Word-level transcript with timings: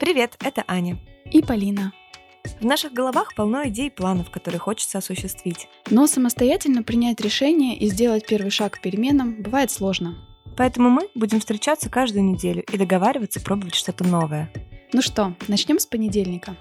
Привет, 0.00 0.38
это 0.42 0.64
Аня. 0.66 0.98
И 1.30 1.42
Полина. 1.42 1.92
В 2.58 2.64
наших 2.64 2.94
головах 2.94 3.34
полно 3.34 3.68
идей 3.68 3.88
и 3.88 3.90
планов, 3.90 4.30
которые 4.30 4.58
хочется 4.58 4.96
осуществить. 4.96 5.68
Но 5.90 6.06
самостоятельно 6.06 6.82
принять 6.82 7.20
решение 7.20 7.76
и 7.76 7.86
сделать 7.90 8.26
первый 8.26 8.50
шаг 8.50 8.72
к 8.72 8.80
переменам 8.80 9.42
бывает 9.42 9.70
сложно. 9.70 10.16
Поэтому 10.56 10.88
мы 10.88 11.10
будем 11.14 11.38
встречаться 11.38 11.90
каждую 11.90 12.24
неделю 12.24 12.64
и 12.72 12.78
договариваться 12.78 13.42
пробовать 13.42 13.74
что-то 13.74 14.04
новое. 14.04 14.50
Ну 14.94 15.02
что, 15.02 15.34
начнем 15.48 15.78
с 15.78 15.84
понедельника. 15.84 16.56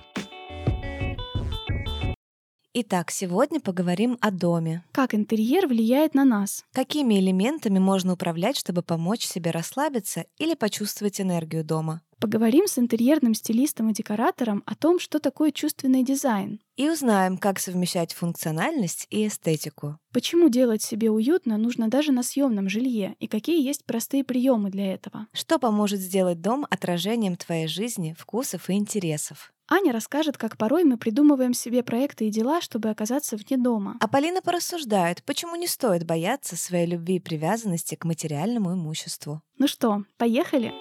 Итак, 2.73 3.09
сегодня 3.09 3.61
поговорим 3.61 4.17
о 4.19 4.31
доме. 4.31 4.83
Как 4.91 5.15
интерьер 5.15 5.65
влияет 5.65 6.13
на 6.13 6.25
нас? 6.25 6.65
Какими 6.73 7.17
элементами 7.17 7.79
можно 7.79 8.13
управлять, 8.13 8.57
чтобы 8.57 8.81
помочь 8.81 9.25
себе 9.25 9.51
расслабиться 9.51 10.25
или 10.39 10.55
почувствовать 10.55 11.21
энергию 11.21 11.63
дома? 11.63 12.01
Поговорим 12.19 12.67
с 12.67 12.77
интерьерным 12.77 13.33
стилистом 13.33 13.89
и 13.89 13.93
декоратором 13.93 14.61
о 14.65 14.75
том, 14.75 14.99
что 14.99 15.19
такое 15.19 15.51
чувственный 15.51 16.03
дизайн. 16.03 16.59
И 16.75 16.89
узнаем, 16.89 17.37
как 17.37 17.59
совмещать 17.59 18.13
функциональность 18.13 19.07
и 19.09 19.27
эстетику. 19.27 19.97
Почему 20.11 20.49
делать 20.49 20.81
себе 20.81 21.09
уютно 21.09 21.57
нужно 21.57 21.87
даже 21.87 22.11
на 22.11 22.23
съемном 22.23 22.67
жилье 22.67 23.15
и 23.19 23.27
какие 23.27 23.65
есть 23.65 23.85
простые 23.85 24.25
приемы 24.25 24.69
для 24.69 24.93
этого. 24.93 25.27
Что 25.31 25.59
поможет 25.59 26.01
сделать 26.01 26.41
дом 26.41 26.67
отражением 26.69 27.37
твоей 27.37 27.67
жизни, 27.67 28.15
вкусов 28.19 28.69
и 28.69 28.73
интересов. 28.73 29.53
Аня 29.71 29.93
расскажет, 29.93 30.35
как 30.35 30.57
порой 30.57 30.83
мы 30.83 30.97
придумываем 30.97 31.53
себе 31.53 31.83
проекты 31.83 32.27
и 32.27 32.31
дела, 32.31 32.59
чтобы 32.59 32.89
оказаться 32.89 33.37
вне 33.37 33.55
дома. 33.55 33.97
А 34.01 34.07
Полина 34.07 34.41
порассуждает, 34.41 35.23
почему 35.23 35.55
не 35.55 35.67
стоит 35.67 36.05
бояться 36.05 36.57
своей 36.57 36.87
любви 36.87 37.17
и 37.17 37.19
привязанности 37.19 37.95
к 37.95 38.03
материальному 38.03 38.73
имуществу. 38.73 39.41
Ну 39.57 39.67
что, 39.67 40.03
поехали? 40.17 40.73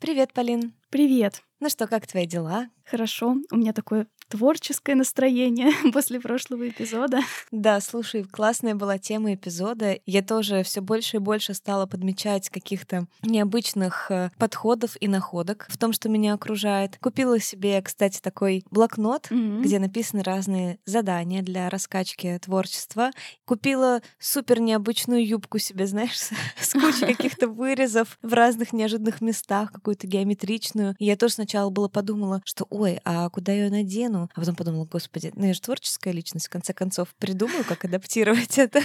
Привет, 0.00 0.32
Полин. 0.32 0.72
Привет. 0.88 1.42
Ну 1.60 1.68
что, 1.68 1.86
как 1.86 2.06
твои 2.06 2.24
дела? 2.24 2.70
Хорошо. 2.86 3.36
У 3.52 3.56
меня 3.56 3.74
такое 3.74 4.06
творческое 4.30 4.94
настроение 4.94 5.72
после 5.92 6.20
прошлого 6.20 6.68
эпизода. 6.68 7.20
Да, 7.50 7.80
слушай, 7.80 8.24
классная 8.24 8.74
была 8.74 8.98
тема 8.98 9.34
эпизода. 9.34 9.98
Я 10.06 10.22
тоже 10.22 10.62
все 10.62 10.80
больше 10.80 11.16
и 11.16 11.20
больше 11.20 11.52
стала 11.52 11.86
подмечать 11.86 12.48
каких-то 12.48 13.06
необычных 13.22 14.10
э, 14.10 14.30
подходов 14.38 14.96
и 15.00 15.08
находок 15.08 15.66
в 15.68 15.76
том, 15.76 15.92
что 15.92 16.08
меня 16.08 16.34
окружает. 16.34 16.96
Купила 17.00 17.40
себе, 17.40 17.82
кстати, 17.82 18.20
такой 18.20 18.64
блокнот, 18.70 19.28
mm-hmm. 19.30 19.62
где 19.62 19.78
написаны 19.78 20.22
разные 20.22 20.78
задания 20.86 21.42
для 21.42 21.68
раскачки 21.68 22.38
творчества. 22.40 23.10
Купила 23.44 24.00
супер 24.20 24.60
необычную 24.60 25.26
юбку 25.26 25.58
себе, 25.58 25.86
знаешь, 25.88 26.16
с 26.16 26.72
кучей 26.72 27.06
каких-то 27.14 27.48
вырезов 27.48 28.18
в 28.22 28.32
разных 28.32 28.72
неожиданных 28.72 29.20
местах, 29.20 29.72
какую-то 29.72 30.06
геометричную. 30.06 30.94
И 30.98 31.04
я 31.06 31.16
тоже 31.16 31.34
сначала 31.34 31.70
было 31.70 31.88
подумала, 31.88 32.42
что 32.44 32.66
ой, 32.70 33.00
а 33.04 33.28
куда 33.30 33.52
я 33.52 33.70
надену? 33.70 34.19
А 34.34 34.40
потом 34.40 34.54
подумала, 34.54 34.84
господи, 34.84 35.32
ну 35.34 35.46
я 35.46 35.54
же 35.54 35.60
творческая 35.60 36.12
личность, 36.12 36.46
в 36.46 36.50
конце 36.50 36.72
концов, 36.72 37.14
придумаю, 37.18 37.64
как 37.64 37.84
адаптировать 37.84 38.58
это. 38.58 38.80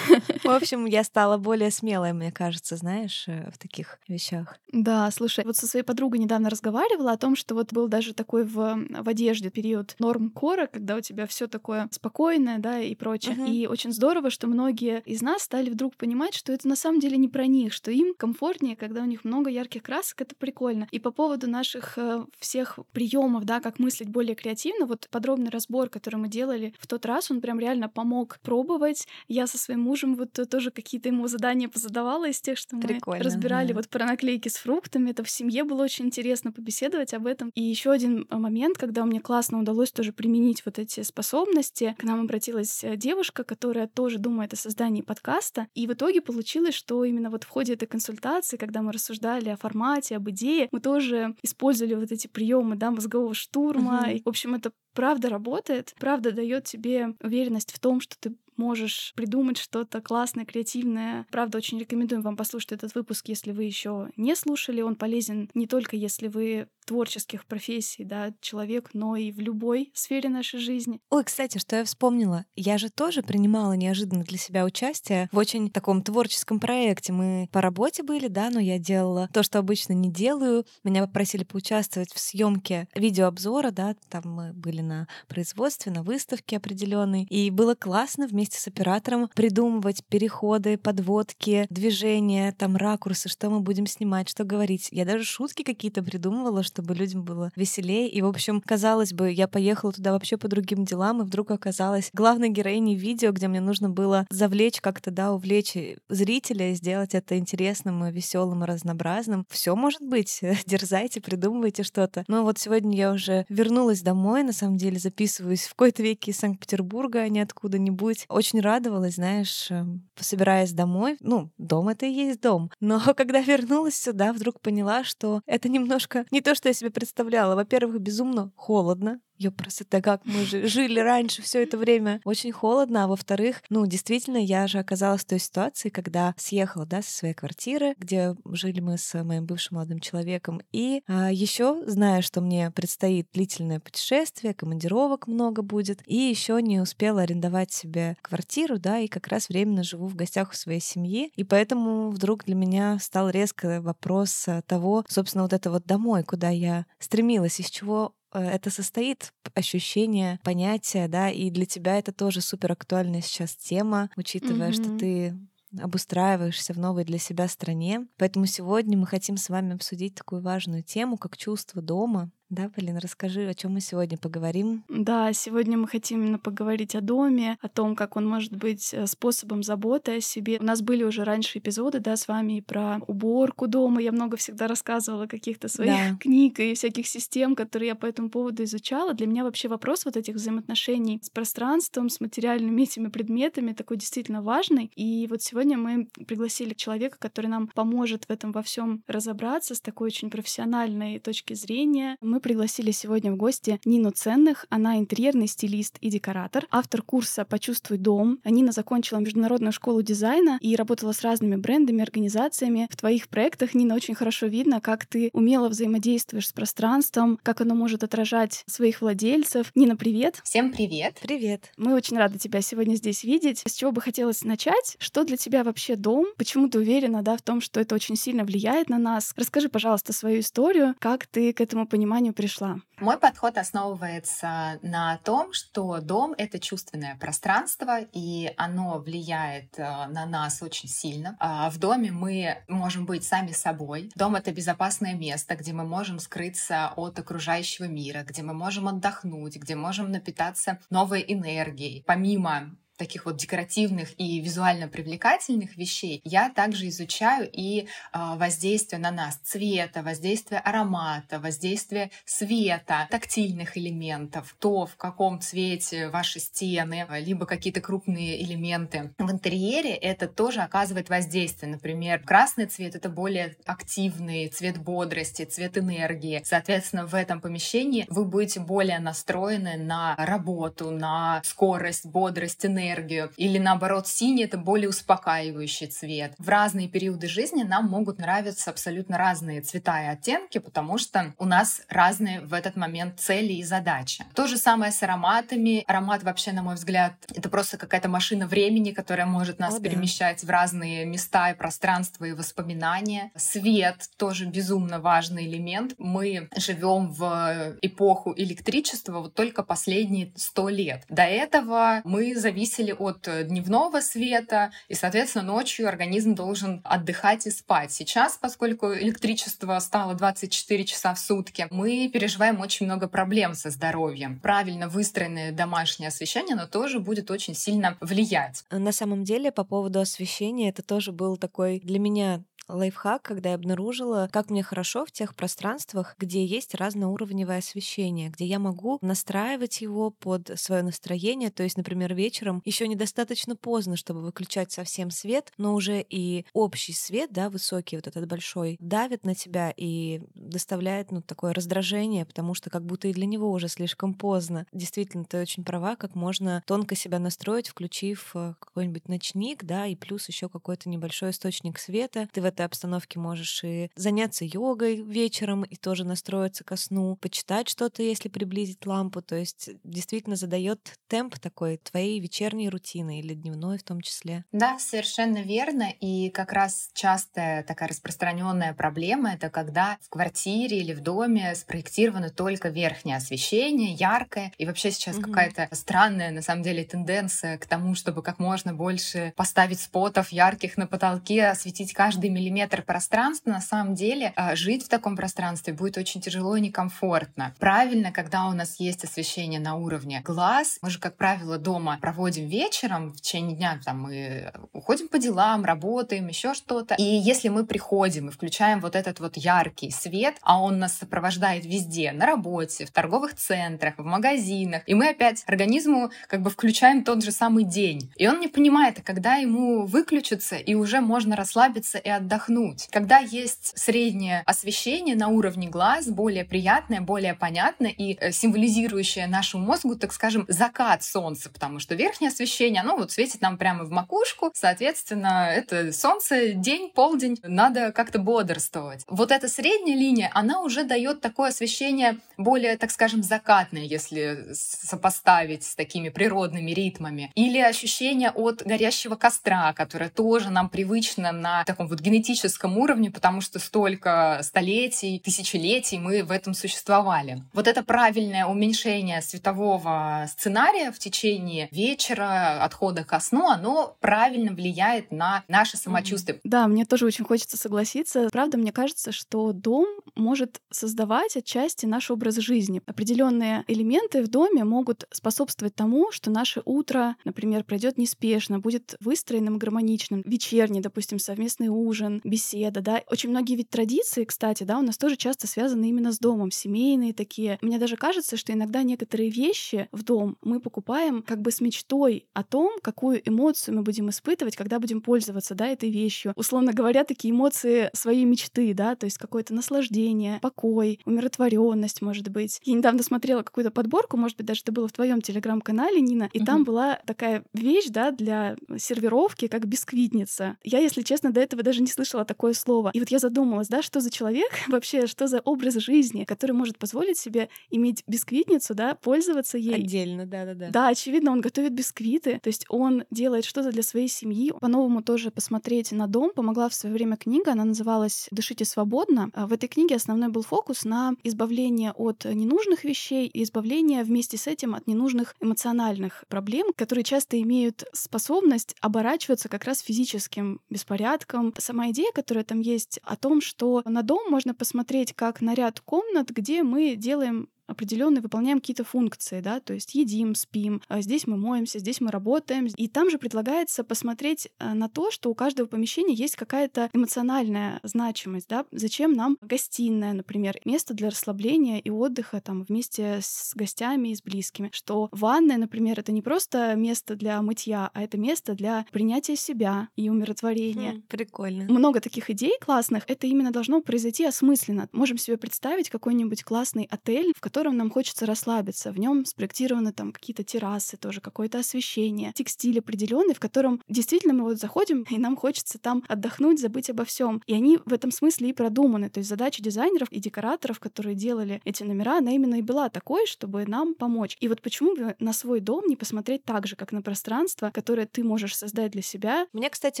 В 0.44 0.50
общем, 0.50 0.86
я 0.86 1.04
стала 1.04 1.36
более 1.36 1.70
смелой, 1.70 2.12
мне 2.12 2.32
кажется, 2.32 2.76
знаешь, 2.76 3.24
э, 3.26 3.50
в 3.50 3.58
таких 3.58 3.98
вещах. 4.08 4.58
Да, 4.72 5.10
слушай, 5.10 5.44
вот 5.44 5.56
со 5.56 5.66
своей 5.66 5.84
подругой 5.84 6.18
недавно 6.18 6.50
разговаривала 6.50 7.12
о 7.12 7.16
том, 7.16 7.36
что 7.36 7.54
вот 7.54 7.72
был 7.72 7.88
даже 7.88 8.14
такой 8.14 8.44
в, 8.44 8.78
в 8.88 9.08
одежде 9.08 9.50
период 9.50 9.96
норм 9.98 10.30
кора, 10.30 10.66
когда 10.66 10.96
у 10.96 11.00
тебя 11.00 11.26
все 11.26 11.46
такое 11.46 11.88
спокойное, 11.90 12.58
да, 12.58 12.80
и 12.80 12.94
прочее. 12.94 13.34
Uh-huh. 13.36 13.50
И 13.50 13.66
очень 13.66 13.92
здорово, 13.92 14.30
что 14.30 14.46
многие 14.46 15.02
из 15.04 15.22
нас 15.22 15.42
стали 15.42 15.70
вдруг 15.70 15.96
понимать, 15.96 16.34
что 16.34 16.52
это 16.52 16.68
на 16.68 16.76
самом 16.76 17.00
деле 17.00 17.16
не 17.16 17.28
про 17.28 17.46
них, 17.46 17.72
что 17.72 17.90
им 17.90 18.14
комфортнее, 18.16 18.76
когда 18.76 19.02
у 19.02 19.06
них 19.06 19.24
много 19.24 19.50
ярких 19.50 19.82
красок, 19.82 20.22
это 20.22 20.34
прикольно. 20.34 20.88
И 20.90 20.98
по 20.98 21.10
поводу 21.10 21.48
наших 21.48 21.98
э, 21.98 22.24
всех 22.38 22.78
приемов, 22.92 23.44
да, 23.44 23.60
как 23.60 23.78
мыслить 23.78 24.08
более 24.08 24.34
креативно, 24.34 24.69
эффективно. 24.70 24.86
Вот 24.86 25.08
подробный 25.10 25.50
разбор, 25.50 25.88
который 25.88 26.16
мы 26.16 26.28
делали 26.28 26.74
в 26.78 26.86
тот 26.86 27.06
раз, 27.06 27.30
он 27.30 27.40
прям 27.40 27.58
реально 27.58 27.88
помог 27.88 28.38
пробовать. 28.42 29.06
Я 29.28 29.46
со 29.46 29.58
своим 29.58 29.80
мужем 29.80 30.14
вот 30.16 30.38
тоже 30.48 30.70
какие-то 30.70 31.08
ему 31.08 31.26
задания 31.28 31.68
позадавала 31.68 32.28
из 32.28 32.40
тех, 32.40 32.58
что 32.58 32.76
мы 32.76 32.82
Прикольно, 32.82 33.24
разбирали 33.24 33.68
да. 33.68 33.74
вот 33.74 33.88
про 33.88 34.06
наклейки 34.06 34.48
с 34.48 34.56
фруктами. 34.56 35.10
Это 35.10 35.24
в 35.24 35.30
семье 35.30 35.64
было 35.64 35.82
очень 35.82 36.06
интересно 36.06 36.52
побеседовать 36.52 37.14
об 37.14 37.26
этом. 37.26 37.50
И 37.54 37.62
еще 37.62 37.90
один 37.90 38.26
э, 38.30 38.36
момент, 38.36 38.78
когда 38.78 39.04
мне 39.04 39.20
классно 39.20 39.60
удалось 39.60 39.92
тоже 39.92 40.12
применить 40.12 40.64
вот 40.64 40.78
эти 40.78 41.02
способности. 41.02 41.94
К 41.98 42.04
нам 42.04 42.20
обратилась 42.20 42.84
э, 42.84 42.96
девушка, 42.96 43.44
которая 43.44 43.86
тоже 43.86 44.18
думает 44.18 44.52
о 44.52 44.56
создании 44.56 45.02
подкаста. 45.02 45.66
И 45.74 45.86
в 45.86 45.92
итоге 45.92 46.20
получилось, 46.20 46.74
что 46.74 47.04
именно 47.04 47.30
вот 47.30 47.44
в 47.44 47.48
ходе 47.48 47.74
этой 47.74 47.86
консультации, 47.86 48.56
когда 48.56 48.82
мы 48.82 48.92
рассуждали 48.92 49.50
о 49.50 49.56
формате, 49.56 50.16
об 50.16 50.28
идее, 50.30 50.68
мы 50.72 50.80
тоже 50.80 51.34
использовали 51.42 51.94
вот 51.94 52.12
эти 52.12 52.26
приемы 52.26 52.76
да, 52.76 52.90
мозгового 52.90 53.34
штурма. 53.34 54.04
Uh-huh. 54.06 54.16
И, 54.16 54.22
в 54.22 54.28
общем, 54.28 54.54
это 54.60 54.72
правда 54.94 55.28
работает, 55.28 55.94
правда 55.98 56.32
дает 56.32 56.64
тебе 56.64 57.14
уверенность 57.22 57.72
в 57.72 57.78
том, 57.78 58.00
что 58.00 58.16
ты 58.18 58.34
можешь 58.56 59.12
придумать 59.16 59.56
что-то 59.56 60.00
классное, 60.02 60.44
креативное. 60.44 61.26
Правда, 61.30 61.58
очень 61.58 61.80
рекомендуем 61.80 62.22
вам 62.22 62.36
послушать 62.36 62.72
этот 62.72 62.94
выпуск, 62.94 63.28
если 63.28 63.52
вы 63.52 63.64
еще 63.64 64.10
не 64.16 64.36
слушали. 64.36 64.82
Он 64.82 64.96
полезен 64.96 65.50
не 65.54 65.66
только 65.66 65.96
если 65.96 66.28
вы 66.28 66.68
творческих 66.90 67.46
профессий, 67.46 68.02
да, 68.02 68.32
человек, 68.40 68.90
но 68.94 69.14
и 69.14 69.30
в 69.30 69.38
любой 69.38 69.92
сфере 69.94 70.28
нашей 70.28 70.58
жизни. 70.58 71.00
Ой, 71.08 71.22
кстати, 71.22 71.58
что 71.58 71.76
я 71.76 71.84
вспомнила. 71.84 72.46
Я 72.56 72.78
же 72.78 72.90
тоже 72.90 73.22
принимала 73.22 73.74
неожиданно 73.74 74.24
для 74.24 74.38
себя 74.38 74.64
участие 74.64 75.28
в 75.30 75.38
очень 75.38 75.70
таком 75.70 76.02
творческом 76.02 76.58
проекте. 76.58 77.12
Мы 77.12 77.48
по 77.52 77.60
работе 77.60 78.02
были, 78.02 78.26
да, 78.26 78.50
но 78.50 78.58
я 78.58 78.80
делала 78.80 79.28
то, 79.32 79.44
что 79.44 79.60
обычно 79.60 79.92
не 79.92 80.10
делаю. 80.10 80.66
Меня 80.82 81.06
попросили 81.06 81.44
поучаствовать 81.44 82.12
в 82.12 82.18
съемке 82.18 82.88
видеообзора, 82.96 83.70
да, 83.70 83.94
там 84.08 84.24
мы 84.24 84.52
были 84.52 84.80
на 84.80 85.06
производстве, 85.28 85.92
на 85.92 86.02
выставке 86.02 86.56
определенной. 86.56 87.22
И 87.30 87.50
было 87.50 87.76
классно 87.76 88.26
вместе 88.26 88.58
с 88.58 88.66
оператором 88.66 89.30
придумывать 89.36 90.04
переходы, 90.06 90.76
подводки, 90.76 91.68
движения, 91.70 92.50
там 92.50 92.76
ракурсы, 92.76 93.28
что 93.28 93.48
мы 93.48 93.60
будем 93.60 93.86
снимать, 93.86 94.28
что 94.28 94.42
говорить. 94.42 94.88
Я 94.90 95.04
даже 95.04 95.22
шутки 95.22 95.62
какие-то 95.62 96.02
придумывала, 96.02 96.64
что 96.64 96.79
чтобы 96.80 96.94
людям 96.94 97.24
было 97.24 97.50
веселее. 97.56 98.08
И, 98.08 98.22
в 98.22 98.26
общем, 98.26 98.62
казалось 98.64 99.12
бы, 99.12 99.30
я 99.30 99.48
поехала 99.48 99.92
туда 99.92 100.12
вообще 100.12 100.38
по 100.38 100.48
другим 100.48 100.86
делам, 100.86 101.20
и 101.20 101.24
вдруг 101.24 101.50
оказалась 101.50 102.10
главной 102.14 102.48
героиней 102.48 102.94
видео, 102.94 103.32
где 103.32 103.48
мне 103.48 103.60
нужно 103.60 103.90
было 103.90 104.26
завлечь 104.30 104.80
как-то, 104.80 105.10
да, 105.10 105.32
увлечь 105.32 105.76
зрителя, 106.08 106.72
сделать 106.72 107.14
это 107.14 107.36
интересным, 107.36 108.06
и 108.06 108.12
веселым 108.12 108.64
и 108.64 108.66
разнообразным. 108.66 109.44
Все 109.50 109.76
может 109.76 110.00
быть. 110.00 110.40
Дерзайте, 110.66 111.20
придумывайте 111.20 111.82
что-то. 111.82 112.24
Но 112.28 112.44
вот 112.44 112.58
сегодня 112.58 112.96
я 112.96 113.12
уже 113.12 113.44
вернулась 113.50 114.00
домой, 114.00 114.42
на 114.42 114.54
самом 114.54 114.78
деле 114.78 114.98
записываюсь 114.98 115.64
в 115.64 115.74
какой-то 115.74 116.02
веке 116.02 116.30
из 116.30 116.38
Санкт-Петербурга, 116.38 117.20
а 117.20 117.28
не 117.28 117.40
откуда-нибудь. 117.40 118.24
Очень 118.30 118.60
радовалась, 118.60 119.16
знаешь, 119.16 119.70
эм, 119.70 120.08
собираясь 120.18 120.72
домой. 120.72 121.18
Ну, 121.20 121.50
дом— 121.58 121.88
это 121.90 122.06
и 122.06 122.12
есть 122.12 122.40
дом. 122.40 122.70
Но 122.80 122.98
когда 123.16 123.42
вернулась 123.42 123.96
сюда, 123.96 124.32
вдруг 124.32 124.60
поняла, 124.60 125.04
что 125.04 125.42
это 125.44 125.68
немножко 125.68 126.24
не 126.30 126.40
то, 126.40 126.54
что 126.60 126.68
я 126.68 126.74
себе 126.74 126.90
представляла. 126.90 127.54
Во-первых, 127.54 128.02
безумно 128.02 128.52
холодно, 128.54 129.22
Ёпрст, 129.40 129.80
это 129.80 130.02
как? 130.02 130.20
Мы 130.26 130.44
же 130.44 130.66
жили 130.66 131.00
раньше 131.00 131.40
все 131.40 131.62
это 131.62 131.78
время. 131.78 132.20
Очень 132.26 132.52
холодно, 132.52 133.04
а 133.04 133.06
во-вторых, 133.06 133.62
ну, 133.70 133.86
действительно, 133.86 134.36
я 134.36 134.66
же 134.66 134.78
оказалась 134.78 135.22
в 135.22 135.24
той 135.24 135.38
ситуации, 135.38 135.88
когда 135.88 136.34
съехала, 136.36 136.84
да, 136.84 137.00
со 137.00 137.10
своей 137.10 137.32
квартиры, 137.32 137.94
где 137.96 138.36
жили 138.44 138.80
мы 138.80 138.98
с 138.98 139.24
моим 139.24 139.46
бывшим 139.46 139.76
молодым 139.76 140.00
человеком, 140.00 140.60
и 140.72 141.02
а, 141.06 141.32
еще 141.32 141.82
зная, 141.86 142.20
что 142.20 142.42
мне 142.42 142.70
предстоит 142.70 143.28
длительное 143.32 143.80
путешествие, 143.80 144.52
командировок 144.52 145.26
много 145.26 145.62
будет, 145.62 146.02
и 146.06 146.16
еще 146.16 146.60
не 146.60 146.78
успела 146.78 147.22
арендовать 147.22 147.72
себе 147.72 148.18
квартиру, 148.20 148.78
да, 148.78 148.98
и 148.98 149.08
как 149.08 149.28
раз 149.28 149.48
временно 149.48 149.82
живу 149.82 150.06
в 150.06 150.16
гостях 150.16 150.50
у 150.50 150.54
своей 150.54 150.80
семьи, 150.80 151.32
и 151.34 151.44
поэтому 151.44 152.10
вдруг 152.10 152.44
для 152.44 152.54
меня 152.54 152.98
стал 153.00 153.30
резко 153.30 153.80
вопрос 153.80 154.46
того, 154.66 155.02
собственно, 155.08 155.44
вот 155.44 155.54
это 155.54 155.70
вот 155.70 155.86
домой, 155.86 156.24
куда 156.24 156.50
я 156.50 156.84
стремилась, 156.98 157.58
из 157.58 157.70
чего 157.70 158.14
это 158.32 158.70
состоит 158.70 159.32
ощущение, 159.54 160.38
понятие, 160.44 161.08
да, 161.08 161.30
и 161.30 161.50
для 161.50 161.66
тебя 161.66 161.98
это 161.98 162.12
тоже 162.12 162.40
супер 162.40 162.72
актуальная 162.72 163.20
сейчас 163.20 163.54
тема, 163.56 164.10
учитывая, 164.16 164.70
mm-hmm. 164.70 164.72
что 164.72 164.98
ты 164.98 165.36
обустраиваешься 165.80 166.72
в 166.72 166.78
новой 166.78 167.04
для 167.04 167.18
себя 167.18 167.46
стране. 167.48 168.06
Поэтому 168.16 168.46
сегодня 168.46 168.98
мы 168.98 169.06
хотим 169.06 169.36
с 169.36 169.48
вами 169.48 169.74
обсудить 169.74 170.14
такую 170.14 170.42
важную 170.42 170.82
тему, 170.82 171.16
как 171.16 171.36
чувство 171.36 171.80
дома. 171.80 172.30
Да, 172.50 172.68
Полина, 172.68 172.98
расскажи, 172.98 173.46
о 173.48 173.54
чем 173.54 173.74
мы 173.74 173.80
сегодня 173.80 174.18
поговорим. 174.18 174.82
Да, 174.88 175.32
сегодня 175.32 175.78
мы 175.78 175.86
хотим 175.86 176.20
именно 176.20 176.38
поговорить 176.38 176.96
о 176.96 177.00
доме, 177.00 177.56
о 177.62 177.68
том, 177.68 177.94
как 177.94 178.16
он 178.16 178.26
может 178.26 178.56
быть 178.56 178.92
э, 178.92 179.06
способом 179.06 179.62
заботы 179.62 180.16
о 180.16 180.20
себе. 180.20 180.58
У 180.58 180.64
нас 180.64 180.82
были 180.82 181.04
уже 181.04 181.22
раньше 181.22 181.58
эпизоды, 181.58 182.00
да, 182.00 182.16
с 182.16 182.26
вами 182.26 182.58
и 182.58 182.60
про 182.60 182.98
уборку 183.06 183.68
дома. 183.68 184.02
Я 184.02 184.10
много 184.10 184.36
всегда 184.36 184.66
рассказывала 184.66 185.28
каких-то 185.28 185.68
своих 185.68 185.92
да. 185.92 186.16
книг 186.18 186.58
и 186.58 186.74
всяких 186.74 187.06
систем, 187.06 187.54
которые 187.54 187.90
я 187.90 187.94
по 187.94 188.06
этому 188.06 188.30
поводу 188.30 188.64
изучала. 188.64 189.14
Для 189.14 189.28
меня 189.28 189.44
вообще 189.44 189.68
вопрос 189.68 190.04
вот 190.04 190.16
этих 190.16 190.34
взаимоотношений 190.34 191.20
с 191.22 191.30
пространством, 191.30 192.08
с 192.08 192.20
материальными 192.20 192.82
этими 192.82 193.08
предметами 193.08 193.72
такой 193.72 193.96
действительно 193.96 194.42
важный. 194.42 194.90
И 194.96 195.28
вот 195.30 195.40
сегодня 195.40 195.78
мы 195.78 196.08
пригласили 196.26 196.74
человека, 196.74 197.16
который 197.20 197.46
нам 197.46 197.68
поможет 197.68 198.24
в 198.24 198.30
этом 198.30 198.50
во 198.50 198.62
всем 198.64 199.04
разобраться 199.06 199.76
с 199.76 199.80
такой 199.80 200.08
очень 200.08 200.30
профессиональной 200.30 201.20
точки 201.20 201.54
зрения. 201.54 202.16
Мы 202.20 202.39
пригласили 202.40 202.90
сегодня 202.90 203.32
в 203.32 203.36
гости 203.36 203.80
Нину 203.84 204.10
Ценных. 204.10 204.66
Она 204.70 204.98
интерьерный 204.98 205.46
стилист 205.46 205.98
и 206.00 206.10
декоратор, 206.10 206.66
автор 206.70 207.02
курса 207.02 207.44
«Почувствуй 207.44 207.98
дом». 207.98 208.40
Нина 208.44 208.72
закончила 208.72 209.18
международную 209.18 209.72
школу 209.72 210.02
дизайна 210.02 210.58
и 210.60 210.74
работала 210.76 211.12
с 211.12 211.22
разными 211.22 211.56
брендами, 211.56 212.02
организациями. 212.02 212.88
В 212.90 212.96
твоих 212.96 213.28
проектах, 213.28 213.74
Нина, 213.74 213.94
очень 213.94 214.14
хорошо 214.14 214.46
видно, 214.46 214.80
как 214.80 215.06
ты 215.06 215.30
умело 215.32 215.68
взаимодействуешь 215.68 216.48
с 216.48 216.52
пространством, 216.52 217.38
как 217.42 217.60
оно 217.60 217.74
может 217.74 218.02
отражать 218.02 218.64
своих 218.66 219.00
владельцев. 219.00 219.70
Нина, 219.74 219.96
привет! 219.96 220.40
Всем 220.44 220.72
привет! 220.72 221.18
Привет! 221.22 221.72
Мы 221.76 221.94
очень 221.94 222.16
рады 222.16 222.38
тебя 222.38 222.60
сегодня 222.60 222.94
здесь 222.94 223.24
видеть. 223.24 223.62
С 223.66 223.74
чего 223.74 223.92
бы 223.92 224.00
хотелось 224.00 224.44
начать? 224.44 224.96
Что 224.98 225.24
для 225.24 225.36
тебя 225.36 225.64
вообще 225.64 225.96
дом? 225.96 226.26
Почему 226.36 226.68
ты 226.68 226.78
уверена 226.78 227.22
да, 227.22 227.36
в 227.36 227.42
том, 227.42 227.60
что 227.60 227.80
это 227.80 227.94
очень 227.94 228.16
сильно 228.16 228.44
влияет 228.44 228.88
на 228.88 228.98
нас? 228.98 229.32
Расскажи, 229.36 229.68
пожалуйста, 229.68 230.12
свою 230.12 230.40
историю, 230.40 230.94
как 230.98 231.26
ты 231.26 231.52
к 231.52 231.60
этому 231.60 231.86
пониманию 231.86 232.29
пониманию 232.30 232.34
пришла? 232.34 232.80
Мой 232.98 233.18
подход 233.18 233.56
основывается 233.58 234.78
на 234.82 235.18
том, 235.18 235.52
что 235.52 236.00
дом— 236.00 236.34
это 236.38 236.58
чувственное 236.58 237.16
пространство, 237.16 238.00
и 238.12 238.52
оно 238.56 238.98
влияет 238.98 239.78
э, 239.78 239.82
на 240.08 240.26
нас 240.26 240.62
очень 240.62 240.88
сильно. 240.88 241.36
А 241.40 241.70
в 241.70 241.78
доме 241.78 242.10
мы 242.10 242.58
можем 242.68 243.06
быть 243.06 243.24
сами 243.24 243.52
собой. 243.52 244.10
Дом— 244.14 244.34
это 244.36 244.52
безопасное 244.52 245.14
место, 245.14 245.56
где 245.56 245.72
мы 245.72 245.84
можем 245.84 246.18
скрыться 246.18 246.92
от 246.96 247.18
окружающего 247.18 247.84
мира, 247.84 248.22
где 248.26 248.42
мы 248.42 248.52
можем 248.54 248.88
отдохнуть, 248.88 249.56
где 249.56 249.74
можем 249.74 250.10
напитаться 250.10 250.78
новой 250.90 251.24
энергией. 251.26 252.04
Помимо 252.06 252.76
таких 253.00 253.24
вот 253.24 253.36
декоративных 253.38 254.10
и 254.20 254.40
визуально 254.40 254.86
привлекательных 254.86 255.78
вещей, 255.78 256.20
я 256.22 256.50
также 256.50 256.88
изучаю 256.88 257.48
и 257.50 257.80
э, 257.82 257.86
воздействие 258.12 259.00
на 259.00 259.10
нас 259.10 259.36
цвета, 259.42 260.02
воздействие 260.02 260.60
аромата, 260.60 261.40
воздействие 261.40 262.10
света, 262.26 263.08
тактильных 263.10 263.78
элементов, 263.78 264.54
то, 264.58 264.84
в 264.84 264.96
каком 264.96 265.40
цвете 265.40 266.10
ваши 266.10 266.40
стены, 266.40 267.06
либо 267.20 267.46
какие-то 267.46 267.80
крупные 267.80 268.42
элементы 268.44 269.14
в 269.16 269.30
интерьере, 269.30 269.94
это 269.94 270.28
тоже 270.28 270.60
оказывает 270.60 271.08
воздействие. 271.08 271.72
Например, 271.72 272.22
красный 272.22 272.66
цвет— 272.66 272.94
это 272.96 273.08
более 273.08 273.56
активный 273.64 274.48
цвет 274.48 274.76
бодрости, 274.76 275.46
цвет 275.46 275.78
энергии. 275.78 276.42
Соответственно, 276.44 277.06
в 277.06 277.14
этом 277.14 277.40
помещении 277.40 278.04
вы 278.10 278.26
будете 278.26 278.60
более 278.60 278.98
настроены 278.98 279.78
на 279.78 280.14
работу, 280.18 280.90
на 280.90 281.40
скорость, 281.44 282.04
бодрость, 282.04 282.66
энергию, 282.66 282.89
энергию. 282.90 283.30
Или 283.36 283.58
наоборот, 283.58 284.06
синий— 284.06 284.44
это 284.44 284.58
более 284.58 284.88
успокаивающий 284.88 285.86
цвет. 285.86 286.34
В 286.38 286.48
разные 286.48 286.88
периоды 286.88 287.28
жизни 287.28 287.62
нам 287.62 287.88
могут 287.88 288.18
нравиться 288.18 288.70
абсолютно 288.70 289.18
разные 289.18 289.60
цвета 289.60 290.02
и 290.02 290.06
оттенки, 290.06 290.58
потому 290.58 290.98
что 290.98 291.34
у 291.38 291.44
нас 291.44 291.82
разные 291.88 292.40
в 292.40 292.54
этот 292.54 292.76
момент 292.76 293.20
цели 293.20 293.54
и 293.54 293.62
задачи. 293.62 294.24
То 294.34 294.46
же 294.46 294.56
самое 294.56 294.92
с 294.92 295.02
ароматами. 295.02 295.84
Аромат 295.86 296.22
вообще, 296.22 296.52
на 296.52 296.62
мой 296.62 296.74
взгляд, 296.74 297.14
это 297.34 297.48
просто 297.48 297.76
какая-то 297.76 298.08
машина 298.08 298.46
времени, 298.46 298.92
которая 298.92 299.26
может 299.26 299.58
нас 299.58 299.76
О, 299.76 299.80
перемещать 299.80 300.40
да. 300.42 300.46
в 300.46 300.50
разные 300.50 301.04
места 301.04 301.50
и 301.50 301.54
пространства 301.54 302.24
и 302.24 302.32
воспоминания. 302.32 303.30
Свет 303.36 304.08
тоже 304.16 304.46
безумно 304.46 305.00
важный 305.00 305.46
элемент. 305.46 305.94
Мы 305.98 306.48
живем 306.56 307.12
в 307.12 307.76
эпоху 307.82 308.34
электричества 308.36 309.20
вот 309.20 309.34
только 309.34 309.62
последние 309.62 310.32
сто 310.36 310.68
лет. 310.68 311.04
До 311.08 311.22
этого 311.22 312.00
мы 312.04 312.34
зависели 312.34 312.79
зависели 312.80 312.92
от 312.92 313.28
э, 313.28 313.44
дневного 313.44 314.00
света, 314.00 314.70
и, 314.88 314.94
соответственно, 314.94 315.44
ночью 315.44 315.88
организм 315.88 316.34
должен 316.34 316.80
отдыхать 316.84 317.46
и 317.46 317.50
спать. 317.50 317.92
Сейчас, 317.92 318.38
поскольку 318.40 318.94
электричество 318.94 319.78
стало 319.80 320.14
24 320.14 320.84
часа 320.84 321.14
в 321.14 321.18
сутки, 321.18 321.66
мы 321.70 322.08
переживаем 322.12 322.60
очень 322.60 322.86
много 322.86 323.08
проблем 323.08 323.54
со 323.54 323.70
здоровьем. 323.70 324.40
Правильно 324.40 324.88
выстроенное 324.88 325.52
домашнее 325.52 326.08
освещение, 326.08 326.54
оно 326.54 326.66
тоже 326.66 327.00
будет 327.00 327.30
очень 327.30 327.54
сильно 327.54 327.96
влиять. 328.00 328.64
На 328.70 328.92
самом 328.92 329.24
деле, 329.24 329.52
по 329.52 329.64
поводу 329.64 330.00
освещения, 330.00 330.70
это 330.70 330.82
тоже 330.82 331.12
был 331.12 331.36
такой 331.36 331.80
для 331.80 331.98
меня 331.98 332.42
лайфхак, 332.68 333.22
когда 333.22 333.50
я 333.50 333.54
обнаружила, 333.54 334.28
как 334.32 334.50
мне 334.50 334.62
хорошо 334.62 335.04
в 335.04 335.12
тех 335.12 335.34
пространствах, 335.34 336.14
где 336.18 336.44
есть 336.44 336.74
разноуровневое 336.74 337.58
освещение, 337.58 338.30
где 338.30 338.44
я 338.44 338.58
могу 338.58 338.98
настраивать 339.00 339.80
его 339.80 340.10
под 340.10 340.58
свое 340.58 340.82
настроение. 340.82 341.50
То 341.50 341.62
есть, 341.62 341.76
например, 341.76 342.14
вечером 342.14 342.62
еще 342.64 342.86
недостаточно 342.88 343.56
поздно, 343.56 343.96
чтобы 343.96 344.20
выключать 344.20 344.72
совсем 344.72 345.10
свет, 345.10 345.52
но 345.58 345.74
уже 345.74 346.04
и 346.08 346.44
общий 346.52 346.92
свет, 346.92 347.32
да, 347.32 347.50
высокий, 347.50 347.96
вот 347.96 348.06
этот 348.06 348.28
большой, 348.28 348.76
давит 348.80 349.24
на 349.24 349.34
тебя 349.34 349.72
и 349.76 350.22
доставляет, 350.34 351.10
ну, 351.10 351.22
такое 351.22 351.52
раздражение, 351.52 352.24
потому 352.24 352.54
что 352.54 352.70
как 352.70 352.84
будто 352.84 353.08
и 353.08 353.12
для 353.12 353.26
него 353.26 353.50
уже 353.50 353.68
слишком 353.68 354.14
поздно. 354.14 354.66
Действительно, 354.72 355.24
ты 355.24 355.40
очень 355.40 355.64
права, 355.64 355.96
как 355.96 356.14
можно 356.14 356.62
тонко 356.66 356.94
себя 356.94 357.18
настроить, 357.18 357.68
включив 357.68 358.30
э, 358.34 358.54
какой-нибудь 358.58 359.08
ночник, 359.08 359.64
да, 359.64 359.86
и 359.86 359.96
плюс 359.96 360.28
еще 360.28 360.48
какой-то 360.48 360.88
небольшой 360.88 361.30
источник 361.30 361.78
света. 361.78 362.28
Ты 362.32 362.40
в 362.40 362.44
этой 362.60 362.66
обстановке 362.66 363.18
можешь 363.18 363.64
и 363.64 363.90
заняться 363.96 364.44
йогой 364.44 365.02
вечером, 365.02 365.64
и 365.64 365.76
тоже 365.76 366.04
настроиться 366.04 366.64
ко 366.64 366.76
сну, 366.76 367.16
почитать 367.16 367.68
что-то, 367.68 368.02
если 368.02 368.28
приблизить 368.28 368.86
лампу. 368.86 369.22
То 369.22 369.36
есть 369.36 369.70
действительно 369.84 370.36
задает 370.36 370.94
темп 371.08 371.38
такой 371.38 371.78
твоей 371.78 372.20
вечерней 372.20 372.68
рутины 372.68 373.20
или 373.20 373.34
дневной 373.34 373.78
в 373.78 373.82
том 373.82 374.00
числе. 374.00 374.44
Да, 374.52 374.78
совершенно 374.78 375.42
верно. 375.42 375.92
И 376.00 376.30
как 376.30 376.52
раз 376.52 376.90
частая 376.92 377.62
такая 377.62 377.88
распространенная 377.88 378.74
проблема 378.74 379.34
это 379.34 379.48
когда 379.50 379.96
в 380.02 380.10
квартире 380.10 380.80
или 380.80 380.92
в 380.92 381.00
доме 381.00 381.54
спроектировано 381.54 382.30
только 382.30 382.68
верхнее 382.68 383.16
освещение, 383.16 383.92
яркое. 383.92 384.52
И 384.58 384.66
вообще 384.66 384.90
сейчас 384.90 385.16
угу. 385.16 385.26
какая-то 385.26 385.68
странная, 385.72 386.30
на 386.30 386.42
самом 386.42 386.62
деле, 386.62 386.84
тенденция 386.84 387.58
к 387.58 387.66
тому, 387.66 387.94
чтобы 387.94 388.22
как 388.22 388.38
можно 388.38 388.74
больше 388.74 389.32
поставить 389.36 389.80
спотов 389.80 390.30
ярких 390.30 390.76
на 390.76 390.86
потолке, 390.86 391.46
осветить 391.46 391.92
каждый 391.92 392.30
миллиметр 392.40 392.82
пространства, 392.82 393.50
на 393.50 393.60
самом 393.60 393.94
деле 393.94 394.32
а, 394.34 394.56
жить 394.56 394.84
в 394.84 394.88
таком 394.88 395.14
пространстве 395.16 395.74
будет 395.74 395.98
очень 395.98 396.20
тяжело 396.20 396.56
и 396.56 396.60
некомфортно. 396.60 397.54
Правильно, 397.58 398.10
когда 398.12 398.46
у 398.46 398.52
нас 398.52 398.80
есть 398.80 399.04
освещение 399.04 399.60
на 399.60 399.76
уровне 399.76 400.22
глаз, 400.24 400.78
мы 400.80 400.90
же, 400.90 400.98
как 400.98 401.16
правило, 401.16 401.58
дома 401.58 401.98
проводим 402.00 402.48
вечером, 402.48 403.12
в 403.12 403.20
течение 403.20 403.56
дня 403.56 403.78
там 403.84 404.02
мы 404.02 404.52
уходим 404.72 405.08
по 405.08 405.18
делам, 405.18 405.64
работаем, 405.64 406.28
еще 406.28 406.54
что-то. 406.54 406.94
И 406.94 407.02
если 407.02 407.48
мы 407.48 407.66
приходим 407.66 408.28
и 408.28 408.32
включаем 408.32 408.80
вот 408.80 408.96
этот 408.96 409.20
вот 409.20 409.36
яркий 409.36 409.90
свет, 409.90 410.36
а 410.42 410.60
он 410.60 410.78
нас 410.78 410.96
сопровождает 410.96 411.66
везде, 411.66 412.12
на 412.12 412.24
работе, 412.24 412.86
в 412.86 412.90
торговых 412.90 413.36
центрах, 413.36 413.94
в 413.98 414.04
магазинах, 414.04 414.82
и 414.86 414.94
мы 414.94 415.10
опять 415.10 415.44
организму 415.46 416.10
как 416.28 416.40
бы 416.40 416.50
включаем 416.50 417.04
тот 417.04 417.22
же 417.22 417.32
самый 417.32 417.64
день. 417.64 418.10
И 418.16 418.26
он 418.26 418.40
не 418.40 418.48
понимает, 418.48 419.00
когда 419.04 419.34
ему 419.34 419.84
выключиться, 419.84 420.56
и 420.56 420.74
уже 420.74 421.00
можно 421.00 421.36
расслабиться 421.36 421.98
и 421.98 422.08
отдохнуть 422.08 422.29
отдохнуть. 422.30 422.88
Когда 422.90 423.18
есть 423.18 423.76
среднее 423.76 424.42
освещение 424.46 425.16
на 425.16 425.28
уровне 425.28 425.68
глаз, 425.68 426.06
более 426.08 426.44
приятное, 426.44 427.00
более 427.00 427.34
понятное 427.34 427.90
и 427.90 428.16
э, 428.20 428.30
символизирующее 428.30 429.26
нашему 429.26 429.66
мозгу, 429.66 429.96
так 429.96 430.12
скажем, 430.12 430.44
закат 430.48 431.02
солнца, 431.02 431.50
потому 431.50 431.80
что 431.80 431.94
верхнее 431.94 432.28
освещение, 432.28 432.82
оно 432.82 432.96
вот 432.96 433.10
светит 433.10 433.40
нам 433.40 433.58
прямо 433.58 433.84
в 433.84 433.90
макушку, 433.90 434.50
соответственно, 434.54 435.50
это 435.52 435.92
солнце, 435.92 436.52
день, 436.52 436.90
полдень, 436.94 437.38
надо 437.42 437.92
как-то 437.92 438.18
бодрствовать. 438.18 439.04
Вот 439.08 439.32
эта 439.32 439.48
средняя 439.48 439.96
линия, 439.96 440.30
она 440.32 440.60
уже 440.60 440.84
дает 440.84 441.20
такое 441.20 441.50
освещение 441.50 442.18
более, 442.36 442.76
так 442.76 442.90
скажем, 442.90 443.22
закатное, 443.22 443.82
если 443.82 444.46
сопоставить 444.52 445.64
с 445.64 445.74
такими 445.74 446.08
природными 446.08 446.70
ритмами. 446.70 447.32
Или 447.34 447.58
ощущение 447.58 448.30
от 448.30 448.62
горящего 448.62 449.16
костра, 449.16 449.72
которое 449.72 450.10
тоже 450.10 450.50
нам 450.50 450.68
привычно 450.68 451.32
на 451.32 451.64
таком 451.64 451.88
вот 451.88 452.00
генетическом 452.00 452.19
энергетическом 452.20 452.78
уровне, 452.78 453.10
потому 453.10 453.40
что 453.40 453.58
столько 453.58 454.40
столетий, 454.42 455.18
тысячелетий 455.18 455.98
мы 455.98 456.22
в 456.22 456.30
этом 456.30 456.54
существовали. 456.54 457.42
Вот 457.52 457.66
это 457.66 457.82
правильное 457.82 458.46
уменьшение 458.46 459.22
светового 459.22 460.26
сценария 460.30 460.92
в 460.92 460.98
течение 460.98 461.68
вечера, 461.70 462.62
отхода 462.62 463.04
ко 463.04 463.20
сну, 463.20 463.48
оно 463.48 463.96
правильно 464.00 464.52
влияет 464.52 465.10
на 465.10 465.44
наше 465.48 465.76
самочувствие. 465.76 466.40
Да, 466.44 466.66
мне 466.68 466.84
тоже 466.84 467.06
очень 467.06 467.24
хочется 467.24 467.56
согласиться. 467.56 468.28
Правда, 468.30 468.58
мне 468.58 468.72
кажется, 468.72 469.12
что 469.12 469.52
дом 469.52 469.86
может 470.14 470.60
создавать 470.70 471.36
отчасти 471.36 471.86
наш 471.86 472.10
образ 472.10 472.36
жизни. 472.36 472.82
Определенные 472.86 473.64
элементы 473.66 474.22
в 474.22 474.28
доме 474.28 474.64
могут 474.64 475.04
способствовать 475.10 475.74
тому, 475.74 476.12
что 476.12 476.30
наше 476.30 476.62
утро, 476.64 477.16
например, 477.24 477.64
пройдет 477.64 477.98
неспешно, 477.98 478.58
будет 478.58 478.96
выстроенным 479.00 479.56
и 479.56 479.58
гармоничным. 479.58 480.22
Вечерний, 480.26 480.80
допустим, 480.80 481.18
совместный 481.18 481.68
ужин, 481.68 482.09
беседа, 482.24 482.80
да. 482.80 483.02
Очень 483.10 483.30
многие 483.30 483.56
ведь 483.56 483.70
традиции, 483.70 484.24
кстати, 484.24 484.64
да, 484.64 484.78
у 484.78 484.82
нас 484.82 484.98
тоже 484.98 485.16
часто 485.16 485.46
связаны 485.46 485.88
именно 485.88 486.12
с 486.12 486.18
домом, 486.18 486.50
семейные 486.50 487.12
такие. 487.12 487.58
Мне 487.62 487.78
даже 487.78 487.96
кажется, 487.96 488.36
что 488.36 488.52
иногда 488.52 488.82
некоторые 488.82 489.30
вещи 489.30 489.88
в 489.92 490.02
дом 490.02 490.36
мы 490.42 490.60
покупаем 490.60 491.22
как 491.22 491.40
бы 491.40 491.50
с 491.50 491.60
мечтой 491.60 492.26
о 492.32 492.42
том, 492.42 492.78
какую 492.82 493.26
эмоцию 493.28 493.76
мы 493.76 493.82
будем 493.82 494.10
испытывать, 494.10 494.56
когда 494.56 494.78
будем 494.78 495.00
пользоваться, 495.00 495.54
да, 495.54 495.68
этой 495.68 495.90
вещью. 495.90 496.32
Условно 496.36 496.72
говоря, 496.72 497.04
такие 497.04 497.32
эмоции 497.32 497.90
своей 497.92 498.24
мечты, 498.24 498.74
да, 498.74 498.96
то 498.96 499.04
есть 499.04 499.18
какое-то 499.18 499.54
наслаждение, 499.54 500.38
покой, 500.40 501.00
умиротворенность, 501.04 502.02
может 502.02 502.28
быть. 502.28 502.60
Я 502.64 502.74
недавно 502.74 503.02
смотрела 503.02 503.42
какую-то 503.42 503.70
подборку, 503.70 504.16
может 504.16 504.36
быть, 504.36 504.46
даже 504.46 504.62
это 504.62 504.72
было 504.72 504.88
в 504.88 504.92
твоем 504.92 505.20
телеграм-канале, 505.20 506.00
Нина, 506.00 506.28
и 506.32 506.38
угу. 506.38 506.46
там 506.46 506.64
была 506.64 507.00
такая 507.06 507.44
вещь, 507.52 507.86
да, 507.88 508.10
для 508.10 508.56
сервировки, 508.78 509.46
как 509.46 509.66
бисквитница. 509.66 510.56
Я, 510.62 510.78
если 510.78 511.02
честно, 511.02 511.32
до 511.32 511.40
этого 511.40 511.62
даже 511.62 511.80
не 511.80 511.88
слышала 512.00 512.24
такое 512.24 512.54
слово. 512.54 512.90
И 512.94 512.98
вот 512.98 513.10
я 513.10 513.18
задумалась, 513.18 513.68
да, 513.68 513.82
что 513.82 514.00
за 514.00 514.10
человек 514.10 514.50
вообще, 514.68 515.06
что 515.06 515.26
за 515.26 515.40
образ 515.40 515.74
жизни, 515.74 516.24
который 516.24 516.52
может 516.52 516.78
позволить 516.78 517.18
себе 517.18 517.50
иметь 517.70 518.02
бисквитницу, 518.06 518.74
да, 518.74 518.94
пользоваться 518.94 519.58
ей. 519.58 519.74
Отдельно, 519.74 520.24
да-да-да. 520.24 520.70
Да, 520.70 520.88
очевидно, 520.88 521.32
он 521.32 521.42
готовит 521.42 521.74
бисквиты, 521.74 522.40
то 522.42 522.48
есть 522.48 522.64
он 522.70 523.04
делает 523.10 523.44
что-то 523.44 523.70
для 523.70 523.82
своей 523.82 524.08
семьи. 524.08 524.52
По-новому 524.60 525.02
тоже 525.02 525.30
посмотреть 525.30 525.92
на 525.92 526.06
дом 526.06 526.32
помогла 526.34 526.68
в 526.70 526.74
свое 526.74 526.94
время 526.94 527.16
книга, 527.16 527.52
она 527.52 527.64
называлась 527.64 528.28
«Дышите 528.30 528.64
свободно». 528.64 529.30
А 529.34 529.46
в 529.46 529.52
этой 529.52 529.68
книге 529.68 529.96
основной 529.96 530.30
был 530.30 530.42
фокус 530.42 530.84
на 530.84 531.12
избавление 531.22 531.92
от 531.92 532.24
ненужных 532.24 532.84
вещей 532.84 533.26
и 533.26 533.42
избавление 533.42 534.04
вместе 534.04 534.38
с 534.38 534.46
этим 534.46 534.74
от 534.74 534.86
ненужных 534.86 535.34
эмоциональных 535.40 536.24
проблем, 536.28 536.68
которые 536.76 537.04
часто 537.04 537.40
имеют 537.42 537.84
способность 537.92 538.74
оборачиваться 538.80 539.48
как 539.48 539.64
раз 539.64 539.80
физическим 539.80 540.60
беспорядком. 540.70 541.52
Сама 541.58 541.89
идея, 541.90 542.12
которая 542.12 542.44
там 542.44 542.60
есть, 542.60 543.00
о 543.02 543.16
том, 543.16 543.40
что 543.40 543.82
на 543.84 544.02
дом 544.02 544.30
можно 544.30 544.54
посмотреть 544.54 545.12
как 545.14 545.40
на 545.40 545.54
ряд 545.54 545.80
комнат, 545.80 546.30
где 546.30 546.62
мы 546.62 546.94
делаем 546.96 547.48
определенные 547.70 548.20
выполняем 548.20 548.60
какие-то 548.60 548.84
функции, 548.84 549.40
да, 549.40 549.60
то 549.60 549.72
есть 549.72 549.94
едим, 549.94 550.34
спим, 550.34 550.82
а 550.88 551.00
здесь 551.00 551.26
мы 551.26 551.36
моемся, 551.36 551.78
здесь 551.78 552.00
мы 552.00 552.10
работаем. 552.10 552.66
И 552.76 552.88
там 552.88 553.10
же 553.10 553.18
предлагается 553.18 553.84
посмотреть 553.84 554.48
э, 554.58 554.74
на 554.74 554.88
то, 554.88 555.10
что 555.10 555.30
у 555.30 555.34
каждого 555.34 555.66
помещения 555.66 556.14
есть 556.14 556.36
какая-то 556.36 556.90
эмоциональная 556.92 557.80
значимость, 557.82 558.48
да, 558.48 558.66
зачем 558.72 559.12
нам 559.12 559.38
гостиная, 559.40 560.12
например, 560.12 560.58
место 560.64 560.94
для 560.94 561.10
расслабления 561.10 561.78
и 561.78 561.90
отдыха 561.90 562.40
там 562.40 562.64
вместе 562.64 563.20
с 563.22 563.52
гостями 563.54 564.08
и 564.08 564.16
с 564.16 564.22
близкими, 564.22 564.70
что 564.72 565.08
ванная, 565.12 565.56
например, 565.56 566.00
это 566.00 566.12
не 566.12 566.22
просто 566.22 566.74
место 566.74 567.14
для 567.16 567.40
мытья, 567.42 567.90
а 567.94 568.02
это 568.02 568.18
место 568.18 568.54
для 568.54 568.86
принятия 568.92 569.36
себя 569.36 569.88
и 569.96 570.08
умиротворения. 570.08 570.92
Хм, 570.92 571.02
прикольно. 571.08 571.64
Много 571.72 572.00
таких 572.00 572.30
идей 572.30 572.54
классных. 572.60 573.04
Это 573.06 573.26
именно 573.26 573.52
должно 573.52 573.80
произойти 573.80 574.24
осмысленно. 574.24 574.88
Можем 574.92 575.18
себе 575.18 575.36
представить 575.36 575.90
какой-нибудь 575.90 576.42
классный 576.42 576.88
отель, 576.90 577.32
в 577.36 577.40
котором 577.40 577.59
котором 577.60 577.76
нам 577.76 577.90
хочется 577.90 578.24
расслабиться. 578.24 578.90
В 578.90 578.98
нем 578.98 579.26
спроектированы 579.26 579.92
там 579.92 580.12
какие-то 580.12 580.42
террасы, 580.42 580.96
тоже 580.96 581.20
какое-то 581.20 581.58
освещение, 581.58 582.32
текстиль 582.32 582.78
определенный, 582.78 583.34
в 583.34 583.38
котором 583.38 583.82
действительно 583.86 584.32
мы 584.32 584.44
вот 584.44 584.58
заходим, 584.58 585.04
и 585.10 585.18
нам 585.18 585.36
хочется 585.36 585.78
там 585.78 586.02
отдохнуть, 586.08 586.58
забыть 586.58 586.88
обо 586.88 587.04
всем. 587.04 587.42
И 587.46 587.52
они 587.52 587.78
в 587.84 587.92
этом 587.92 588.12
смысле 588.12 588.48
и 588.48 588.52
продуманы. 588.54 589.10
То 589.10 589.18
есть 589.18 589.28
задача 589.28 589.62
дизайнеров 589.62 590.10
и 590.10 590.20
декораторов, 590.20 590.80
которые 590.80 591.14
делали 591.14 591.60
эти 591.66 591.82
номера, 591.82 592.16
она 592.16 592.30
именно 592.30 592.54
и 592.54 592.62
была 592.62 592.88
такой, 592.88 593.26
чтобы 593.26 593.66
нам 593.66 593.94
помочь. 593.94 594.38
И 594.40 594.48
вот 594.48 594.62
почему 594.62 594.96
бы 594.96 595.14
на 595.18 595.34
свой 595.34 595.60
дом 595.60 595.84
не 595.86 595.96
посмотреть 595.96 596.44
так 596.44 596.66
же, 596.66 596.76
как 596.76 596.92
на 596.92 597.02
пространство, 597.02 597.70
которое 597.74 598.06
ты 598.06 598.24
можешь 598.24 598.56
создать 598.56 598.92
для 598.92 599.02
себя? 599.02 599.48
Мне, 599.52 599.68
кстати, 599.68 600.00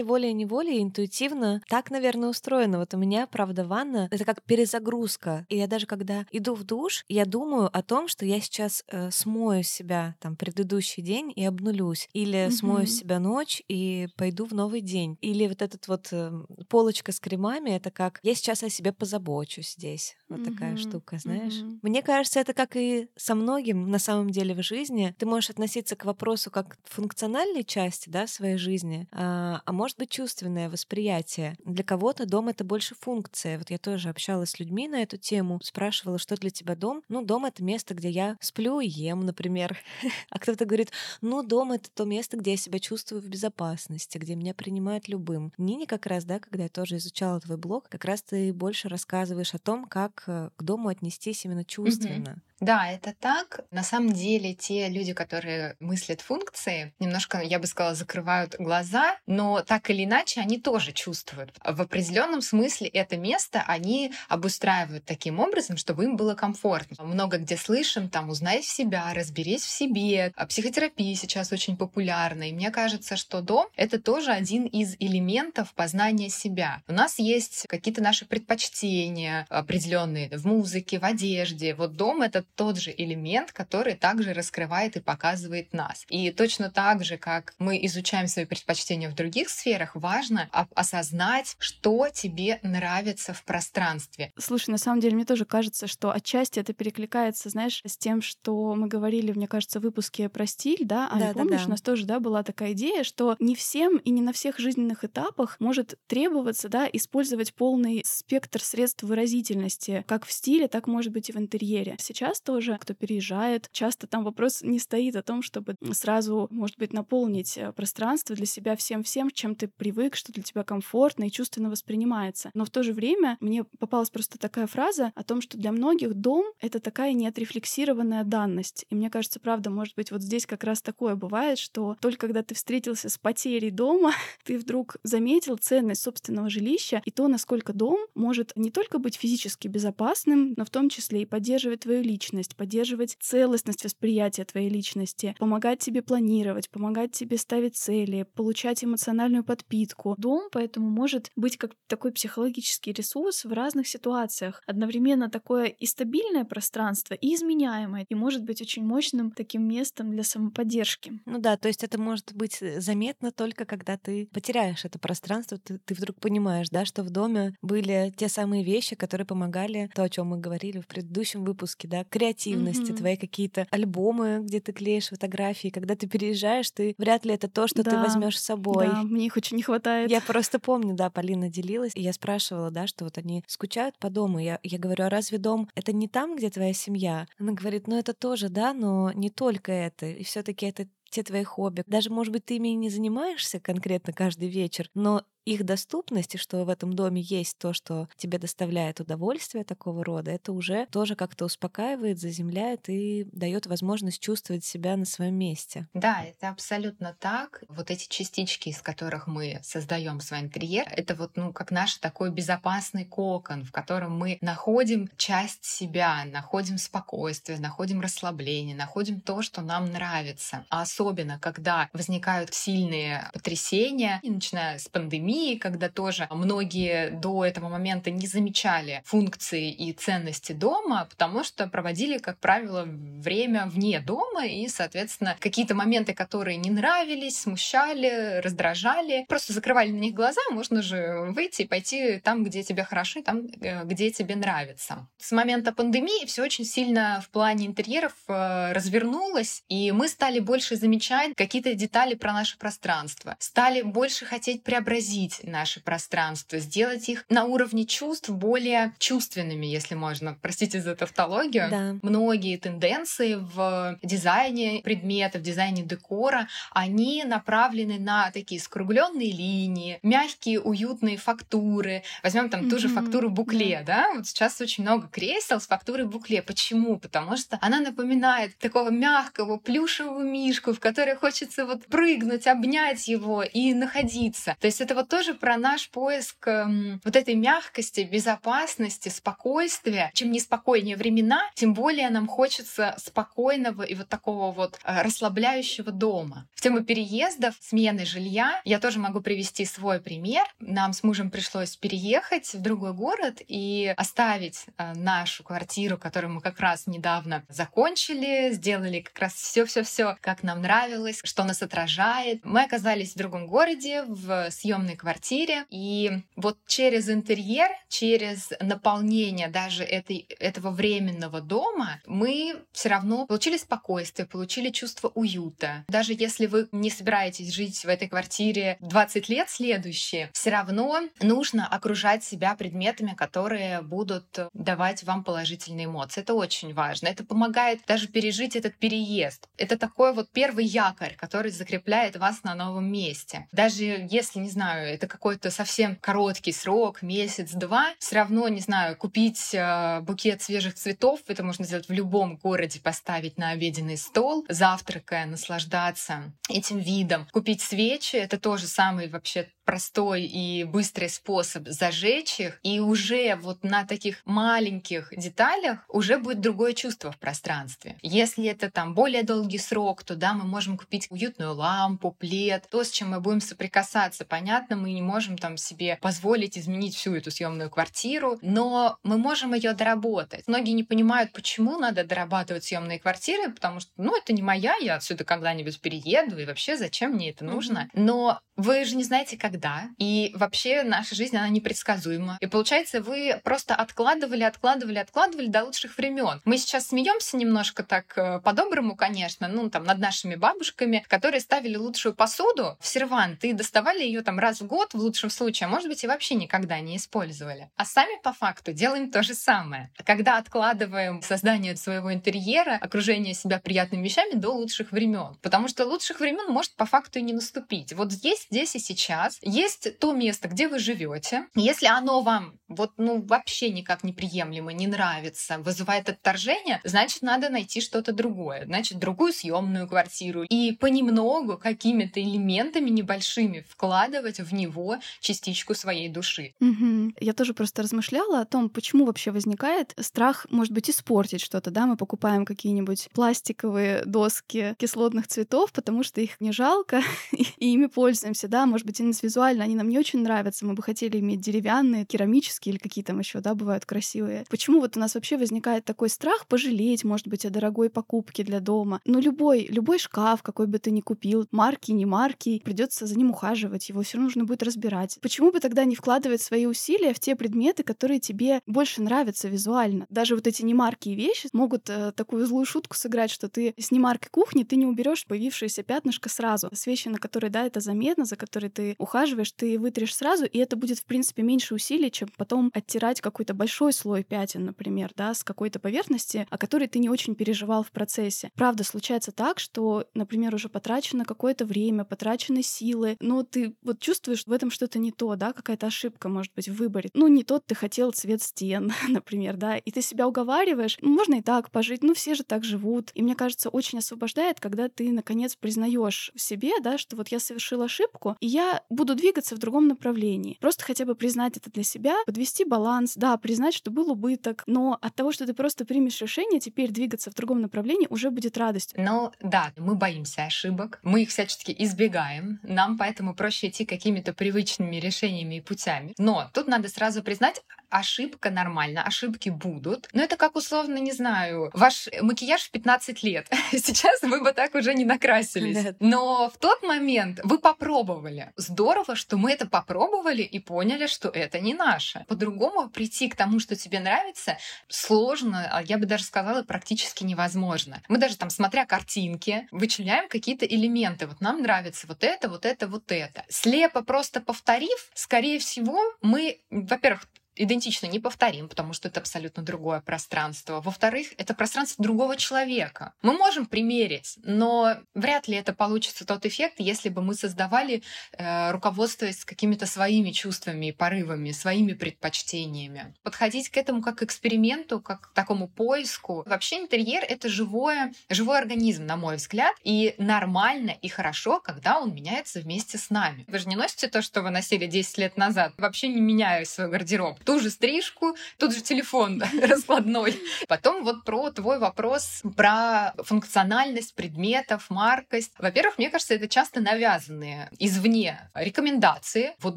волей-неволей 0.00 0.80
интуитивно 0.80 1.60
так, 1.68 1.90
наверное, 1.90 2.30
устроено. 2.30 2.78
Вот 2.78 2.94
у 2.94 2.96
меня, 2.96 3.26
правда, 3.26 3.66
ванна— 3.66 4.08
это 4.10 4.24
как 4.24 4.42
перезагрузка. 4.44 5.44
И 5.50 5.58
я 5.58 5.66
даже 5.66 5.84
когда 5.84 6.24
иду 6.32 6.54
в 6.54 6.64
душ, 6.64 7.04
я 7.10 7.26
думаю, 7.26 7.39
думаю 7.40 7.70
о 7.72 7.82
том, 7.82 8.06
что 8.06 8.26
я 8.26 8.38
сейчас 8.38 8.84
э, 8.88 9.10
смою 9.10 9.62
себя 9.62 10.14
там 10.20 10.36
предыдущий 10.36 11.02
день 11.02 11.32
и 11.34 11.42
обнулюсь, 11.46 12.08
или 12.12 12.46
угу. 12.46 12.54
смою 12.54 12.86
себя 12.86 13.18
ночь 13.18 13.62
и 13.66 14.08
пойду 14.16 14.44
в 14.44 14.52
новый 14.52 14.82
день, 14.82 15.16
или 15.22 15.48
вот 15.48 15.62
этот 15.62 15.88
вот 15.88 16.08
э, 16.12 16.32
полочка 16.68 17.12
с 17.12 17.18
кремами, 17.18 17.70
это 17.70 17.90
как 17.90 18.20
я 18.22 18.34
сейчас 18.34 18.62
о 18.62 18.68
себе 18.68 18.92
позабочусь 18.92 19.72
здесь, 19.72 20.16
вот 20.28 20.40
угу. 20.40 20.50
такая 20.50 20.76
штука, 20.76 21.16
знаешь. 21.18 21.62
Угу. 21.62 21.78
Мне 21.82 22.02
кажется, 22.02 22.40
это 22.40 22.52
как 22.52 22.76
и 22.76 23.08
со 23.16 23.34
многим 23.34 23.90
на 23.90 23.98
самом 23.98 24.28
деле 24.28 24.54
в 24.54 24.62
жизни. 24.62 25.14
Ты 25.18 25.24
можешь 25.24 25.48
относиться 25.48 25.96
к 25.96 26.04
вопросу 26.04 26.50
как 26.50 26.76
функциональной 26.84 27.64
части, 27.64 28.10
да, 28.10 28.26
своей 28.26 28.58
жизни, 28.58 29.08
а, 29.12 29.62
а 29.64 29.72
может 29.72 29.96
быть 29.96 30.10
чувственное 30.10 30.68
восприятие. 30.68 31.56
Для 31.64 31.84
кого-то 31.84 32.26
дом 32.26 32.48
это 32.48 32.64
больше 32.64 32.94
функция. 33.00 33.56
Вот 33.56 33.70
я 33.70 33.78
тоже 33.78 34.10
общалась 34.10 34.50
с 34.50 34.60
людьми 34.60 34.88
на 34.88 35.02
эту 35.02 35.16
тему, 35.16 35.58
спрашивала, 35.62 36.18
что 36.18 36.36
для 36.36 36.50
тебя 36.50 36.76
дом. 36.76 37.02
Ну, 37.08 37.24
дом 37.30 37.44
это 37.44 37.62
место, 37.62 37.94
где 37.94 38.10
я 38.10 38.36
сплю 38.40 38.80
и 38.80 38.88
ем, 38.88 39.20
например. 39.20 39.78
а 40.30 40.40
кто-то 40.40 40.64
говорит, 40.64 40.90
ну, 41.20 41.44
дом— 41.44 41.70
это 41.72 41.88
то 41.88 42.04
место, 42.04 42.36
где 42.36 42.52
я 42.52 42.56
себя 42.56 42.80
чувствую 42.80 43.22
в 43.22 43.26
безопасности, 43.26 44.18
где 44.18 44.34
меня 44.34 44.52
принимают 44.52 45.06
любым. 45.06 45.52
Нине 45.56 45.86
как 45.86 46.06
раз, 46.06 46.24
да, 46.24 46.40
когда 46.40 46.64
я 46.64 46.68
тоже 46.68 46.96
изучала 46.96 47.38
твой 47.38 47.56
блог, 47.56 47.88
как 47.88 48.04
раз 48.04 48.22
ты 48.22 48.52
больше 48.52 48.88
рассказываешь 48.88 49.54
о 49.54 49.60
том, 49.60 49.84
как 49.84 50.24
э, 50.26 50.50
к 50.56 50.62
дому 50.64 50.88
отнестись 50.88 51.44
именно 51.44 51.64
чувственно. 51.64 52.42
Да, 52.60 52.90
это 52.90 53.14
так. 53.18 53.60
На 53.70 53.82
самом 53.82 54.12
деле 54.12 54.52
те 54.52 54.88
люди, 54.90 55.14
которые 55.14 55.76
мыслят 55.80 56.20
функции, 56.20 56.92
немножко, 56.98 57.40
я 57.40 57.58
бы 57.58 57.66
сказала, 57.66 57.94
закрывают 57.94 58.56
глаза, 58.58 59.16
но 59.26 59.62
так 59.62 59.88
или 59.88 60.04
иначе 60.04 60.42
они 60.42 60.60
тоже 60.60 60.92
чувствуют. 60.92 61.58
В 61.64 61.80
определенном 61.80 62.42
смысле 62.42 62.88
это 62.88 63.16
место 63.16 63.64
они 63.66 64.12
обустраивают 64.28 65.06
таким 65.06 65.40
образом, 65.40 65.78
чтобы 65.78 66.04
им 66.04 66.16
было 66.16 66.34
комфортно. 66.34 67.02
Много 67.02 67.38
где 67.38 67.56
слышим, 67.56 68.10
там, 68.10 68.28
узнай 68.28 68.62
себя, 68.62 69.10
разберись 69.14 69.62
в 69.62 69.70
себе. 69.70 70.32
А 70.36 70.46
психотерапия 70.46 71.16
сейчас 71.16 71.52
очень 71.52 71.78
популярна, 71.78 72.50
и 72.50 72.52
мне 72.52 72.70
кажется, 72.70 73.16
что 73.16 73.40
дом— 73.40 73.68
это 73.76 73.98
тоже 73.98 74.32
один 74.32 74.66
из 74.66 74.96
элементов 74.98 75.72
познания 75.72 76.28
себя. 76.28 76.82
У 76.88 76.92
нас 76.92 77.18
есть 77.18 77.66
какие-то 77.68 78.02
наши 78.02 78.26
предпочтения 78.26 79.46
определенные 79.48 80.28
в 80.36 80.44
музыке, 80.44 80.98
в 80.98 81.04
одежде. 81.04 81.74
Вот 81.74 81.96
дом— 81.96 82.20
это 82.22 82.44
тот 82.54 82.78
же 82.78 82.94
элемент, 82.96 83.52
который 83.52 83.94
также 83.94 84.32
раскрывает 84.32 84.96
и 84.96 85.00
показывает 85.00 85.72
нас. 85.72 86.04
И 86.08 86.30
точно 86.30 86.70
так 86.70 87.04
же, 87.04 87.16
как 87.16 87.54
мы 87.58 87.84
изучаем 87.86 88.26
свои 88.26 88.44
предпочтения 88.44 89.08
в 89.10 89.14
других 89.14 89.48
сферах, 89.50 89.94
важно 89.94 90.48
осознать, 90.74 91.56
что 91.58 92.08
тебе 92.12 92.58
нравится 92.62 93.32
в 93.32 93.44
пространстве. 93.44 94.32
Слушай, 94.38 94.70
на 94.70 94.78
самом 94.78 95.00
деле, 95.00 95.14
мне 95.14 95.24
тоже 95.24 95.44
кажется, 95.44 95.86
что 95.86 96.10
отчасти 96.10 96.58
это 96.58 96.72
перекликается, 96.72 97.48
знаешь, 97.48 97.82
с 97.84 97.96
тем, 97.96 98.22
что 98.22 98.74
мы 98.74 98.88
говорили, 98.88 99.32
мне 99.32 99.46
кажется, 99.46 99.80
в 99.80 99.82
выпуске 99.82 100.28
про 100.28 100.46
стиль, 100.46 100.84
да? 100.84 101.08
А 101.10 101.18
да, 101.18 101.32
помнишь, 101.32 101.60
да, 101.60 101.64
да. 101.64 101.66
у 101.66 101.70
нас 101.70 101.82
тоже, 101.82 102.06
да, 102.06 102.20
была 102.20 102.42
такая 102.42 102.72
идея, 102.72 103.04
что 103.04 103.36
не 103.38 103.54
всем 103.54 103.96
и 103.98 104.10
не 104.10 104.20
на 104.20 104.32
всех 104.32 104.58
жизненных 104.58 105.04
этапах 105.04 105.56
может 105.60 105.94
требоваться, 106.06 106.68
да, 106.68 106.88
использовать 106.92 107.54
полный 107.54 108.02
спектр 108.04 108.62
средств 108.62 109.02
выразительности, 109.02 110.04
как 110.06 110.24
в 110.24 110.32
стиле, 110.32 110.68
так, 110.68 110.86
может 110.86 111.12
быть, 111.12 111.28
и 111.28 111.32
в 111.32 111.36
интерьере. 111.36 111.96
Сейчас 111.98 112.39
тоже, 112.40 112.78
кто 112.80 112.94
переезжает. 112.94 113.68
Часто 113.72 114.06
там 114.06 114.24
вопрос 114.24 114.62
не 114.62 114.78
стоит 114.78 115.16
о 115.16 115.22
том, 115.22 115.42
чтобы 115.42 115.76
сразу, 115.92 116.48
может 116.50 116.78
быть, 116.78 116.92
наполнить 116.92 117.56
э, 117.58 117.72
пространство 117.72 118.34
для 118.34 118.46
себя 118.46 118.76
всем-всем, 118.76 119.30
чем 119.30 119.54
ты 119.54 119.68
привык, 119.68 120.16
что 120.16 120.32
для 120.32 120.42
тебя 120.42 120.64
комфортно 120.64 121.24
и 121.24 121.30
чувственно 121.30 121.70
воспринимается. 121.70 122.50
Но 122.54 122.64
в 122.64 122.70
то 122.70 122.82
же 122.82 122.92
время 122.92 123.36
мне 123.40 123.64
попалась 123.64 124.10
просто 124.10 124.38
такая 124.38 124.66
фраза 124.66 125.12
о 125.14 125.22
том, 125.22 125.40
что 125.40 125.58
для 125.58 125.72
многих 125.72 126.14
дом— 126.14 126.46
это 126.60 126.80
такая 126.80 127.12
неотрефлексированная 127.12 128.24
данность. 128.24 128.86
И 128.90 128.94
мне 128.94 129.10
кажется, 129.10 129.40
правда, 129.40 129.70
может 129.70 129.94
быть, 129.96 130.10
вот 130.10 130.22
здесь 130.22 130.46
как 130.46 130.64
раз 130.64 130.82
такое 130.82 131.16
бывает, 131.16 131.58
что 131.58 131.96
только 132.00 132.26
когда 132.26 132.42
ты 132.42 132.54
встретился 132.54 133.08
с 133.08 133.18
потерей 133.18 133.70
дома, 133.70 134.12
ты 134.44 134.58
вдруг 134.58 134.96
заметил 135.02 135.56
ценность 135.56 136.02
собственного 136.02 136.48
жилища 136.48 137.02
и 137.04 137.10
то, 137.10 137.28
насколько 137.28 137.72
дом 137.72 137.98
может 138.14 138.52
не 138.56 138.70
только 138.70 138.98
быть 138.98 139.16
физически 139.16 139.68
безопасным, 139.68 140.54
но 140.56 140.64
в 140.64 140.70
том 140.70 140.88
числе 140.88 141.22
и 141.22 141.26
поддерживать 141.26 141.80
твою 141.80 142.02
личность 142.02 142.29
личность, 142.30 142.56
поддерживать 142.56 143.16
целостность 143.20 143.84
восприятия 143.84 144.44
твоей 144.44 144.68
личности, 144.68 145.34
помогать 145.38 145.80
тебе 145.80 146.02
планировать, 146.02 146.70
помогать 146.70 147.12
тебе 147.12 147.36
ставить 147.36 147.76
цели, 147.76 148.26
получать 148.34 148.84
эмоциональную 148.84 149.44
подпитку. 149.44 150.14
Дом 150.18 150.48
поэтому 150.52 150.90
может 150.90 151.30
быть 151.36 151.56
как 151.56 151.72
такой 151.88 152.12
психологический 152.12 152.92
ресурс 152.92 153.44
в 153.44 153.52
разных 153.52 153.88
ситуациях. 153.88 154.62
Одновременно 154.66 155.28
такое 155.28 155.66
и 155.66 155.86
стабильное 155.86 156.44
пространство, 156.44 157.14
и 157.14 157.34
изменяемое, 157.34 158.06
и 158.08 158.14
может 158.14 158.44
быть 158.44 158.62
очень 158.62 158.84
мощным 158.84 159.32
таким 159.32 159.66
местом 159.66 160.10
для 160.10 160.22
самоподдержки. 160.22 161.20
Ну 161.26 161.38
да, 161.38 161.56
то 161.56 161.68
есть 161.68 161.84
это 161.84 162.00
может 162.00 162.32
быть 162.34 162.58
э, 162.60 162.80
заметно 162.80 163.32
только 163.32 163.64
когда 163.64 163.96
ты 163.96 164.28
потеряешь 164.32 164.84
это 164.84 164.98
пространство, 164.98 165.58
ты, 165.58 165.78
ты 165.78 165.94
вдруг 165.94 166.20
понимаешь, 166.20 166.68
да, 166.70 166.84
что 166.84 167.02
в 167.02 167.10
доме 167.10 167.54
были 167.62 168.12
те 168.16 168.28
самые 168.28 168.64
вещи, 168.64 168.94
которые 168.94 169.26
помогали, 169.26 169.90
то, 169.94 170.02
о 170.02 170.08
чем 170.08 170.28
мы 170.28 170.38
говорили 170.38 170.80
в 170.80 170.86
предыдущем 170.86 171.44
выпуске, 171.44 171.88
да, 171.88 172.04
креативности, 172.20 172.92
mm-hmm. 172.92 172.96
твои 172.96 173.16
какие-то 173.16 173.66
альбомы, 173.70 174.40
где 174.42 174.60
ты 174.60 174.72
клеишь 174.72 175.08
фотографии, 175.08 175.68
когда 175.68 175.96
ты 175.96 176.06
переезжаешь, 176.06 176.70
ты 176.70 176.94
вряд 176.98 177.24
ли 177.24 177.34
это 177.34 177.48
то, 177.48 177.66
что 177.66 177.82
да, 177.82 177.90
ты 177.90 177.96
возьмешь 177.96 178.38
с 178.38 178.44
собой. 178.44 178.88
Да, 178.88 179.02
мне 179.02 179.26
их 179.26 179.36
очень 179.36 179.56
не 179.56 179.62
хватает. 179.62 180.10
Я 180.10 180.20
просто 180.20 180.58
помню, 180.58 180.94
да, 180.94 181.08
Полина 181.08 181.48
делилась, 181.48 181.92
и 181.94 182.02
я 182.02 182.12
спрашивала, 182.12 182.70
да, 182.70 182.86
что 182.86 183.04
вот 183.04 183.16
они 183.16 183.42
скучают 183.46 183.98
по 183.98 184.10
дому. 184.10 184.38
Я, 184.38 184.60
я 184.62 184.78
говорю, 184.78 185.04
а 185.04 185.08
разве 185.08 185.38
дом 185.38 185.68
это 185.74 185.92
не 185.92 186.08
там, 186.08 186.36
где 186.36 186.50
твоя 186.50 186.74
семья? 186.74 187.26
Она 187.38 187.52
говорит, 187.52 187.86
ну 187.86 187.98
это 187.98 188.12
тоже, 188.12 188.50
да, 188.50 188.74
но 188.74 189.12
не 189.12 189.30
только 189.30 189.72
это. 189.72 190.06
И 190.06 190.22
все-таки 190.24 190.66
это 190.66 190.86
те 191.10 191.22
твои 191.22 191.42
хобби. 191.42 191.82
Даже, 191.86 192.10
может 192.10 192.32
быть, 192.32 192.44
ты 192.44 192.56
ими 192.56 192.68
не 192.68 192.88
занимаешься 192.88 193.58
конкретно 193.60 194.12
каждый 194.12 194.48
вечер, 194.48 194.88
но 194.94 195.24
их 195.44 195.64
доступность, 195.64 196.34
и 196.34 196.38
что 196.38 196.64
в 196.64 196.68
этом 196.68 196.92
доме 196.94 197.20
есть 197.20 197.58
то, 197.58 197.72
что 197.72 198.08
тебе 198.16 198.38
доставляет 198.38 199.00
удовольствие 199.00 199.64
такого 199.64 200.04
рода, 200.04 200.30
это 200.30 200.52
уже 200.52 200.86
тоже 200.90 201.16
как-то 201.16 201.44
успокаивает, 201.46 202.18
заземляет 202.18 202.88
и 202.88 203.24
дает 203.32 203.66
возможность 203.66 204.20
чувствовать 204.20 204.64
себя 204.64 204.96
на 204.96 205.04
своем 205.04 205.36
месте. 205.36 205.88
Да, 205.92 206.22
это 206.24 206.50
абсолютно 206.50 207.16
так. 207.18 207.64
Вот 207.68 207.90
эти 207.90 208.06
частички, 208.08 208.68
из 208.68 208.80
которых 208.80 209.26
мы 209.26 209.58
создаем 209.64 210.20
свой 210.20 210.38
интерьер, 210.40 210.86
это 210.88 211.16
вот, 211.16 211.32
ну, 211.36 211.52
как 211.52 211.72
наш 211.72 211.96
такой 211.96 212.30
безопасный 212.30 213.04
кокон, 213.04 213.64
в 213.64 213.72
котором 213.72 214.16
мы 214.16 214.38
находим 214.40 215.08
часть 215.16 215.64
себя, 215.64 216.24
находим 216.26 216.78
спокойствие, 216.78 217.58
находим 217.58 218.00
расслабление, 218.00 218.76
находим 218.76 219.20
то, 219.20 219.42
что 219.42 219.62
нам 219.62 219.86
нравится. 219.90 220.64
А 220.70 220.82
особенно, 220.82 221.40
когда 221.40 221.88
возникают 221.92 222.54
сильные 222.54 223.28
потрясения, 223.32 224.20
начиная 224.22 224.78
с 224.78 224.88
пандемии, 224.88 225.29
пандемии, 225.30 225.56
когда 225.56 225.88
тоже 225.88 226.26
многие 226.30 227.10
до 227.10 227.44
этого 227.44 227.68
момента 227.68 228.10
не 228.10 228.26
замечали 228.26 229.02
функции 229.04 229.70
и 229.70 229.92
ценности 229.92 230.52
дома, 230.52 231.06
потому 231.10 231.44
что 231.44 231.66
проводили, 231.68 232.18
как 232.18 232.38
правило, 232.38 232.84
время 232.86 233.66
вне 233.66 234.00
дома, 234.00 234.46
и, 234.46 234.68
соответственно, 234.68 235.36
какие-то 235.38 235.74
моменты, 235.74 236.14
которые 236.14 236.56
не 236.56 236.70
нравились, 236.70 237.40
смущали, 237.40 238.40
раздражали, 238.40 239.24
просто 239.28 239.52
закрывали 239.52 239.90
на 239.90 239.98
них 239.98 240.14
глаза, 240.14 240.40
можно 240.50 240.82
же 240.82 241.30
выйти 241.30 241.62
и 241.62 241.66
пойти 241.68 242.18
там, 242.18 242.44
где 242.44 242.62
тебе 242.62 242.84
хорошо, 242.84 243.20
и 243.20 243.22
там, 243.22 243.46
э, 243.60 243.84
где 243.84 244.10
тебе 244.10 244.36
нравится. 244.36 245.08
С 245.18 245.32
момента 245.32 245.72
пандемии 245.72 246.26
все 246.26 246.42
очень 246.42 246.64
сильно 246.64 247.22
в 247.24 247.30
плане 247.30 247.66
интерьеров 247.66 248.14
э, 248.28 248.72
развернулось, 248.72 249.62
и 249.68 249.92
мы 249.92 250.08
стали 250.08 250.40
больше 250.40 250.76
замечать 250.76 251.34
какие-то 251.36 251.74
детали 251.74 252.14
про 252.14 252.32
наше 252.32 252.58
пространство, 252.58 253.36
стали 253.38 253.82
больше 253.82 254.24
хотеть 254.26 254.62
преобразить 254.62 255.19
изменить 255.20 255.40
наше 255.42 255.80
пространство, 255.80 256.58
сделать 256.58 257.08
их 257.08 257.24
на 257.28 257.44
уровне 257.44 257.84
чувств 257.84 258.30
более 258.30 258.92
чувственными, 258.98 259.66
если 259.66 259.94
можно. 259.94 260.36
Простите 260.40 260.80
за 260.80 260.94
тавтологию. 260.94 261.68
Да. 261.70 261.96
Многие 262.02 262.56
тенденции 262.56 263.34
в 263.34 263.98
дизайне 264.02 264.80
предметов, 264.82 265.40
в 265.40 265.44
дизайне 265.44 265.82
декора, 265.82 266.48
они 266.72 267.24
направлены 267.24 267.98
на 267.98 268.30
такие 268.30 268.60
скругленные 268.60 269.32
линии, 269.32 269.98
мягкие, 270.02 270.60
уютные 270.60 271.16
фактуры. 271.16 272.02
Возьмем 272.22 272.48
там 272.50 272.62
mm-hmm. 272.62 272.70
ту 272.70 272.78
же 272.78 272.88
фактуру 272.88 273.30
букле, 273.30 273.82
да. 273.86 274.08
да? 274.10 274.14
Вот 274.14 274.26
сейчас 274.26 274.60
очень 274.60 274.84
много 274.84 275.08
кресел 275.08 275.60
с 275.60 275.66
фактурой 275.66 276.06
букле. 276.06 276.42
Почему? 276.42 276.98
Потому 276.98 277.36
что 277.36 277.58
она 277.60 277.80
напоминает 277.80 278.56
такого 278.58 278.90
мягкого 278.90 279.56
плюшевого 279.56 280.22
мишку, 280.22 280.72
в 280.72 280.80
который 280.80 281.16
хочется 281.16 281.66
вот 281.66 281.86
прыгнуть, 281.86 282.46
обнять 282.46 283.08
его 283.08 283.42
и 283.42 283.74
находиться. 283.74 284.56
То 284.60 284.66
есть 284.66 284.80
это 284.80 284.94
вот 284.94 285.09
тоже 285.10 285.34
про 285.34 285.56
наш 285.56 285.90
поиск 285.90 286.46
эм, 286.46 287.00
вот 287.04 287.16
этой 287.16 287.34
мягкости, 287.34 288.00
безопасности, 288.00 289.08
спокойствия. 289.08 290.10
Чем 290.14 290.30
неспокойнее 290.30 290.96
времена, 290.96 291.42
тем 291.54 291.74
более 291.74 292.08
нам 292.10 292.28
хочется 292.28 292.94
спокойного 292.96 293.82
и 293.82 293.94
вот 293.94 294.08
такого 294.08 294.52
вот 294.52 294.78
э, 294.84 295.02
расслабляющего 295.02 295.90
дома. 295.90 296.48
В 296.54 296.60
тему 296.60 296.84
переездов, 296.84 297.54
смены 297.60 298.06
жилья, 298.06 298.60
я 298.64 298.78
тоже 298.78 299.00
могу 299.00 299.20
привести 299.20 299.64
свой 299.64 300.00
пример. 300.00 300.44
Нам 300.60 300.92
с 300.92 301.02
мужем 301.02 301.30
пришлось 301.30 301.76
переехать 301.76 302.54
в 302.54 302.62
другой 302.62 302.92
город 302.94 303.42
и 303.48 303.92
оставить 303.96 304.66
э, 304.78 304.94
нашу 304.94 305.42
квартиру, 305.42 305.98
которую 305.98 306.34
мы 306.34 306.40
как 306.40 306.60
раз 306.60 306.86
недавно 306.86 307.44
закончили, 307.48 308.52
сделали 308.52 309.00
как 309.00 309.18
раз 309.18 309.34
все-все-все, 309.34 310.16
как 310.20 310.44
нам 310.44 310.62
нравилось, 310.62 311.20
что 311.24 311.42
нас 311.42 311.62
отражает. 311.62 312.44
Мы 312.44 312.62
оказались 312.62 313.14
в 313.14 313.18
другом 313.18 313.48
городе, 313.48 314.04
в 314.04 314.50
съемной 314.52 314.99
квартире. 315.00 315.64
И 315.70 316.10
вот 316.36 316.58
через 316.66 317.08
интерьер, 317.08 317.68
через 317.88 318.50
наполнение 318.60 319.48
даже 319.48 319.84
этой, 319.84 320.26
этого 320.38 320.70
временного 320.70 321.40
дома 321.40 322.00
мы 322.06 322.56
все 322.72 322.88
равно 322.88 323.26
получили 323.26 323.56
спокойствие, 323.56 324.26
получили 324.26 324.70
чувство 324.70 325.08
уюта. 325.14 325.84
Даже 325.88 326.12
если 326.12 326.46
вы 326.46 326.68
не 326.72 326.90
собираетесь 326.90 327.52
жить 327.52 327.84
в 327.84 327.88
этой 327.88 328.08
квартире 328.08 328.76
20 328.80 329.28
лет 329.28 329.50
следующие, 329.50 330.30
все 330.32 330.50
равно 330.50 331.00
нужно 331.20 331.66
окружать 331.66 332.22
себя 332.24 332.54
предметами, 332.54 333.14
которые 333.14 333.80
будут 333.82 334.38
давать 334.52 335.02
вам 335.04 335.24
положительные 335.24 335.86
эмоции. 335.86 336.20
Это 336.20 336.34
очень 336.34 336.74
важно. 336.74 337.08
Это 337.08 337.24
помогает 337.24 337.80
даже 337.86 338.08
пережить 338.08 338.56
этот 338.56 338.76
переезд. 338.78 339.48
Это 339.56 339.78
такой 339.78 340.12
вот 340.12 340.30
первый 340.32 340.64
якорь, 340.64 341.14
который 341.16 341.50
закрепляет 341.50 342.16
вас 342.16 342.42
на 342.42 342.54
новом 342.54 342.90
месте. 342.90 343.46
Даже 343.52 344.06
если, 344.10 344.40
не 344.40 344.50
знаю, 344.50 344.89
это 344.90 345.06
какой-то 345.06 345.50
совсем 345.50 345.96
короткий 345.96 346.52
срок, 346.52 347.02
месяц-два, 347.02 347.94
все 347.98 348.16
равно, 348.16 348.48
не 348.48 348.60
знаю, 348.60 348.96
купить 348.96 349.54
э, 349.54 350.00
букет 350.00 350.42
свежих 350.42 350.74
цветов, 350.74 351.20
это 351.28 351.42
можно 351.42 351.64
сделать 351.64 351.88
в 351.88 351.92
любом 351.92 352.36
городе, 352.36 352.80
поставить 352.80 353.38
на 353.38 353.50
обеденный 353.50 353.96
стол, 353.96 354.44
завтракая, 354.48 355.26
наслаждаться 355.26 356.32
этим 356.48 356.78
видом. 356.78 357.26
Купить 357.32 357.62
свечи— 357.62 358.16
это 358.16 358.38
тоже 358.38 358.66
самый 358.66 359.08
вообще 359.08 359.48
простой 359.70 360.24
и 360.24 360.64
быстрый 360.64 361.08
способ 361.08 361.68
зажечь 361.68 362.40
их, 362.40 362.58
и 362.64 362.80
уже 362.80 363.36
вот 363.36 363.62
на 363.62 363.86
таких 363.86 364.20
маленьких 364.24 365.12
деталях 365.16 365.84
уже 365.88 366.18
будет 366.18 366.40
другое 366.40 366.72
чувство 366.72 367.12
в 367.12 367.18
пространстве. 367.18 367.96
Если 368.02 368.46
это 368.46 368.68
там 368.68 368.94
более 368.94 369.22
долгий 369.22 369.58
срок, 369.58 370.02
то 370.02 370.16
да, 370.16 370.32
мы 370.32 370.42
можем 370.42 370.76
купить 370.76 371.06
уютную 371.08 371.54
лампу, 371.54 372.10
плед, 372.10 372.66
то, 372.68 372.82
с 372.82 372.90
чем 372.90 373.10
мы 373.10 373.20
будем 373.20 373.40
соприкасаться. 373.40 374.24
Понятно, 374.24 374.74
мы 374.74 374.90
не 374.90 375.02
можем 375.02 375.38
там 375.38 375.56
себе 375.56 376.00
позволить 376.02 376.58
изменить 376.58 376.96
всю 376.96 377.14
эту 377.14 377.30
съемную 377.30 377.70
квартиру, 377.70 378.40
но 378.42 378.98
мы 379.04 379.18
можем 379.18 379.54
ее 379.54 379.72
доработать. 379.72 380.48
Многие 380.48 380.72
не 380.72 380.82
понимают, 380.82 381.32
почему 381.32 381.78
надо 381.78 382.02
дорабатывать 382.02 382.64
съемные 382.64 382.98
квартиры, 382.98 383.52
потому 383.52 383.78
что, 383.78 383.92
ну, 383.98 384.18
это 384.18 384.32
не 384.32 384.42
моя, 384.42 384.74
я 384.80 384.96
отсюда 384.96 385.22
когда-нибудь 385.22 385.80
перееду, 385.80 386.38
и 386.38 386.44
вообще 386.44 386.76
зачем 386.76 387.12
мне 387.12 387.30
это 387.30 387.44
нужно? 387.44 387.88
Но 387.92 388.40
вы 388.56 388.84
же 388.84 388.96
не 388.96 389.04
знаете, 389.04 389.38
когда. 389.60 389.88
И 389.98 390.32
вообще 390.34 390.82
наша 390.82 391.14
жизнь, 391.14 391.36
она 391.36 391.48
непредсказуема. 391.48 392.38
И 392.40 392.46
получается, 392.46 393.02
вы 393.02 393.40
просто 393.44 393.74
откладывали, 393.74 394.42
откладывали, 394.42 394.98
откладывали 394.98 395.46
до 395.46 395.64
лучших 395.64 395.96
времен. 395.96 396.40
Мы 396.44 396.58
сейчас 396.58 396.88
смеемся 396.88 397.36
немножко 397.36 397.82
так 397.82 398.16
э, 398.16 398.40
по-доброму, 398.40 398.96
конечно, 398.96 399.48
ну, 399.48 399.68
там, 399.70 399.84
над 399.84 399.98
нашими 399.98 400.34
бабушками, 400.34 401.04
которые 401.08 401.40
ставили 401.40 401.76
лучшую 401.76 402.14
посуду 402.14 402.76
в 402.80 402.86
сервант 402.86 403.44
и 403.44 403.52
доставали 403.52 404.02
ее 404.02 404.22
там 404.22 404.38
раз 404.38 404.60
в 404.60 404.66
год, 404.66 404.94
в 404.94 404.98
лучшем 404.98 405.30
случае, 405.30 405.66
а 405.66 405.70
может 405.70 405.88
быть, 405.88 406.02
и 406.04 406.06
вообще 406.06 406.34
никогда 406.34 406.80
не 406.80 406.96
использовали. 406.96 407.70
А 407.76 407.84
сами 407.84 408.20
по 408.22 408.32
факту 408.32 408.72
делаем 408.72 409.10
то 409.10 409.22
же 409.22 409.34
самое. 409.34 409.90
Когда 410.04 410.38
откладываем 410.38 411.22
создание 411.22 411.76
своего 411.76 412.12
интерьера, 412.12 412.78
окружение 412.80 413.34
себя 413.34 413.58
приятными 413.58 414.04
вещами 414.04 414.34
до 414.34 414.50
лучших 414.50 414.92
времен. 414.92 415.36
Потому 415.42 415.68
что 415.68 415.84
лучших 415.84 416.20
времен 416.20 416.50
может 416.50 416.74
по 416.76 416.86
факту 416.86 417.18
и 417.18 417.22
не 417.22 417.32
наступить. 417.32 417.92
Вот 417.92 418.12
есть 418.12 418.46
здесь 418.50 418.74
и 418.76 418.78
сейчас 418.78 419.39
есть 419.42 419.98
то 419.98 420.12
место, 420.12 420.48
где 420.48 420.68
вы 420.68 420.78
живете. 420.78 421.46
Если 421.54 421.86
оно 421.86 422.20
вам 422.22 422.58
вот 422.70 422.92
ну 422.96 423.20
вообще 423.22 423.70
никак 423.70 424.04
неприемлемо, 424.04 424.72
не 424.72 424.86
нравится, 424.86 425.58
вызывает 425.58 426.08
отторжение, 426.08 426.80
значит, 426.84 427.22
надо 427.22 427.50
найти 427.50 427.80
что-то 427.80 428.12
другое, 428.12 428.64
значит, 428.64 428.98
другую 428.98 429.32
съемную 429.32 429.88
квартиру 429.88 430.44
и 430.44 430.72
понемногу 430.72 431.58
какими-то 431.58 432.22
элементами 432.22 432.88
небольшими 432.88 433.66
вкладывать 433.68 434.38
в 434.38 434.54
него 434.54 434.98
частичку 435.20 435.74
своей 435.74 436.08
души. 436.08 436.54
Угу. 436.60 437.14
Я 437.20 437.32
тоже 437.32 437.54
просто 437.54 437.82
размышляла 437.82 438.40
о 438.40 438.44
том, 438.44 438.70
почему 438.70 439.04
вообще 439.04 439.32
возникает 439.32 439.94
страх, 439.98 440.46
может 440.50 440.72
быть, 440.72 440.88
испортить 440.88 441.40
что-то, 441.40 441.70
да, 441.70 441.86
мы 441.86 441.96
покупаем 441.96 442.44
какие-нибудь 442.44 443.08
пластиковые 443.12 444.04
доски 444.04 444.74
кислотных 444.78 445.26
цветов, 445.26 445.72
потому 445.72 446.04
что 446.04 446.20
их 446.20 446.40
не 446.40 446.52
жалко, 446.52 447.02
и 447.32 447.72
ими 447.72 447.86
пользуемся, 447.86 448.46
да, 448.46 448.66
может 448.66 448.86
быть, 448.86 449.00
визуально 449.30 449.64
они 449.64 449.76
нам 449.76 449.88
не 449.88 449.98
очень 449.98 450.22
нравятся, 450.22 450.66
мы 450.66 450.74
бы 450.74 450.82
хотели 450.82 451.20
иметь 451.20 451.40
деревянные, 451.40 452.04
керамические 452.04 452.72
или 452.74 452.80
какие 452.80 453.04
там 453.04 453.20
еще, 453.20 453.40
да, 453.40 453.54
бывают 453.54 453.86
красивые. 453.86 454.44
Почему 454.50 454.80
вот 454.80 454.96
у 454.96 455.00
нас 455.00 455.14
вообще 455.14 455.36
возникает 455.36 455.84
такой 455.84 456.08
страх 456.08 456.46
пожалеть, 456.48 457.04
может 457.04 457.28
быть, 457.28 457.46
о 457.46 457.50
дорогой 457.50 457.90
покупке 457.90 458.42
для 458.42 458.58
дома? 458.58 459.00
Ну, 459.04 459.20
любой, 459.20 459.66
любой 459.70 459.98
шкаф, 460.00 460.42
какой 460.42 460.66
бы 460.66 460.78
ты 460.78 460.90
ни 460.90 461.00
купил, 461.00 461.46
марки, 461.52 461.92
не 461.92 462.06
марки, 462.06 462.60
придется 462.64 463.06
за 463.06 463.16
ним 463.16 463.30
ухаживать, 463.30 463.88
его 463.88 464.02
все 464.02 464.18
нужно 464.18 464.44
будет 464.44 464.64
разбирать. 464.64 465.18
Почему 465.22 465.52
бы 465.52 465.60
тогда 465.60 465.84
не 465.84 465.94
вкладывать 465.94 466.42
свои 466.42 466.66
усилия 466.66 467.14
в 467.14 467.20
те 467.20 467.36
предметы, 467.36 467.84
которые 467.84 468.18
тебе 468.18 468.60
больше 468.66 469.00
нравятся 469.00 469.48
визуально? 469.48 470.06
Даже 470.10 470.34
вот 470.34 470.46
эти 470.48 470.62
немаркие 470.62 471.14
вещи 471.14 471.48
могут 471.52 471.88
э, 471.88 472.12
такую 472.16 472.46
злую 472.46 472.66
шутку 472.66 472.96
сыграть, 472.96 473.30
что 473.30 473.48
ты 473.48 473.74
с 473.78 473.92
немаркой 473.92 474.28
кухни 474.30 474.64
ты 474.64 474.74
не 474.76 474.86
уберешь 474.86 475.24
появившееся 475.26 475.84
пятнышко 475.84 476.28
сразу. 476.28 476.68
С 476.72 476.86
вещи, 476.86 477.08
на 477.08 477.18
которые, 477.18 477.50
да, 477.50 477.64
это 477.64 477.80
заметно, 477.80 478.24
за 478.24 478.36
которые 478.36 478.70
ты 478.70 478.96
ухаживаешь, 478.98 479.19
ты 479.52 479.78
вытрешь 479.78 480.14
сразу, 480.14 480.44
и 480.44 480.58
это 480.58 480.76
будет, 480.76 480.98
в 480.98 481.04
принципе, 481.04 481.42
меньше 481.42 481.74
усилий, 481.74 482.10
чем 482.10 482.28
потом 482.36 482.70
оттирать 482.74 483.20
какой-то 483.20 483.54
большой 483.54 483.92
слой 483.92 484.24
пятен, 484.24 484.64
например, 484.64 485.12
да, 485.16 485.34
с 485.34 485.44
какой-то 485.44 485.78
поверхности, 485.78 486.46
о 486.50 486.58
которой 486.58 486.88
ты 486.88 486.98
не 486.98 487.08
очень 487.08 487.34
переживал 487.34 487.82
в 487.82 487.90
процессе. 487.90 488.50
Правда, 488.54 488.84
случается 488.84 489.32
так, 489.32 489.58
что, 489.58 490.06
например, 490.14 490.54
уже 490.54 490.68
потрачено 490.68 491.24
какое-то 491.24 491.64
время, 491.64 492.04
потрачены 492.04 492.62
силы, 492.62 493.16
но 493.20 493.42
ты 493.42 493.74
вот 493.82 494.00
чувствуешь 494.00 494.44
в 494.46 494.52
этом 494.52 494.70
что-то 494.70 494.98
не 494.98 495.12
то, 495.12 495.36
да, 495.36 495.52
какая-то 495.52 495.86
ошибка, 495.86 496.28
может 496.28 496.52
быть, 496.54 496.68
в 496.68 496.74
выборе. 496.74 497.10
Ну, 497.14 497.28
не 497.28 497.44
тот 497.44 497.66
ты 497.66 497.74
хотел 497.74 498.12
цвет 498.12 498.42
стен, 498.42 498.92
например, 499.08 499.56
да, 499.56 499.76
и 499.76 499.90
ты 499.90 500.02
себя 500.02 500.26
уговариваешь, 500.26 500.98
ну, 501.00 501.10
можно 501.10 501.34
и 501.36 501.42
так 501.42 501.70
пожить, 501.70 502.02
ну, 502.02 502.14
все 502.14 502.34
же 502.34 502.44
так 502.44 502.64
живут. 502.64 503.10
И 503.14 503.22
мне 503.22 503.34
кажется, 503.34 503.68
очень 503.68 503.98
освобождает, 503.98 504.60
когда 504.60 504.88
ты, 504.88 505.10
наконец, 505.12 505.56
признаешь 505.56 506.32
в 506.34 506.40
себе, 506.40 506.72
да, 506.82 506.98
что 506.98 507.16
вот 507.16 507.28
я 507.28 507.40
совершил 507.40 507.82
ошибку, 507.82 508.36
и 508.40 508.46
я 508.46 508.82
буду 508.88 509.09
двигаться 509.14 509.54
в 509.54 509.58
другом 509.58 509.88
направлении. 509.88 510.58
Просто 510.60 510.84
хотя 510.84 511.04
бы 511.04 511.14
признать 511.14 511.56
это 511.56 511.70
для 511.70 511.82
себя, 511.82 512.16
подвести 512.26 512.64
баланс, 512.64 513.14
да, 513.16 513.36
признать, 513.36 513.74
что 513.74 513.90
был 513.90 514.10
убыток, 514.10 514.64
но 514.66 514.98
от 515.00 515.14
того, 515.14 515.32
что 515.32 515.46
ты 515.46 515.54
просто 515.54 515.84
примешь 515.84 516.20
решение 516.20 516.60
теперь 516.60 516.90
двигаться 516.90 517.30
в 517.30 517.34
другом 517.34 517.60
направлении, 517.60 518.06
уже 518.10 518.30
будет 518.30 518.56
радость. 518.58 518.94
Ну 518.96 519.32
да, 519.40 519.72
мы 519.76 519.94
боимся 519.94 520.44
ошибок, 520.44 521.00
мы 521.02 521.22
их 521.22 521.30
всячески 521.30 521.74
избегаем, 521.78 522.60
нам 522.62 522.98
поэтому 522.98 523.34
проще 523.34 523.68
идти 523.68 523.84
какими-то 523.84 524.32
привычными 524.32 524.96
решениями 524.96 525.56
и 525.56 525.60
путями. 525.60 526.14
Но 526.18 526.50
тут 526.52 526.68
надо 526.68 526.88
сразу 526.88 527.22
признать, 527.22 527.62
ошибка 527.90 528.50
нормально, 528.50 529.02
ошибки 529.02 529.48
будут. 529.48 530.08
Но 530.12 530.22
это 530.22 530.36
как 530.36 530.56
условно, 530.56 530.98
не 530.98 531.12
знаю, 531.12 531.70
ваш 531.74 532.08
макияж 532.22 532.62
в 532.62 532.70
15 532.70 533.22
лет. 533.22 533.48
Сейчас 533.72 534.22
вы 534.22 534.40
бы 534.42 534.52
так 534.52 534.74
уже 534.74 534.94
не 534.94 535.04
накрасились. 535.04 535.94
Но 536.00 536.50
в 536.50 536.58
тот 536.58 536.82
момент 536.82 537.40
вы 537.44 537.58
попробовали. 537.58 538.52
Здорово, 538.56 538.99
что 539.14 539.36
мы 539.36 539.52
это 539.52 539.66
попробовали 539.66 540.42
и 540.42 540.58
поняли, 540.58 541.06
что 541.06 541.28
это 541.28 541.60
не 541.60 541.74
наше. 541.74 542.24
По-другому 542.28 542.88
прийти 542.88 543.28
к 543.28 543.36
тому, 543.36 543.60
что 543.60 543.76
тебе 543.76 544.00
нравится, 544.00 544.58
сложно, 544.88 545.68
а 545.72 545.82
я 545.82 545.98
бы 545.98 546.06
даже 546.06 546.24
сказала, 546.24 546.62
практически 546.62 547.24
невозможно. 547.24 548.02
Мы 548.08 548.18
даже 548.18 548.36
там, 548.36 548.50
смотря 548.50 548.86
картинки, 548.86 549.66
вычленяем 549.70 550.28
какие-то 550.28 550.66
элементы. 550.66 551.26
Вот 551.26 551.40
нам 551.40 551.62
нравится 551.62 552.06
вот 552.06 552.24
это, 552.24 552.48
вот 552.48 552.64
это, 552.64 552.88
вот 552.88 553.10
это. 553.12 553.44
Слепо 553.48 554.02
просто 554.02 554.40
повторив, 554.40 555.10
скорее 555.14 555.58
всего, 555.58 556.00
мы, 556.22 556.60
во-первых, 556.70 557.26
идентично 557.56 558.06
не 558.06 558.18
повторим, 558.18 558.68
потому 558.68 558.92
что 558.92 559.08
это 559.08 559.20
абсолютно 559.20 559.62
другое 559.62 560.00
пространство. 560.00 560.80
Во-вторых, 560.80 561.28
это 561.36 561.54
пространство 561.54 562.02
другого 562.02 562.36
человека. 562.36 563.12
Мы 563.22 563.32
можем 563.34 563.66
примерить, 563.66 564.38
но 564.42 564.96
вряд 565.14 565.48
ли 565.48 565.56
это 565.56 565.72
получится 565.72 566.26
тот 566.26 566.46
эффект, 566.46 566.76
если 566.78 567.08
бы 567.08 567.22
мы 567.22 567.34
создавали, 567.34 568.02
э, 568.32 568.70
руководствуясь 568.70 569.44
какими-то 569.44 569.86
своими 569.86 570.30
чувствами 570.30 570.86
и 570.86 570.92
порывами, 570.92 571.50
своими 571.52 571.92
предпочтениями. 571.92 573.14
Подходить 573.22 573.68
к 573.68 573.76
этому 573.76 574.02
как 574.02 574.18
к 574.18 574.22
эксперименту, 574.22 575.00
как 575.00 575.30
к 575.30 575.34
такому 575.34 575.68
поиску. 575.68 576.42
Вообще 576.46 576.78
интерьер— 576.78 577.24
это 577.28 577.48
живое, 577.48 578.12
живой 578.28 578.58
организм, 578.58 579.06
на 579.06 579.16
мой 579.16 579.36
взгляд, 579.36 579.74
и 579.82 580.14
нормально 580.18 580.90
и 580.90 581.08
хорошо, 581.08 581.60
когда 581.60 582.00
он 582.00 582.14
меняется 582.14 582.60
вместе 582.60 582.98
с 582.98 583.10
нами. 583.10 583.44
Вы 583.48 583.58
же 583.58 583.68
не 583.68 583.76
носите 583.76 584.08
то, 584.08 584.22
что 584.22 584.42
вы 584.42 584.50
носили 584.50 584.86
10 584.86 585.18
лет 585.18 585.36
назад, 585.36 585.72
вообще 585.78 586.08
не 586.08 586.20
меняя 586.20 586.64
свой 586.64 586.88
гардероб 586.88 587.39
ту 587.44 587.58
же 587.58 587.70
стрижку, 587.70 588.36
тот 588.58 588.74
же 588.74 588.80
телефон 588.80 589.42
раскладной. 589.62 590.38
Потом 590.68 591.04
вот 591.04 591.24
про 591.24 591.50
твой 591.50 591.78
вопрос 591.78 592.42
про 592.56 593.12
функциональность 593.18 594.14
предметов, 594.14 594.86
маркость. 594.90 595.52
Во-первых, 595.58 595.98
мне 595.98 596.10
кажется, 596.10 596.34
это 596.34 596.48
часто 596.48 596.80
навязанные 596.80 597.70
извне 597.78 598.50
рекомендации. 598.54 599.54
Вот 599.60 599.76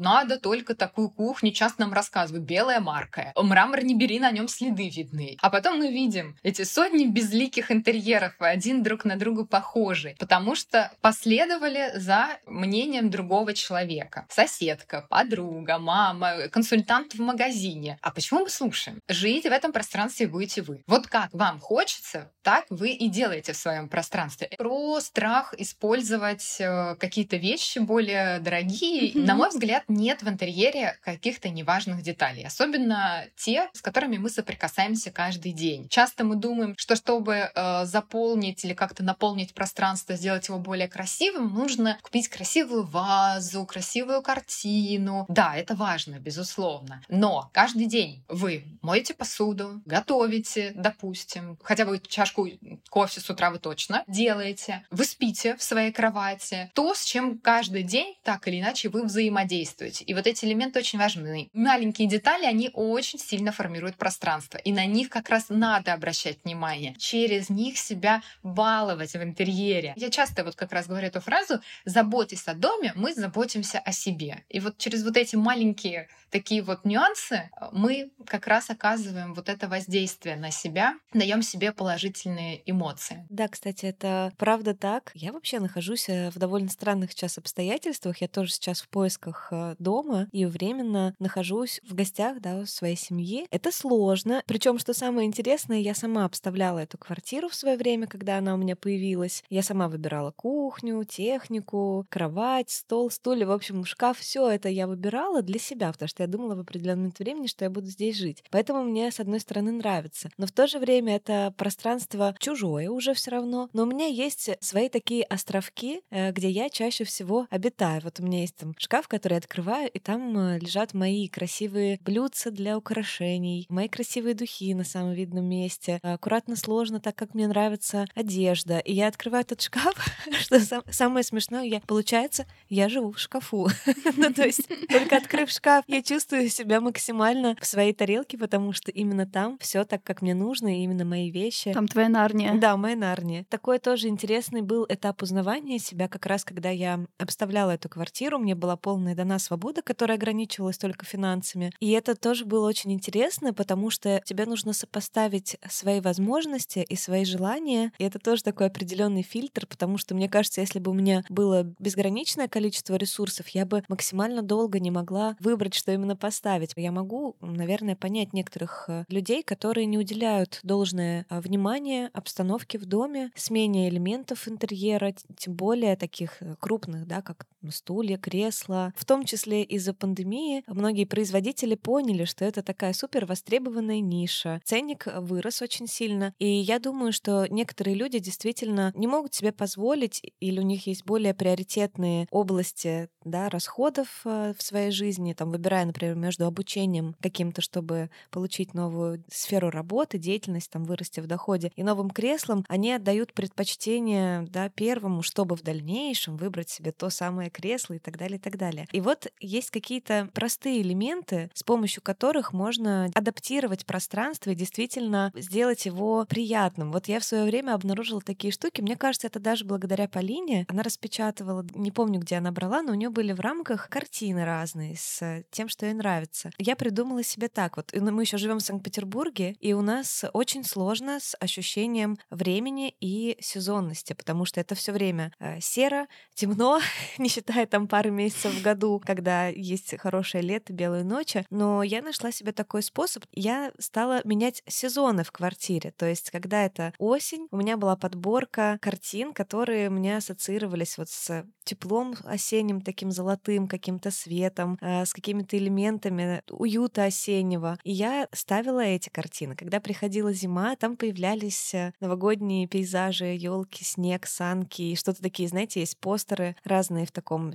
надо 0.00 0.38
только 0.38 0.74
такую 0.74 1.10
кухню, 1.10 1.52
часто 1.52 1.82
нам 1.82 1.92
рассказывают, 1.92 2.44
белая 2.44 2.80
марка. 2.80 3.32
Мрамор 3.36 3.82
не 3.82 3.94
бери, 3.94 4.18
на 4.18 4.30
нем 4.30 4.48
следы 4.48 4.88
видны. 4.88 5.36
А 5.40 5.50
потом 5.50 5.78
мы 5.78 5.92
видим 5.92 6.36
эти 6.42 6.62
сотни 6.62 7.06
безликих 7.06 7.70
интерьеров, 7.70 8.34
один 8.38 8.82
друг 8.82 9.04
на 9.04 9.16
друга 9.16 9.44
похожи, 9.44 10.14
потому 10.18 10.54
что 10.54 10.92
последовали 11.00 11.92
за 11.96 12.28
мнением 12.46 13.10
другого 13.10 13.54
человека. 13.54 14.26
Соседка, 14.28 15.06
подруга, 15.08 15.78
мама, 15.78 16.48
консультант 16.50 17.14
в 17.14 17.20
магазине 17.20 17.53
магазине. 17.54 17.98
А 18.02 18.10
почему 18.10 18.40
мы 18.40 18.50
слушаем? 18.50 19.00
Жить 19.08 19.44
в 19.44 19.46
этом 19.46 19.72
пространстве 19.72 20.26
будете 20.26 20.62
вы. 20.62 20.82
Вот 20.86 21.06
как 21.06 21.28
вам 21.32 21.60
хочется, 21.60 22.30
так 22.42 22.64
вы 22.70 22.90
и 22.90 23.08
делаете 23.08 23.52
в 23.52 23.56
своем 23.56 23.88
пространстве. 23.88 24.48
Про 24.58 25.00
страх 25.00 25.54
использовать 25.56 26.56
э, 26.58 26.96
какие-то 26.96 27.36
вещи 27.36 27.78
более 27.78 28.40
дорогие, 28.40 29.12
mm-hmm. 29.12 29.24
на 29.24 29.34
мой 29.34 29.50
взгляд, 29.50 29.84
нет 29.88 30.22
в 30.22 30.28
интерьере 30.28 30.98
каких-то 31.02 31.48
неважных 31.48 32.02
деталей. 32.02 32.46
Особенно 32.46 33.24
те, 33.36 33.68
с 33.72 33.80
которыми 33.80 34.18
мы 34.18 34.30
соприкасаемся 34.30 35.10
каждый 35.10 35.52
день. 35.52 35.88
Часто 35.88 36.24
мы 36.24 36.36
думаем, 36.36 36.74
что 36.76 36.96
чтобы 36.96 37.50
э, 37.54 37.84
заполнить 37.84 38.64
или 38.64 38.74
как-то 38.74 39.02
наполнить 39.02 39.54
пространство, 39.54 40.16
сделать 40.16 40.48
его 40.48 40.58
более 40.58 40.88
красивым, 40.88 41.54
нужно 41.54 41.98
купить 42.02 42.28
красивую 42.28 42.84
вазу, 42.84 43.64
красивую 43.66 44.22
картину. 44.22 45.26
Да, 45.28 45.56
это 45.56 45.74
важно, 45.74 46.18
безусловно. 46.18 47.02
Но 47.08 47.43
каждый 47.52 47.86
день 47.86 48.24
вы 48.28 48.64
моете 48.82 49.14
посуду, 49.14 49.82
готовите, 49.84 50.72
допустим, 50.74 51.58
хотя 51.62 51.84
бы 51.84 52.00
чашку 52.06 52.48
кофе 52.90 53.20
с 53.20 53.30
утра 53.30 53.50
вы 53.50 53.58
точно 53.58 54.04
делаете, 54.06 54.86
вы 54.90 55.04
спите 55.04 55.56
в 55.56 55.62
своей 55.62 55.92
кровати, 55.92 56.70
то, 56.74 56.94
с 56.94 57.04
чем 57.04 57.38
каждый 57.38 57.82
день 57.82 58.16
так 58.22 58.46
или 58.48 58.60
иначе 58.60 58.88
вы 58.88 59.04
взаимодействуете. 59.04 60.04
И 60.04 60.14
вот 60.14 60.26
эти 60.26 60.44
элементы 60.44 60.78
очень 60.78 60.98
важны. 60.98 61.48
Маленькие 61.52 62.08
детали, 62.08 62.44
они 62.44 62.70
очень 62.72 63.18
сильно 63.18 63.52
формируют 63.52 63.96
пространство, 63.96 64.58
и 64.58 64.72
на 64.72 64.86
них 64.86 65.08
как 65.08 65.28
раз 65.30 65.46
надо 65.48 65.92
обращать 65.92 66.38
внимание. 66.44 66.94
Через 66.98 67.50
них 67.50 67.78
себя 67.78 68.22
баловать 68.42 69.14
в 69.14 69.22
интерьере. 69.22 69.92
Я 69.96 70.10
часто 70.10 70.44
вот 70.44 70.54
как 70.54 70.72
раз 70.72 70.86
говорю 70.86 71.08
эту 71.08 71.20
фразу 71.20 71.60
«заботьтесь 71.84 72.46
о 72.46 72.54
доме, 72.54 72.92
мы 72.94 73.14
заботимся 73.14 73.78
о 73.78 73.92
себе». 73.92 74.44
И 74.48 74.60
вот 74.60 74.78
через 74.78 75.04
вот 75.04 75.16
эти 75.16 75.36
маленькие 75.36 76.08
такие 76.30 76.62
вот 76.62 76.84
нюансы 76.84 77.33
мы 77.72 78.10
как 78.26 78.46
раз 78.46 78.70
оказываем 78.70 79.34
вот 79.34 79.48
это 79.48 79.68
воздействие 79.68 80.36
на 80.36 80.50
себя, 80.50 80.94
даем 81.12 81.42
себе 81.42 81.72
положительные 81.72 82.62
эмоции. 82.70 83.26
Да, 83.30 83.48
кстати, 83.48 83.86
это 83.86 84.32
правда 84.36 84.74
так. 84.74 85.10
Я 85.14 85.32
вообще 85.32 85.60
нахожусь 85.60 86.08
э, 86.08 86.30
в 86.30 86.38
довольно 86.38 86.68
странных 86.68 87.12
сейчас 87.12 87.38
обстоятельствах. 87.38 88.20
Я 88.20 88.28
тоже 88.28 88.52
сейчас 88.52 88.80
в 88.80 88.88
поисках 88.88 89.48
э, 89.50 89.76
дома 89.78 90.28
и 90.32 90.46
временно 90.46 91.14
нахожусь 91.18 91.80
в 91.88 91.94
гостях 91.94 92.40
да, 92.40 92.56
у 92.56 92.66
своей 92.66 92.96
семьи. 92.96 93.46
Это 93.50 93.72
сложно. 93.72 94.42
Причем, 94.46 94.78
что 94.78 94.94
самое 94.94 95.26
интересное, 95.26 95.78
я 95.78 95.94
сама 95.94 96.24
обставляла 96.24 96.80
эту 96.80 96.98
квартиру 96.98 97.48
в 97.48 97.54
свое 97.54 97.76
время, 97.76 98.06
когда 98.06 98.38
она 98.38 98.54
у 98.54 98.56
меня 98.56 98.76
появилась. 98.76 99.42
Я 99.50 99.62
сама 99.62 99.88
выбирала 99.88 100.30
кухню, 100.30 101.04
технику, 101.04 102.06
кровать, 102.08 102.70
стол, 102.70 103.10
стулья, 103.10 103.46
в 103.46 103.52
общем, 103.52 103.84
шкаф. 103.84 104.18
Все 104.18 104.48
это 104.48 104.68
я 104.68 104.86
выбирала 104.86 105.42
для 105.42 105.58
себя, 105.58 105.92
потому 105.92 106.08
что 106.08 106.22
я 106.22 106.26
думала 106.26 106.54
в 106.54 106.60
определенный 106.60 107.10
времени, 107.24 107.46
что 107.46 107.64
я 107.64 107.70
буду 107.70 107.86
здесь 107.86 108.16
жить. 108.16 108.44
Поэтому 108.50 108.84
мне, 108.84 109.10
с 109.10 109.20
одной 109.20 109.40
стороны, 109.40 109.72
нравится. 109.72 110.30
Но 110.36 110.46
в 110.46 110.52
то 110.52 110.66
же 110.66 110.78
время 110.78 111.16
это 111.16 111.52
пространство 111.56 112.34
чужое 112.38 112.90
уже 112.90 113.14
все 113.14 113.30
равно. 113.32 113.68
Но 113.72 113.84
у 113.84 113.86
меня 113.86 114.06
есть 114.06 114.50
свои 114.60 114.88
такие 114.88 115.24
островки, 115.24 116.02
э, 116.10 116.32
где 116.32 116.50
я 116.50 116.68
чаще 116.68 117.04
всего 117.04 117.46
обитаю. 117.50 118.02
Вот 118.04 118.20
у 118.20 118.22
меня 118.22 118.40
есть 118.40 118.56
там 118.56 118.74
шкаф, 118.78 119.08
который 119.08 119.34
я 119.34 119.38
открываю, 119.38 119.90
и 119.90 119.98
там 119.98 120.36
э, 120.38 120.58
лежат 120.58 120.94
мои 120.94 121.28
красивые 121.28 121.98
блюдца 122.02 122.50
для 122.50 122.76
украшений, 122.76 123.66
мои 123.68 123.88
красивые 123.88 124.34
духи 124.34 124.74
на 124.74 124.84
самом 124.84 125.14
видном 125.14 125.46
месте. 125.46 125.98
Аккуратно 126.02 126.56
сложно, 126.56 127.00
так 127.00 127.16
как 127.16 127.34
мне 127.34 127.48
нравится 127.48 128.06
одежда. 128.14 128.78
И 128.78 128.92
я 128.92 129.08
открываю 129.08 129.42
этот 129.42 129.62
шкаф, 129.62 129.94
что 130.40 130.60
самое 130.90 131.24
смешное, 131.24 131.64
я, 131.64 131.80
получается, 131.80 132.46
я 132.68 132.88
живу 132.88 133.12
в 133.12 133.18
шкафу. 133.18 133.68
ну, 134.16 134.32
то 134.32 134.44
есть, 134.44 134.68
только 134.88 135.16
открыв 135.16 135.50
шкаф, 135.50 135.84
я 135.86 136.02
чувствую 136.02 136.48
себя 136.48 136.80
максимально 136.80 137.13
в 137.60 137.66
своей 137.66 137.92
тарелке, 137.92 138.38
потому 138.38 138.72
что 138.72 138.90
именно 138.90 139.26
там 139.26 139.58
все 139.58 139.84
так, 139.84 140.02
как 140.02 140.22
мне 140.22 140.34
нужно, 140.34 140.78
и 140.78 140.82
именно 140.82 141.04
мои 141.04 141.30
вещи. 141.30 141.72
Там 141.72 141.88
твоя 141.88 142.08
нарния. 142.08 142.54
Да, 142.54 142.76
моя 142.76 142.96
нарния. 142.96 143.44
Такой 143.48 143.78
тоже 143.78 144.08
интересный 144.08 144.62
был 144.62 144.86
этап 144.88 145.22
узнавания 145.22 145.78
себя, 145.78 146.08
как 146.08 146.26
раз 146.26 146.44
когда 146.44 146.70
я 146.70 147.04
обставляла 147.18 147.72
эту 147.72 147.88
квартиру, 147.88 148.38
мне 148.38 148.54
была 148.54 148.76
полная 148.76 149.14
дана 149.14 149.38
свобода, 149.38 149.82
которая 149.82 150.16
ограничивалась 150.16 150.78
только 150.78 151.04
финансами. 151.04 151.72
И 151.80 151.90
это 151.90 152.14
тоже 152.14 152.44
было 152.44 152.66
очень 152.66 152.92
интересно, 152.92 153.52
потому 153.52 153.90
что 153.90 154.20
тебе 154.24 154.46
нужно 154.46 154.72
сопоставить 154.72 155.56
свои 155.68 156.00
возможности 156.00 156.84
и 156.88 156.96
свои 156.96 157.24
желания. 157.24 157.92
И 157.98 158.04
это 158.04 158.18
тоже 158.18 158.42
такой 158.42 158.66
определенный 158.66 159.22
фильтр, 159.22 159.66
потому 159.66 159.98
что 159.98 160.14
мне 160.14 160.28
кажется, 160.28 160.60
если 160.60 160.78
бы 160.78 160.90
у 160.90 160.94
меня 160.94 161.22
было 161.28 161.62
безграничное 161.78 162.48
количество 162.48 162.94
ресурсов, 162.96 163.48
я 163.50 163.66
бы 163.66 163.82
максимально 163.88 164.42
долго 164.42 164.80
не 164.80 164.90
могла 164.90 165.36
выбрать, 165.40 165.74
что 165.74 165.92
именно 165.92 166.16
поставить. 166.16 166.72
Я 166.76 166.92
могу, 166.92 167.03
наверное, 167.40 167.96
понять 167.96 168.32
некоторых 168.32 168.84
э, 168.88 169.04
людей, 169.08 169.42
которые 169.42 169.86
не 169.86 169.98
уделяют 169.98 170.60
должное 170.62 171.26
а, 171.28 171.40
внимание 171.40 172.10
обстановке 172.12 172.78
в 172.78 172.86
доме, 172.86 173.30
смене 173.34 173.88
элементов 173.88 174.48
интерьера, 174.48 175.14
тем 175.36 175.54
более 175.54 175.96
таких 175.96 176.42
э, 176.42 176.56
крупных, 176.60 177.06
да, 177.06 177.22
как 177.22 177.46
стулья, 177.70 178.18
кресла. 178.18 178.92
В 178.96 179.04
том 179.04 179.24
числе 179.24 179.62
из-за 179.62 179.94
пандемии 179.94 180.64
многие 180.66 181.04
производители 181.04 181.74
поняли, 181.74 182.24
что 182.24 182.44
это 182.44 182.62
такая 182.62 182.92
супер 182.92 183.26
востребованная 183.26 184.00
ниша. 184.00 184.60
Ценник 184.64 185.06
вырос 185.16 185.62
очень 185.62 185.86
сильно. 185.86 186.34
И 186.38 186.46
я 186.46 186.78
думаю, 186.78 187.12
что 187.12 187.46
некоторые 187.48 187.96
люди 187.96 188.18
действительно 188.18 188.92
не 188.94 189.06
могут 189.06 189.34
себе 189.34 189.52
позволить, 189.52 190.22
или 190.40 190.58
у 190.58 190.62
них 190.62 190.86
есть 190.86 191.04
более 191.04 191.34
приоритетные 191.34 192.26
области 192.30 193.08
да, 193.24 193.48
расходов 193.48 194.22
э, 194.24 194.52
в 194.56 194.62
своей 194.62 194.90
жизни, 194.90 195.32
там, 195.32 195.50
выбирая, 195.50 195.84
например, 195.86 196.14
между 196.14 196.46
обучением 196.46 196.93
каким-то, 197.20 197.60
чтобы 197.60 198.10
получить 198.30 198.74
новую 198.74 199.22
сферу 199.30 199.70
работы, 199.70 200.18
деятельность, 200.18 200.70
там, 200.70 200.84
вырасти 200.84 201.20
в 201.20 201.26
доходе, 201.26 201.72
и 201.76 201.82
новым 201.82 202.10
креслом, 202.10 202.64
они 202.68 202.92
отдают 202.92 203.32
предпочтение 203.32 204.42
да, 204.50 204.68
первому, 204.68 205.22
чтобы 205.22 205.56
в 205.56 205.62
дальнейшем 205.62 206.36
выбрать 206.36 206.70
себе 206.70 206.92
то 206.92 207.10
самое 207.10 207.50
кресло 207.50 207.94
и 207.94 207.98
так 207.98 208.16
далее, 208.18 208.38
и 208.38 208.40
так 208.40 208.56
далее. 208.56 208.86
И 208.92 209.00
вот 209.00 209.32
есть 209.40 209.70
какие-то 209.70 210.28
простые 210.32 210.82
элементы, 210.82 211.50
с 211.54 211.62
помощью 211.62 212.02
которых 212.02 212.52
можно 212.52 213.10
адаптировать 213.14 213.86
пространство 213.86 214.50
и 214.50 214.54
действительно 214.54 215.32
сделать 215.34 215.86
его 215.86 216.24
приятным. 216.28 216.92
Вот 216.92 217.08
я 217.08 217.20
в 217.20 217.24
свое 217.24 217.44
время 217.44 217.74
обнаружила 217.74 218.20
такие 218.20 218.52
штуки. 218.52 218.80
Мне 218.80 218.96
кажется, 218.96 219.26
это 219.26 219.40
даже 219.40 219.64
благодаря 219.64 220.08
Полине. 220.08 220.66
Она 220.68 220.82
распечатывала, 220.82 221.64
не 221.74 221.90
помню, 221.90 222.20
где 222.20 222.36
она 222.36 222.52
брала, 222.52 222.82
но 222.82 222.92
у 222.92 222.94
нее 222.94 223.10
были 223.10 223.32
в 223.32 223.40
рамках 223.40 223.88
картины 223.88 224.44
разные 224.44 224.96
с 224.96 225.44
тем, 225.50 225.68
что 225.68 225.86
ей 225.86 225.94
нравится. 225.94 226.50
Я 226.58 226.76
придумала 226.84 227.22
себе 227.22 227.48
так. 227.48 227.78
Вот 227.78 227.94
мы 227.98 228.22
еще 228.24 228.36
живем 228.36 228.58
в 228.58 228.62
Санкт-Петербурге, 228.62 229.56
и 229.58 229.72
у 229.72 229.80
нас 229.80 230.22
очень 230.34 230.64
сложно 230.64 231.18
с 231.18 231.34
ощущением 231.40 232.18
времени 232.28 232.94
и 233.00 233.38
сезонности, 233.40 234.12
потому 234.12 234.44
что 234.44 234.60
это 234.60 234.74
все 234.74 234.92
время 234.92 235.32
э, 235.38 235.60
серо, 235.62 236.08
темно, 236.34 236.80
не 237.18 237.30
считая 237.30 237.64
там 237.64 237.88
пары 237.88 238.10
месяцев 238.10 238.52
в 238.52 238.62
году, 238.62 239.00
когда 239.02 239.46
есть 239.46 239.98
хорошее 239.98 240.42
лето, 240.42 240.74
белые 240.74 241.04
ночи. 241.04 241.46
Но 241.48 241.82
я 241.82 242.02
нашла 242.02 242.30
себе 242.30 242.52
такой 242.52 242.82
способ. 242.82 243.24
Я 243.32 243.72
стала 243.78 244.20
менять 244.24 244.62
сезоны 244.68 245.24
в 245.24 245.32
квартире. 245.32 245.90
То 245.96 246.04
есть, 246.04 246.30
когда 246.30 246.66
это 246.66 246.92
осень, 246.98 247.48
у 247.50 247.56
меня 247.56 247.78
была 247.78 247.96
подборка 247.96 248.76
картин, 248.82 249.32
которые 249.32 249.88
меня 249.88 250.18
ассоциировались 250.18 250.98
вот 250.98 251.08
с 251.08 251.46
теплом 251.64 252.14
осенним, 252.24 252.82
таким 252.82 253.10
золотым 253.10 253.68
каким-то 253.68 254.10
светом, 254.10 254.76
э, 254.82 255.06
с 255.06 255.14
какими-то 255.14 255.56
элементами 255.56 256.42
уюта 256.64 257.04
осеннего. 257.04 257.78
И 257.84 257.92
я 257.92 258.28
ставила 258.32 258.80
эти 258.80 259.10
картины. 259.10 259.54
Когда 259.54 259.80
приходила 259.80 260.32
зима, 260.32 260.74
там 260.76 260.96
появлялись 260.96 261.74
э, 261.74 261.92
новогодние 262.00 262.66
пейзажи, 262.66 263.36
елки, 263.36 263.84
снег, 263.84 264.26
санки 264.26 264.82
и 264.82 264.96
что-то 264.96 265.22
такие, 265.22 265.48
знаете, 265.48 265.80
есть 265.80 265.98
постеры 265.98 266.56
разные 266.64 267.06
в 267.06 267.12
таком 267.12 267.54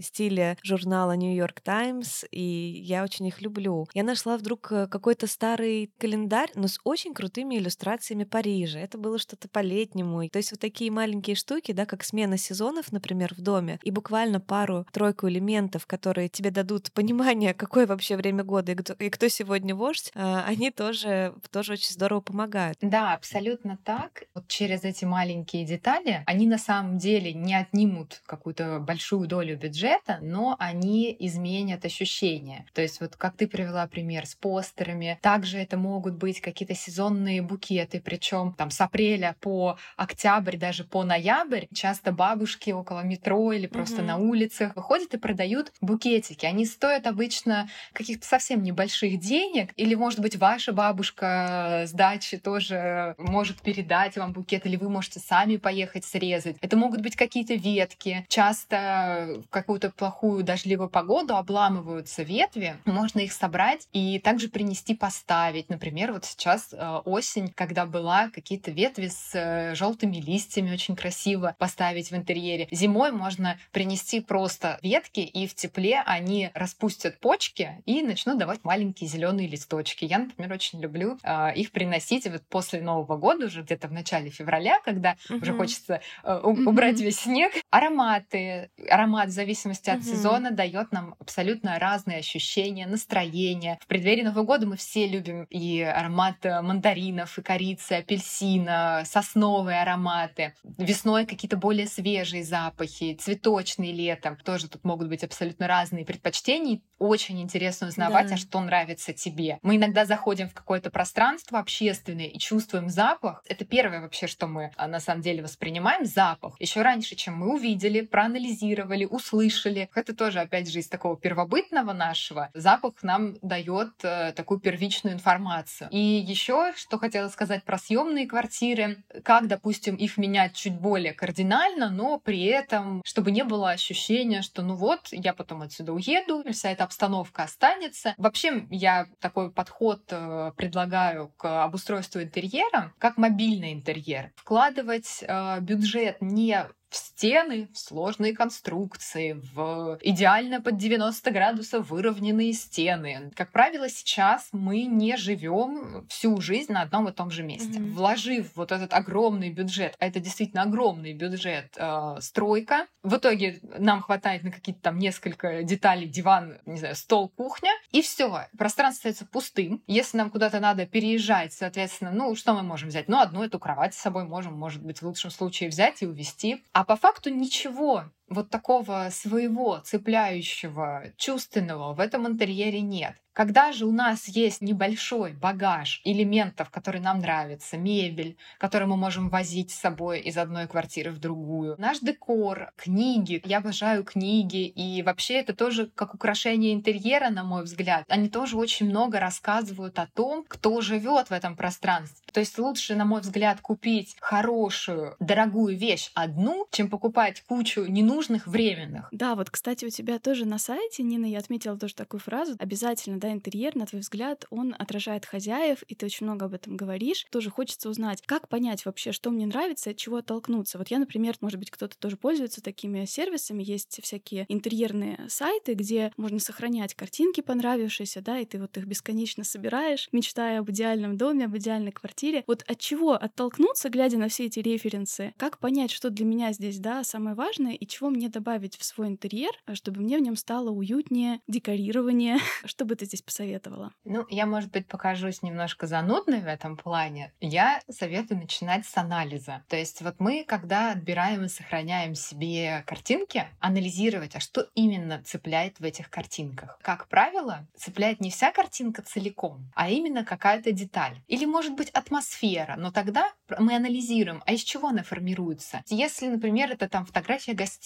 стиле 0.00 0.56
журнала 0.62 1.16
New 1.16 1.34
York 1.34 1.60
Times, 1.60 2.24
и 2.30 2.40
я 2.40 3.02
очень 3.02 3.26
их 3.26 3.40
люблю. 3.40 3.88
Я 3.94 4.04
нашла 4.04 4.36
вдруг 4.36 4.70
э, 4.70 4.86
какой-то 4.86 5.26
старый 5.26 5.90
календарь, 5.98 6.50
но 6.54 6.68
с 6.68 6.78
очень 6.84 7.14
крутыми 7.14 7.56
иллюстрациями 7.56 8.24
Парижа. 8.24 8.78
Это 8.78 8.98
было 8.98 9.18
что-то 9.18 9.48
по-летнему. 9.48 10.28
То 10.28 10.38
есть 10.38 10.52
вот 10.52 10.60
такие 10.60 10.90
маленькие 10.90 11.34
штуки, 11.34 11.72
да, 11.72 11.86
как 11.86 12.04
смена 12.04 12.36
сезонов, 12.36 12.92
например, 12.92 13.34
в 13.34 13.40
доме, 13.40 13.80
и 13.82 13.90
буквально 13.90 14.40
пару-тройку 14.40 15.28
элементов, 15.28 15.86
которые 15.86 16.28
тебе 16.28 16.50
дадут 16.50 16.92
понимание, 16.92 17.54
какое 17.70 17.86
вообще 17.86 18.16
время 18.16 18.44
года 18.50 18.72
и 18.72 18.74
кто, 18.74 18.92
и 18.94 19.08
кто 19.08 19.28
сегодня 19.28 19.74
вождь, 19.74 20.10
а, 20.14 20.44
они 20.46 20.70
тоже, 20.70 21.34
тоже 21.50 21.74
очень 21.74 21.92
здорово 21.92 22.20
помогают. 22.20 22.78
Да, 22.82 23.14
абсолютно 23.14 23.78
так. 23.84 24.24
Вот 24.34 24.48
через 24.48 24.84
эти 24.84 25.04
маленькие 25.04 25.64
детали 25.64 26.22
они 26.26 26.46
на 26.46 26.58
самом 26.58 26.98
деле 26.98 27.32
не 27.32 27.54
отнимут 27.54 28.22
какую-то 28.26 28.80
большую 28.80 29.26
долю 29.28 29.56
бюджета, 29.56 30.18
но 30.20 30.56
они 30.58 31.16
изменят 31.18 31.84
ощущения. 31.84 32.66
То 32.74 32.82
есть 32.82 33.00
вот 33.00 33.16
как 33.16 33.36
ты 33.36 33.46
привела 33.46 33.86
пример 33.86 34.26
с 34.26 34.34
постерами, 34.34 35.18
также 35.22 35.58
это 35.58 35.76
могут 35.76 36.14
быть 36.14 36.40
какие-то 36.40 36.74
сезонные 36.74 37.42
букеты, 37.42 38.00
причем 38.00 38.52
там 38.52 38.70
с 38.70 38.80
апреля 38.80 39.36
по 39.40 39.78
октябрь, 39.96 40.56
даже 40.56 40.84
по 40.84 41.04
ноябрь 41.04 41.66
часто 41.72 42.12
бабушки 42.12 42.70
около 42.70 43.02
метро 43.02 43.52
или 43.52 43.66
просто 43.66 44.02
mm-hmm. 44.02 44.06
на 44.06 44.16
улицах 44.18 44.76
выходят 44.76 45.14
и 45.14 45.18
продают 45.18 45.72
букетики. 45.80 46.46
Они 46.46 46.66
стоят 46.66 47.06
обычно 47.06 47.68
каких-то 47.92 48.26
совсем 48.40 48.62
небольших 48.62 49.20
денег, 49.20 49.70
или, 49.76 49.94
может 49.94 50.20
быть, 50.20 50.36
ваша 50.36 50.72
бабушка 50.72 51.84
с 51.86 51.92
дачи 51.92 52.38
тоже 52.38 53.14
может 53.18 53.60
передать 53.60 54.16
вам 54.16 54.32
букет, 54.32 54.64
или 54.64 54.76
вы 54.76 54.88
можете 54.88 55.20
сами 55.20 55.58
поехать 55.58 56.06
срезать. 56.06 56.56
Это 56.62 56.78
могут 56.78 57.02
быть 57.02 57.16
какие-то 57.16 57.52
ветки. 57.52 58.24
Часто 58.30 59.42
в 59.46 59.50
какую-то 59.50 59.90
плохую 59.90 60.42
дождливую 60.42 60.88
погоду 60.88 61.36
обламываются 61.36 62.22
ветви, 62.22 62.76
можно 62.86 63.20
их 63.20 63.32
собрать 63.32 63.86
и 63.92 64.18
также 64.18 64.48
принести 64.48 64.94
поставить. 64.94 65.68
Например, 65.68 66.12
вот 66.12 66.24
сейчас 66.24 66.70
э, 66.72 67.00
осень, 67.04 67.52
когда 67.54 67.84
была 67.84 68.30
какие-то 68.30 68.70
ветви 68.70 69.08
с 69.08 69.32
э, 69.34 69.74
желтыми 69.74 70.16
листьями, 70.16 70.72
очень 70.72 70.96
красиво 70.96 71.54
поставить 71.58 72.10
в 72.10 72.16
интерьере. 72.16 72.68
Зимой 72.70 73.12
можно 73.12 73.58
принести 73.70 74.20
просто 74.20 74.78
ветки, 74.80 75.20
и 75.20 75.46
в 75.46 75.54
тепле 75.54 76.02
они 76.06 76.50
распустят 76.54 77.20
почки 77.20 77.82
и 77.84 78.00
начнут 78.00 78.29
давать 78.34 78.64
маленькие 78.64 79.08
зеленые 79.08 79.48
листочки. 79.48 80.04
Я, 80.04 80.18
например, 80.18 80.52
очень 80.52 80.80
люблю 80.80 81.18
э, 81.22 81.54
их 81.54 81.72
приносить 81.72 82.26
вот 82.26 82.42
после 82.48 82.80
Нового 82.80 83.16
года, 83.16 83.46
уже 83.46 83.62
где-то 83.62 83.88
в 83.88 83.92
начале 83.92 84.30
февраля, 84.30 84.78
когда 84.84 85.16
uh-huh. 85.28 85.42
уже 85.42 85.54
хочется 85.54 86.00
э, 86.22 86.40
убрать 86.42 86.96
uh-huh. 86.96 87.04
весь 87.04 87.20
снег. 87.20 87.52
Ароматы. 87.70 88.70
Аромат 88.88 89.28
в 89.28 89.32
зависимости 89.32 89.90
от 89.90 90.00
uh-huh. 90.00 90.04
сезона 90.04 90.50
дает 90.50 90.92
нам 90.92 91.14
абсолютно 91.18 91.78
разные 91.78 92.18
ощущения, 92.18 92.86
настроение. 92.86 93.78
В 93.82 93.86
преддверии 93.86 94.22
Нового 94.22 94.44
года 94.44 94.66
мы 94.66 94.76
все 94.76 95.06
любим 95.06 95.44
и 95.50 95.80
аромат 95.82 96.44
э, 96.44 96.60
мандаринов, 96.60 97.38
и 97.38 97.42
корицы, 97.42 97.94
апельсина, 97.94 99.02
сосновые 99.04 99.80
ароматы. 99.82 100.54
Весной 100.78 101.26
какие-то 101.26 101.56
более 101.56 101.86
свежие 101.86 102.44
запахи, 102.44 103.14
цветочные 103.20 103.92
летом. 103.92 104.36
Тоже 104.36 104.68
тут 104.68 104.84
могут 104.84 105.08
быть 105.08 105.24
абсолютно 105.24 105.66
разные 105.66 106.04
предпочтения. 106.04 106.80
Очень 106.98 107.40
интересно 107.40 107.88
узнавать, 107.88 108.19
да. 108.28 108.34
а 108.34 108.36
что 108.36 108.60
нравится 108.60 109.12
тебе. 109.12 109.58
Мы 109.62 109.76
иногда 109.76 110.04
заходим 110.04 110.48
в 110.48 110.54
какое-то 110.54 110.90
пространство 110.90 111.58
общественное 111.58 112.26
и 112.26 112.38
чувствуем 112.38 112.88
запах. 112.88 113.42
Это 113.48 113.64
первое 113.64 114.00
вообще, 114.00 114.26
что 114.26 114.46
мы 114.46 114.72
а, 114.76 114.86
на 114.86 115.00
самом 115.00 115.22
деле 115.22 115.42
воспринимаем, 115.42 116.04
запах. 116.04 116.54
Еще 116.60 116.82
раньше, 116.82 117.14
чем 117.16 117.34
мы 117.34 117.54
увидели, 117.54 118.00
проанализировали, 118.00 119.04
услышали. 119.04 119.88
Это 119.94 120.14
тоже, 120.14 120.40
опять 120.40 120.70
же, 120.70 120.78
из 120.78 120.88
такого 120.88 121.16
первобытного 121.16 121.92
нашего. 121.92 122.50
Запах 122.54 123.02
нам 123.02 123.36
дает 123.42 123.92
э, 124.02 124.32
такую 124.32 124.60
первичную 124.60 125.14
информацию. 125.14 125.88
И 125.90 125.98
еще, 125.98 126.72
что 126.76 126.98
хотела 126.98 127.28
сказать 127.28 127.64
про 127.64 127.78
съемные 127.78 128.26
квартиры, 128.26 129.02
как, 129.24 129.46
допустим, 129.46 129.96
их 129.96 130.16
менять 130.16 130.54
чуть 130.54 130.78
более 130.78 131.12
кардинально, 131.12 131.90
но 131.90 132.18
при 132.18 132.44
этом, 132.44 133.02
чтобы 133.04 133.30
не 133.30 133.44
было 133.44 133.70
ощущения, 133.70 134.42
что 134.42 134.62
ну 134.62 134.74
вот, 134.74 135.08
я 135.10 135.34
потом 135.34 135.62
отсюда 135.62 135.92
уеду, 135.92 136.44
вся 136.52 136.70
эта 136.70 136.84
обстановка 136.84 137.42
останется, 137.44 138.09
нравится. 138.16 138.22
Вообще, 138.22 138.66
я 138.70 139.06
такой 139.20 139.50
подход 139.50 140.02
э, 140.10 140.52
предлагаю 140.56 141.28
к 141.36 141.64
обустройству 141.64 142.22
интерьера, 142.22 142.92
как 142.98 143.16
мобильный 143.16 143.72
интерьер. 143.72 144.32
Вкладывать 144.36 145.22
э, 145.22 145.60
бюджет 145.60 146.18
не 146.20 146.66
в 146.90 146.96
стены, 146.96 147.68
в 147.72 147.78
сложные 147.78 148.34
конструкции, 148.34 149.40
в 149.54 149.98
идеально 150.02 150.60
под 150.60 150.76
90 150.76 151.30
градусов 151.30 151.88
выровненные 151.88 152.52
стены. 152.52 153.30
Как 153.36 153.52
правило, 153.52 153.88
сейчас 153.88 154.48
мы 154.52 154.84
не 154.84 155.16
живем 155.16 156.06
всю 156.08 156.40
жизнь 156.40 156.72
на 156.72 156.82
одном 156.82 157.08
и 157.08 157.12
том 157.12 157.30
же 157.30 157.42
месте. 157.42 157.78
Mm-hmm. 157.78 157.92
Вложив 157.92 158.56
вот 158.56 158.72
этот 158.72 158.92
огромный 158.92 159.50
бюджет, 159.50 159.94
а 159.98 160.06
это 160.06 160.20
действительно 160.20 160.62
огромный 160.62 161.12
бюджет, 161.12 161.76
э, 161.76 162.16
стройка, 162.20 162.86
в 163.02 163.16
итоге 163.16 163.60
нам 163.62 164.02
хватает 164.02 164.42
на 164.42 164.50
какие-то 164.50 164.82
там 164.82 164.98
несколько 164.98 165.62
деталей, 165.62 166.06
диван, 166.06 166.58
не 166.66 166.78
знаю, 166.78 166.96
стол, 166.96 167.28
кухня, 167.28 167.70
и 167.92 168.02
все. 168.02 168.46
Пространство 168.58 168.90
остается 169.10 169.26
пустым. 169.26 169.82
Если 169.86 170.18
нам 170.18 170.30
куда-то 170.30 170.60
надо 170.60 170.86
переезжать, 170.86 171.52
соответственно, 171.52 172.10
ну, 172.10 172.34
что 172.34 172.52
мы 172.52 172.62
можем 172.62 172.88
взять? 172.88 173.08
Ну, 173.08 173.18
одну 173.18 173.42
эту 173.42 173.58
кровать 173.58 173.94
с 173.94 173.98
собой 173.98 174.24
можем, 174.24 174.54
может 174.54 174.82
быть, 174.82 175.00
в 175.00 175.06
лучшем 175.06 175.30
случае 175.30 175.70
взять 175.70 176.02
и 176.02 176.06
увезти. 176.06 176.62
А 176.72 176.79
по 176.84 176.96
факту 176.96 177.30
ничего 177.30 178.04
вот 178.30 178.48
такого 178.48 179.08
своего 179.10 179.78
цепляющего, 179.78 181.12
чувственного 181.16 181.92
в 181.94 182.00
этом 182.00 182.26
интерьере 182.26 182.80
нет. 182.80 183.16
Когда 183.32 183.72
же 183.72 183.86
у 183.86 183.92
нас 183.92 184.26
есть 184.28 184.60
небольшой 184.60 185.32
багаж 185.32 186.00
элементов, 186.04 186.68
которые 186.70 187.00
нам 187.00 187.20
нравятся, 187.20 187.78
мебель, 187.78 188.36
которую 188.58 188.90
мы 188.90 188.96
можем 188.96 189.28
возить 189.28 189.70
с 189.70 189.78
собой 189.78 190.20
из 190.20 190.36
одной 190.36 190.66
квартиры 190.66 191.12
в 191.12 191.18
другую, 191.18 191.76
наш 191.78 192.00
декор, 192.00 192.72
книги, 192.76 193.40
я 193.44 193.58
обожаю 193.58 194.04
книги, 194.04 194.66
и 194.66 195.02
вообще 195.02 195.34
это 195.34 195.54
тоже 195.54 195.86
как 195.94 196.14
украшение 196.14 196.74
интерьера, 196.74 197.30
на 197.30 197.44
мой 197.44 197.62
взгляд. 197.62 198.04
Они 198.08 198.28
тоже 198.28 198.56
очень 198.56 198.90
много 198.90 199.20
рассказывают 199.20 199.98
о 199.98 200.06
том, 200.06 200.44
кто 200.46 200.80
живет 200.80 201.30
в 201.30 201.32
этом 201.32 201.56
пространстве. 201.56 202.20
То 202.32 202.40
есть 202.40 202.58
лучше, 202.58 202.96
на 202.96 203.04
мой 203.04 203.20
взгляд, 203.20 203.60
купить 203.60 204.16
хорошую, 204.20 205.16
дорогую 205.20 205.78
вещь 205.78 206.10
одну, 206.14 206.66
чем 206.72 206.90
покупать 206.90 207.42
кучу 207.46 207.86
ненужных 207.86 208.19
временных. 208.28 209.08
Да, 209.10 209.34
вот, 209.34 209.50
кстати, 209.50 209.84
у 209.84 209.90
тебя 209.90 210.18
тоже 210.18 210.44
на 210.44 210.58
сайте, 210.58 211.02
Нина, 211.02 211.26
я 211.26 211.38
отметила 211.38 211.76
тоже 211.76 211.94
такую 211.94 212.20
фразу. 212.20 212.54
Обязательно, 212.58 213.18
да, 213.18 213.32
интерьер, 213.32 213.76
на 213.76 213.86
твой 213.86 214.00
взгляд, 214.00 214.44
он 214.50 214.74
отражает 214.78 215.26
хозяев, 215.26 215.82
и 215.88 215.94
ты 215.94 216.06
очень 216.06 216.26
много 216.26 216.46
об 216.46 216.54
этом 216.54 216.76
говоришь. 216.76 217.26
Тоже 217.30 217.50
хочется 217.50 217.88
узнать, 217.88 218.22
как 218.26 218.48
понять 218.48 218.84
вообще, 218.84 219.12
что 219.12 219.30
мне 219.30 219.46
нравится, 219.46 219.90
от 219.90 219.96
чего 219.96 220.16
оттолкнуться. 220.16 220.78
Вот 220.78 220.88
я, 220.88 220.98
например, 220.98 221.36
может 221.40 221.58
быть, 221.58 221.70
кто-то 221.70 221.96
тоже 221.98 222.16
пользуется 222.16 222.62
такими 222.62 223.04
сервисами. 223.04 223.62
Есть 223.62 224.00
всякие 224.02 224.46
интерьерные 224.48 225.26
сайты, 225.28 225.74
где 225.74 226.12
можно 226.16 226.38
сохранять 226.38 226.94
картинки 226.94 227.40
понравившиеся, 227.40 228.20
да, 228.20 228.38
и 228.38 228.44
ты 228.44 228.58
вот 228.58 228.76
их 228.76 228.86
бесконечно 228.86 229.44
собираешь, 229.44 230.08
мечтая 230.12 230.60
об 230.60 230.70
идеальном 230.70 231.16
доме, 231.16 231.46
об 231.46 231.56
идеальной 231.56 231.92
квартире. 231.92 232.44
Вот 232.46 232.64
от 232.66 232.78
чего 232.78 233.12
оттолкнуться, 233.12 233.88
глядя 233.88 234.18
на 234.18 234.28
все 234.28 234.46
эти 234.46 234.60
референсы? 234.60 235.34
Как 235.36 235.58
понять, 235.58 235.90
что 235.90 236.10
для 236.10 236.24
меня 236.24 236.52
здесь, 236.52 236.78
да, 236.78 237.04
самое 237.04 237.34
важное, 237.34 237.72
и 237.74 237.86
чего 237.86 238.09
мне 238.10 238.28
добавить 238.28 238.76
в 238.76 238.84
свой 238.84 239.08
интерьер, 239.08 239.52
чтобы 239.74 240.00
мне 240.00 240.18
в 240.18 240.20
нем 240.20 240.36
стало 240.36 240.70
уютнее, 240.70 241.40
декорирование? 241.46 242.38
Что 242.64 242.84
бы 242.84 242.94
ты 242.94 243.06
здесь 243.06 243.22
посоветовала? 243.22 243.92
Ну, 244.04 244.26
я, 244.28 244.46
может 244.46 244.70
быть, 244.70 244.86
покажусь 244.86 245.42
немножко 245.42 245.86
занудной 245.86 246.40
в 246.40 246.46
этом 246.46 246.76
плане. 246.76 247.32
Я 247.40 247.80
советую 247.88 248.40
начинать 248.40 248.86
с 248.86 248.96
анализа. 248.96 249.64
То 249.68 249.76
есть 249.76 250.02
вот 250.02 250.16
мы, 250.18 250.44
когда 250.46 250.92
отбираем 250.92 251.44
и 251.44 251.48
сохраняем 251.48 252.14
себе 252.14 252.84
картинки, 252.86 253.46
анализировать, 253.60 254.36
а 254.36 254.40
что 254.40 254.68
именно 254.74 255.22
цепляет 255.22 255.78
в 255.80 255.84
этих 255.84 256.10
картинках. 256.10 256.78
Как 256.82 257.08
правило, 257.08 257.66
цепляет 257.76 258.20
не 258.20 258.30
вся 258.30 258.52
картинка 258.52 259.02
целиком, 259.02 259.70
а 259.74 259.90
именно 259.90 260.24
какая-то 260.24 260.72
деталь. 260.72 261.20
Или, 261.28 261.44
может 261.44 261.74
быть, 261.74 261.90
атмосфера. 261.90 262.76
Но 262.76 262.90
тогда 262.90 263.32
мы 263.58 263.76
анализируем, 263.76 264.42
а 264.46 264.52
из 264.52 264.62
чего 264.62 264.88
она 264.88 265.02
формируется. 265.02 265.82
Если, 265.88 266.26
например, 266.28 266.70
это 266.70 266.88
там 266.88 267.04
фотография 267.04 267.52
гостиной, 267.52 267.80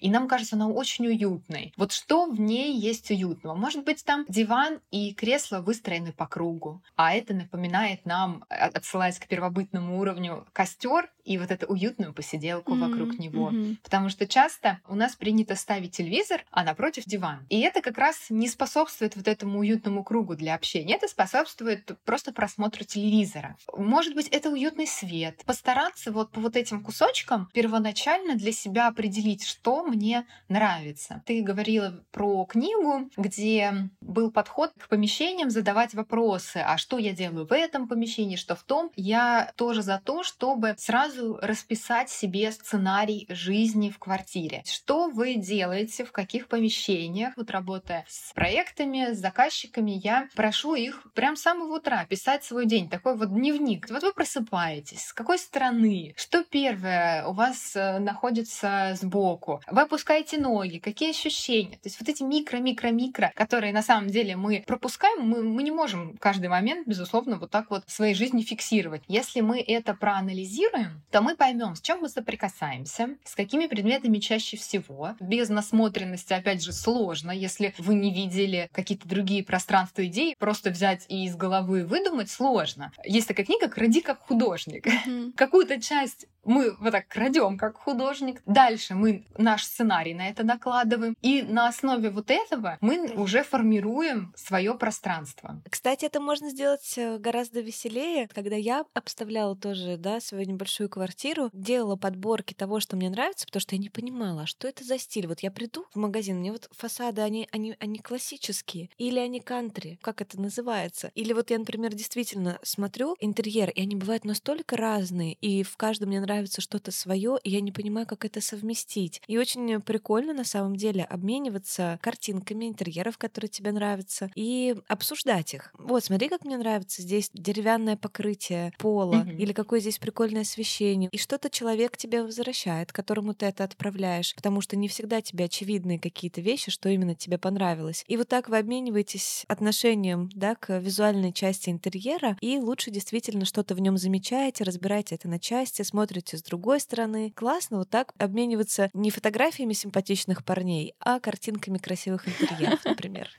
и 0.00 0.10
нам 0.10 0.28
кажется 0.28 0.56
она 0.56 0.68
очень 0.68 1.06
уютной, 1.06 1.72
вот 1.76 1.92
что 1.92 2.26
в 2.26 2.38
ней 2.38 2.78
есть 2.78 3.10
уютного? 3.10 3.54
Может 3.54 3.84
быть, 3.84 4.04
там 4.04 4.24
диван 4.28 4.80
и 4.90 5.12
кресло 5.14 5.60
выстроены 5.60 6.12
по 6.12 6.26
кругу. 6.26 6.82
А 6.96 7.14
это 7.14 7.34
напоминает 7.34 8.04
нам, 8.06 8.44
а, 8.48 8.66
отсылаясь 8.66 9.18
к 9.18 9.26
первобытному 9.26 9.98
уровню, 9.98 10.46
костер 10.52 11.10
и 11.24 11.38
вот 11.38 11.50
эту 11.50 11.66
уютную 11.66 12.12
посиделку 12.12 12.74
mm-hmm. 12.74 12.88
вокруг 12.88 13.18
него. 13.18 13.50
Mm-hmm. 13.50 13.76
Потому 13.82 14.08
что 14.10 14.26
часто 14.26 14.80
у 14.88 14.94
нас 14.94 15.16
принято 15.16 15.56
ставить 15.56 15.96
телевизор, 15.96 16.44
а 16.50 16.64
напротив 16.64 17.04
диван. 17.06 17.46
И 17.48 17.60
это 17.60 17.80
как 17.80 17.98
раз 17.98 18.26
не 18.28 18.48
способствует 18.48 19.16
вот 19.16 19.26
этому 19.26 19.60
уютному 19.60 20.04
кругу 20.04 20.34
для 20.34 20.54
общения. 20.54 20.94
Это 20.94 21.08
способствует 21.08 21.90
просто 22.04 22.32
просмотру 22.32 22.84
телевизора. 22.84 23.56
Может 23.74 24.14
быть, 24.14 24.28
это 24.28 24.50
уютный 24.50 24.86
свет. 24.86 25.42
Постараться 25.46 26.12
вот 26.12 26.30
по 26.30 26.40
вот 26.40 26.56
этим 26.56 26.82
кусочкам 26.82 27.48
первоначально 27.52 28.34
для 28.34 28.52
себя 28.52 28.88
определить, 28.88 29.44
что 29.54 29.84
мне 29.84 30.26
нравится. 30.48 31.22
Ты 31.26 31.42
говорила 31.42 32.04
про 32.10 32.44
книгу, 32.44 33.08
где 33.16 33.88
был 34.00 34.32
подход 34.32 34.72
к 34.78 34.88
помещениям, 34.88 35.50
задавать 35.50 35.94
вопросы, 35.94 36.58
а 36.58 36.76
что 36.76 36.98
я 36.98 37.12
делаю 37.12 37.46
в 37.46 37.52
этом 37.52 37.86
помещении, 37.88 38.36
что 38.36 38.56
в 38.56 38.64
том. 38.64 38.90
Я 38.96 39.52
тоже 39.56 39.82
за 39.82 40.00
то, 40.04 40.22
чтобы 40.24 40.74
сразу 40.76 41.38
расписать 41.40 42.10
себе 42.10 42.50
сценарий 42.50 43.26
жизни 43.28 43.90
в 43.90 43.98
квартире. 43.98 44.62
Что 44.66 45.08
вы 45.08 45.36
делаете, 45.36 46.04
в 46.04 46.12
каких 46.12 46.48
помещениях, 46.48 47.34
вот 47.36 47.50
работая 47.50 48.04
с 48.08 48.32
проектами, 48.32 49.12
с 49.12 49.18
заказчиками, 49.18 49.92
я 49.92 50.28
прошу 50.34 50.74
их 50.74 51.06
прям 51.14 51.36
с 51.36 51.42
самого 51.42 51.76
утра 51.76 52.04
писать 52.06 52.42
свой 52.42 52.66
день, 52.66 52.88
такой 52.88 53.16
вот 53.16 53.32
дневник. 53.32 53.88
Вот 53.90 54.02
вы 54.02 54.12
просыпаетесь, 54.12 55.06
с 55.06 55.12
какой 55.12 55.38
стороны, 55.38 56.14
что 56.16 56.42
первое 56.42 57.26
у 57.26 57.32
вас 57.32 57.76
э, 57.76 57.98
находится 57.98 58.96
сбоку, 59.00 59.33
вы 59.70 59.82
опускаете 59.82 60.38
ноги, 60.38 60.78
какие 60.78 61.10
ощущения. 61.10 61.76
То 61.76 61.86
есть 61.88 62.00
вот 62.00 62.08
эти 62.08 62.22
микро-микро-микро, 62.22 63.30
которые 63.34 63.72
на 63.72 63.82
самом 63.82 64.08
деле 64.08 64.36
мы 64.36 64.64
пропускаем, 64.66 65.22
мы, 65.22 65.42
мы 65.42 65.62
не 65.62 65.70
можем 65.70 66.16
каждый 66.18 66.48
момент, 66.48 66.86
безусловно, 66.86 67.36
вот 67.36 67.50
так 67.50 67.70
вот 67.70 67.84
в 67.86 67.92
своей 67.92 68.14
жизни 68.14 68.42
фиксировать. 68.42 69.02
Если 69.08 69.40
мы 69.40 69.60
это 69.60 69.94
проанализируем, 69.94 71.02
то 71.10 71.20
мы 71.20 71.36
поймем, 71.36 71.74
с 71.74 71.80
чем 71.80 72.00
мы 72.00 72.08
соприкасаемся, 72.08 73.16
с 73.24 73.34
какими 73.34 73.66
предметами 73.66 74.18
чаще 74.18 74.56
всего. 74.56 75.16
Без 75.20 75.48
насмотренности, 75.48 76.32
опять 76.32 76.62
же, 76.62 76.72
сложно, 76.72 77.30
если 77.30 77.74
вы 77.78 77.94
не 77.94 78.12
видели 78.12 78.68
какие-то 78.72 79.08
другие 79.08 79.44
пространства 79.44 80.04
идей, 80.06 80.34
просто 80.38 80.70
взять 80.70 81.04
и 81.08 81.24
из 81.24 81.36
головы 81.36 81.84
выдумать 81.84 82.30
сложно. 82.30 82.92
Есть 83.04 83.28
такая 83.28 83.46
книга 83.46 83.68
«Кради 83.68 84.00
как 84.00 84.20
художник». 84.20 84.86
Mm-hmm. 84.86 85.32
Какую-то 85.36 85.80
часть 85.80 86.26
мы 86.44 86.76
вот 86.78 86.92
так 86.92 87.08
крадем 87.08 87.58
как 87.58 87.76
художник. 87.76 88.42
Дальше 88.46 88.94
мы 88.94 89.26
наш 89.36 89.64
сценарий 89.64 90.14
на 90.14 90.28
это 90.28 90.44
накладываем. 90.44 91.16
И 91.22 91.42
на 91.42 91.68
основе 91.68 92.10
вот 92.10 92.30
этого 92.30 92.78
мы 92.80 93.12
уже 93.14 93.42
формируем 93.42 94.32
свое 94.36 94.74
пространство. 94.74 95.60
Кстати, 95.68 96.04
это 96.04 96.20
можно 96.20 96.50
сделать 96.50 96.94
э, 96.96 97.18
гораздо 97.18 97.60
веселее. 97.60 98.28
Когда 98.28 98.56
я 98.56 98.84
обставляла 98.94 99.56
тоже 99.56 99.96
да, 99.96 100.20
свою 100.20 100.44
небольшую 100.46 100.88
квартиру, 100.88 101.50
делала 101.52 101.96
подборки 101.96 102.54
того, 102.54 102.80
что 102.80 102.96
мне 102.96 103.10
нравится, 103.10 103.46
потому 103.46 103.60
что 103.60 103.74
я 103.74 103.80
не 103.80 103.90
понимала, 103.90 104.42
а 104.42 104.46
что 104.46 104.68
это 104.68 104.84
за 104.84 104.98
стиль. 104.98 105.26
Вот 105.26 105.40
я 105.40 105.50
приду 105.50 105.86
в 105.92 105.96
магазин, 105.98 106.38
мне 106.38 106.52
вот 106.52 106.68
фасады, 106.72 107.22
они, 107.22 107.48
они, 107.52 107.76
они 107.80 107.98
классические, 107.98 108.90
или 108.98 109.18
они 109.18 109.40
кантри, 109.40 109.98
как 110.02 110.20
это 110.20 110.40
называется. 110.40 111.10
Или 111.14 111.32
вот 111.32 111.50
я, 111.50 111.58
например, 111.58 111.94
действительно 111.94 112.58
смотрю 112.62 113.16
интерьер, 113.20 113.70
и 113.70 113.80
они 113.80 113.96
бывают 113.96 114.24
настолько 114.24 114.76
разные, 114.76 115.34
и 115.34 115.62
в 115.62 115.76
каждом 115.76 116.08
мне 116.08 116.20
нравится 116.20 116.33
нравится 116.34 116.60
что-то 116.60 116.90
свое, 116.90 117.38
и 117.44 117.50
я 117.50 117.60
не 117.60 117.70
понимаю, 117.70 118.06
как 118.06 118.24
это 118.24 118.40
совместить. 118.40 119.22
И 119.28 119.38
очень 119.38 119.80
прикольно 119.80 120.34
на 120.34 120.44
самом 120.44 120.74
деле 120.74 121.04
обмениваться 121.04 121.98
картинками 122.02 122.66
интерьеров, 122.66 123.18
которые 123.18 123.48
тебе 123.48 123.70
нравятся, 123.70 124.30
и 124.34 124.74
обсуждать 124.88 125.54
их. 125.54 125.72
Вот, 125.78 126.04
смотри, 126.04 126.28
как 126.28 126.44
мне 126.44 126.56
нравится 126.56 127.02
здесь 127.02 127.30
деревянное 127.32 127.96
покрытие 127.96 128.72
пола, 128.78 129.24
mm-hmm. 129.24 129.36
или 129.36 129.52
какое 129.52 129.78
здесь 129.78 129.98
прикольное 129.98 130.42
освещение. 130.42 131.08
И 131.12 131.18
что-то 131.18 131.50
человек 131.50 131.96
тебе 131.96 132.22
возвращает, 132.22 132.92
которому 132.92 133.34
ты 133.34 133.46
это 133.46 133.62
отправляешь, 133.62 134.34
потому 134.34 134.60
что 134.60 134.76
не 134.76 134.88
всегда 134.88 135.20
тебе 135.20 135.44
очевидны 135.44 135.98
какие-то 136.00 136.40
вещи, 136.40 136.72
что 136.72 136.88
именно 136.88 137.14
тебе 137.14 137.38
понравилось. 137.38 138.04
И 138.08 138.16
вот 138.16 138.28
так 138.28 138.48
вы 138.48 138.58
обмениваетесь 138.58 139.44
отношением 139.46 140.30
да, 140.34 140.56
к 140.56 140.78
визуальной 140.80 141.32
части 141.32 141.70
интерьера, 141.70 142.36
и 142.40 142.58
лучше 142.58 142.90
действительно 142.90 143.44
что-то 143.44 143.76
в 143.76 143.80
нем 143.80 143.96
замечаете, 143.98 144.64
разбираете 144.64 145.14
это 145.14 145.28
на 145.28 145.38
части, 145.38 145.82
смотрите 145.82 146.23
показываете 146.24 146.36
с 146.38 146.42
другой 146.42 146.80
стороны. 146.80 147.30
Классно 147.34 147.78
вот 147.78 147.90
так 147.90 148.12
обмениваться 148.18 148.90
не 148.94 149.10
фотографиями 149.10 149.72
симпатичных 149.72 150.44
парней, 150.44 150.94
а 151.00 151.20
картинками 151.20 151.78
красивых 151.78 152.26
интерьеров, 152.28 152.80
например. 152.84 153.28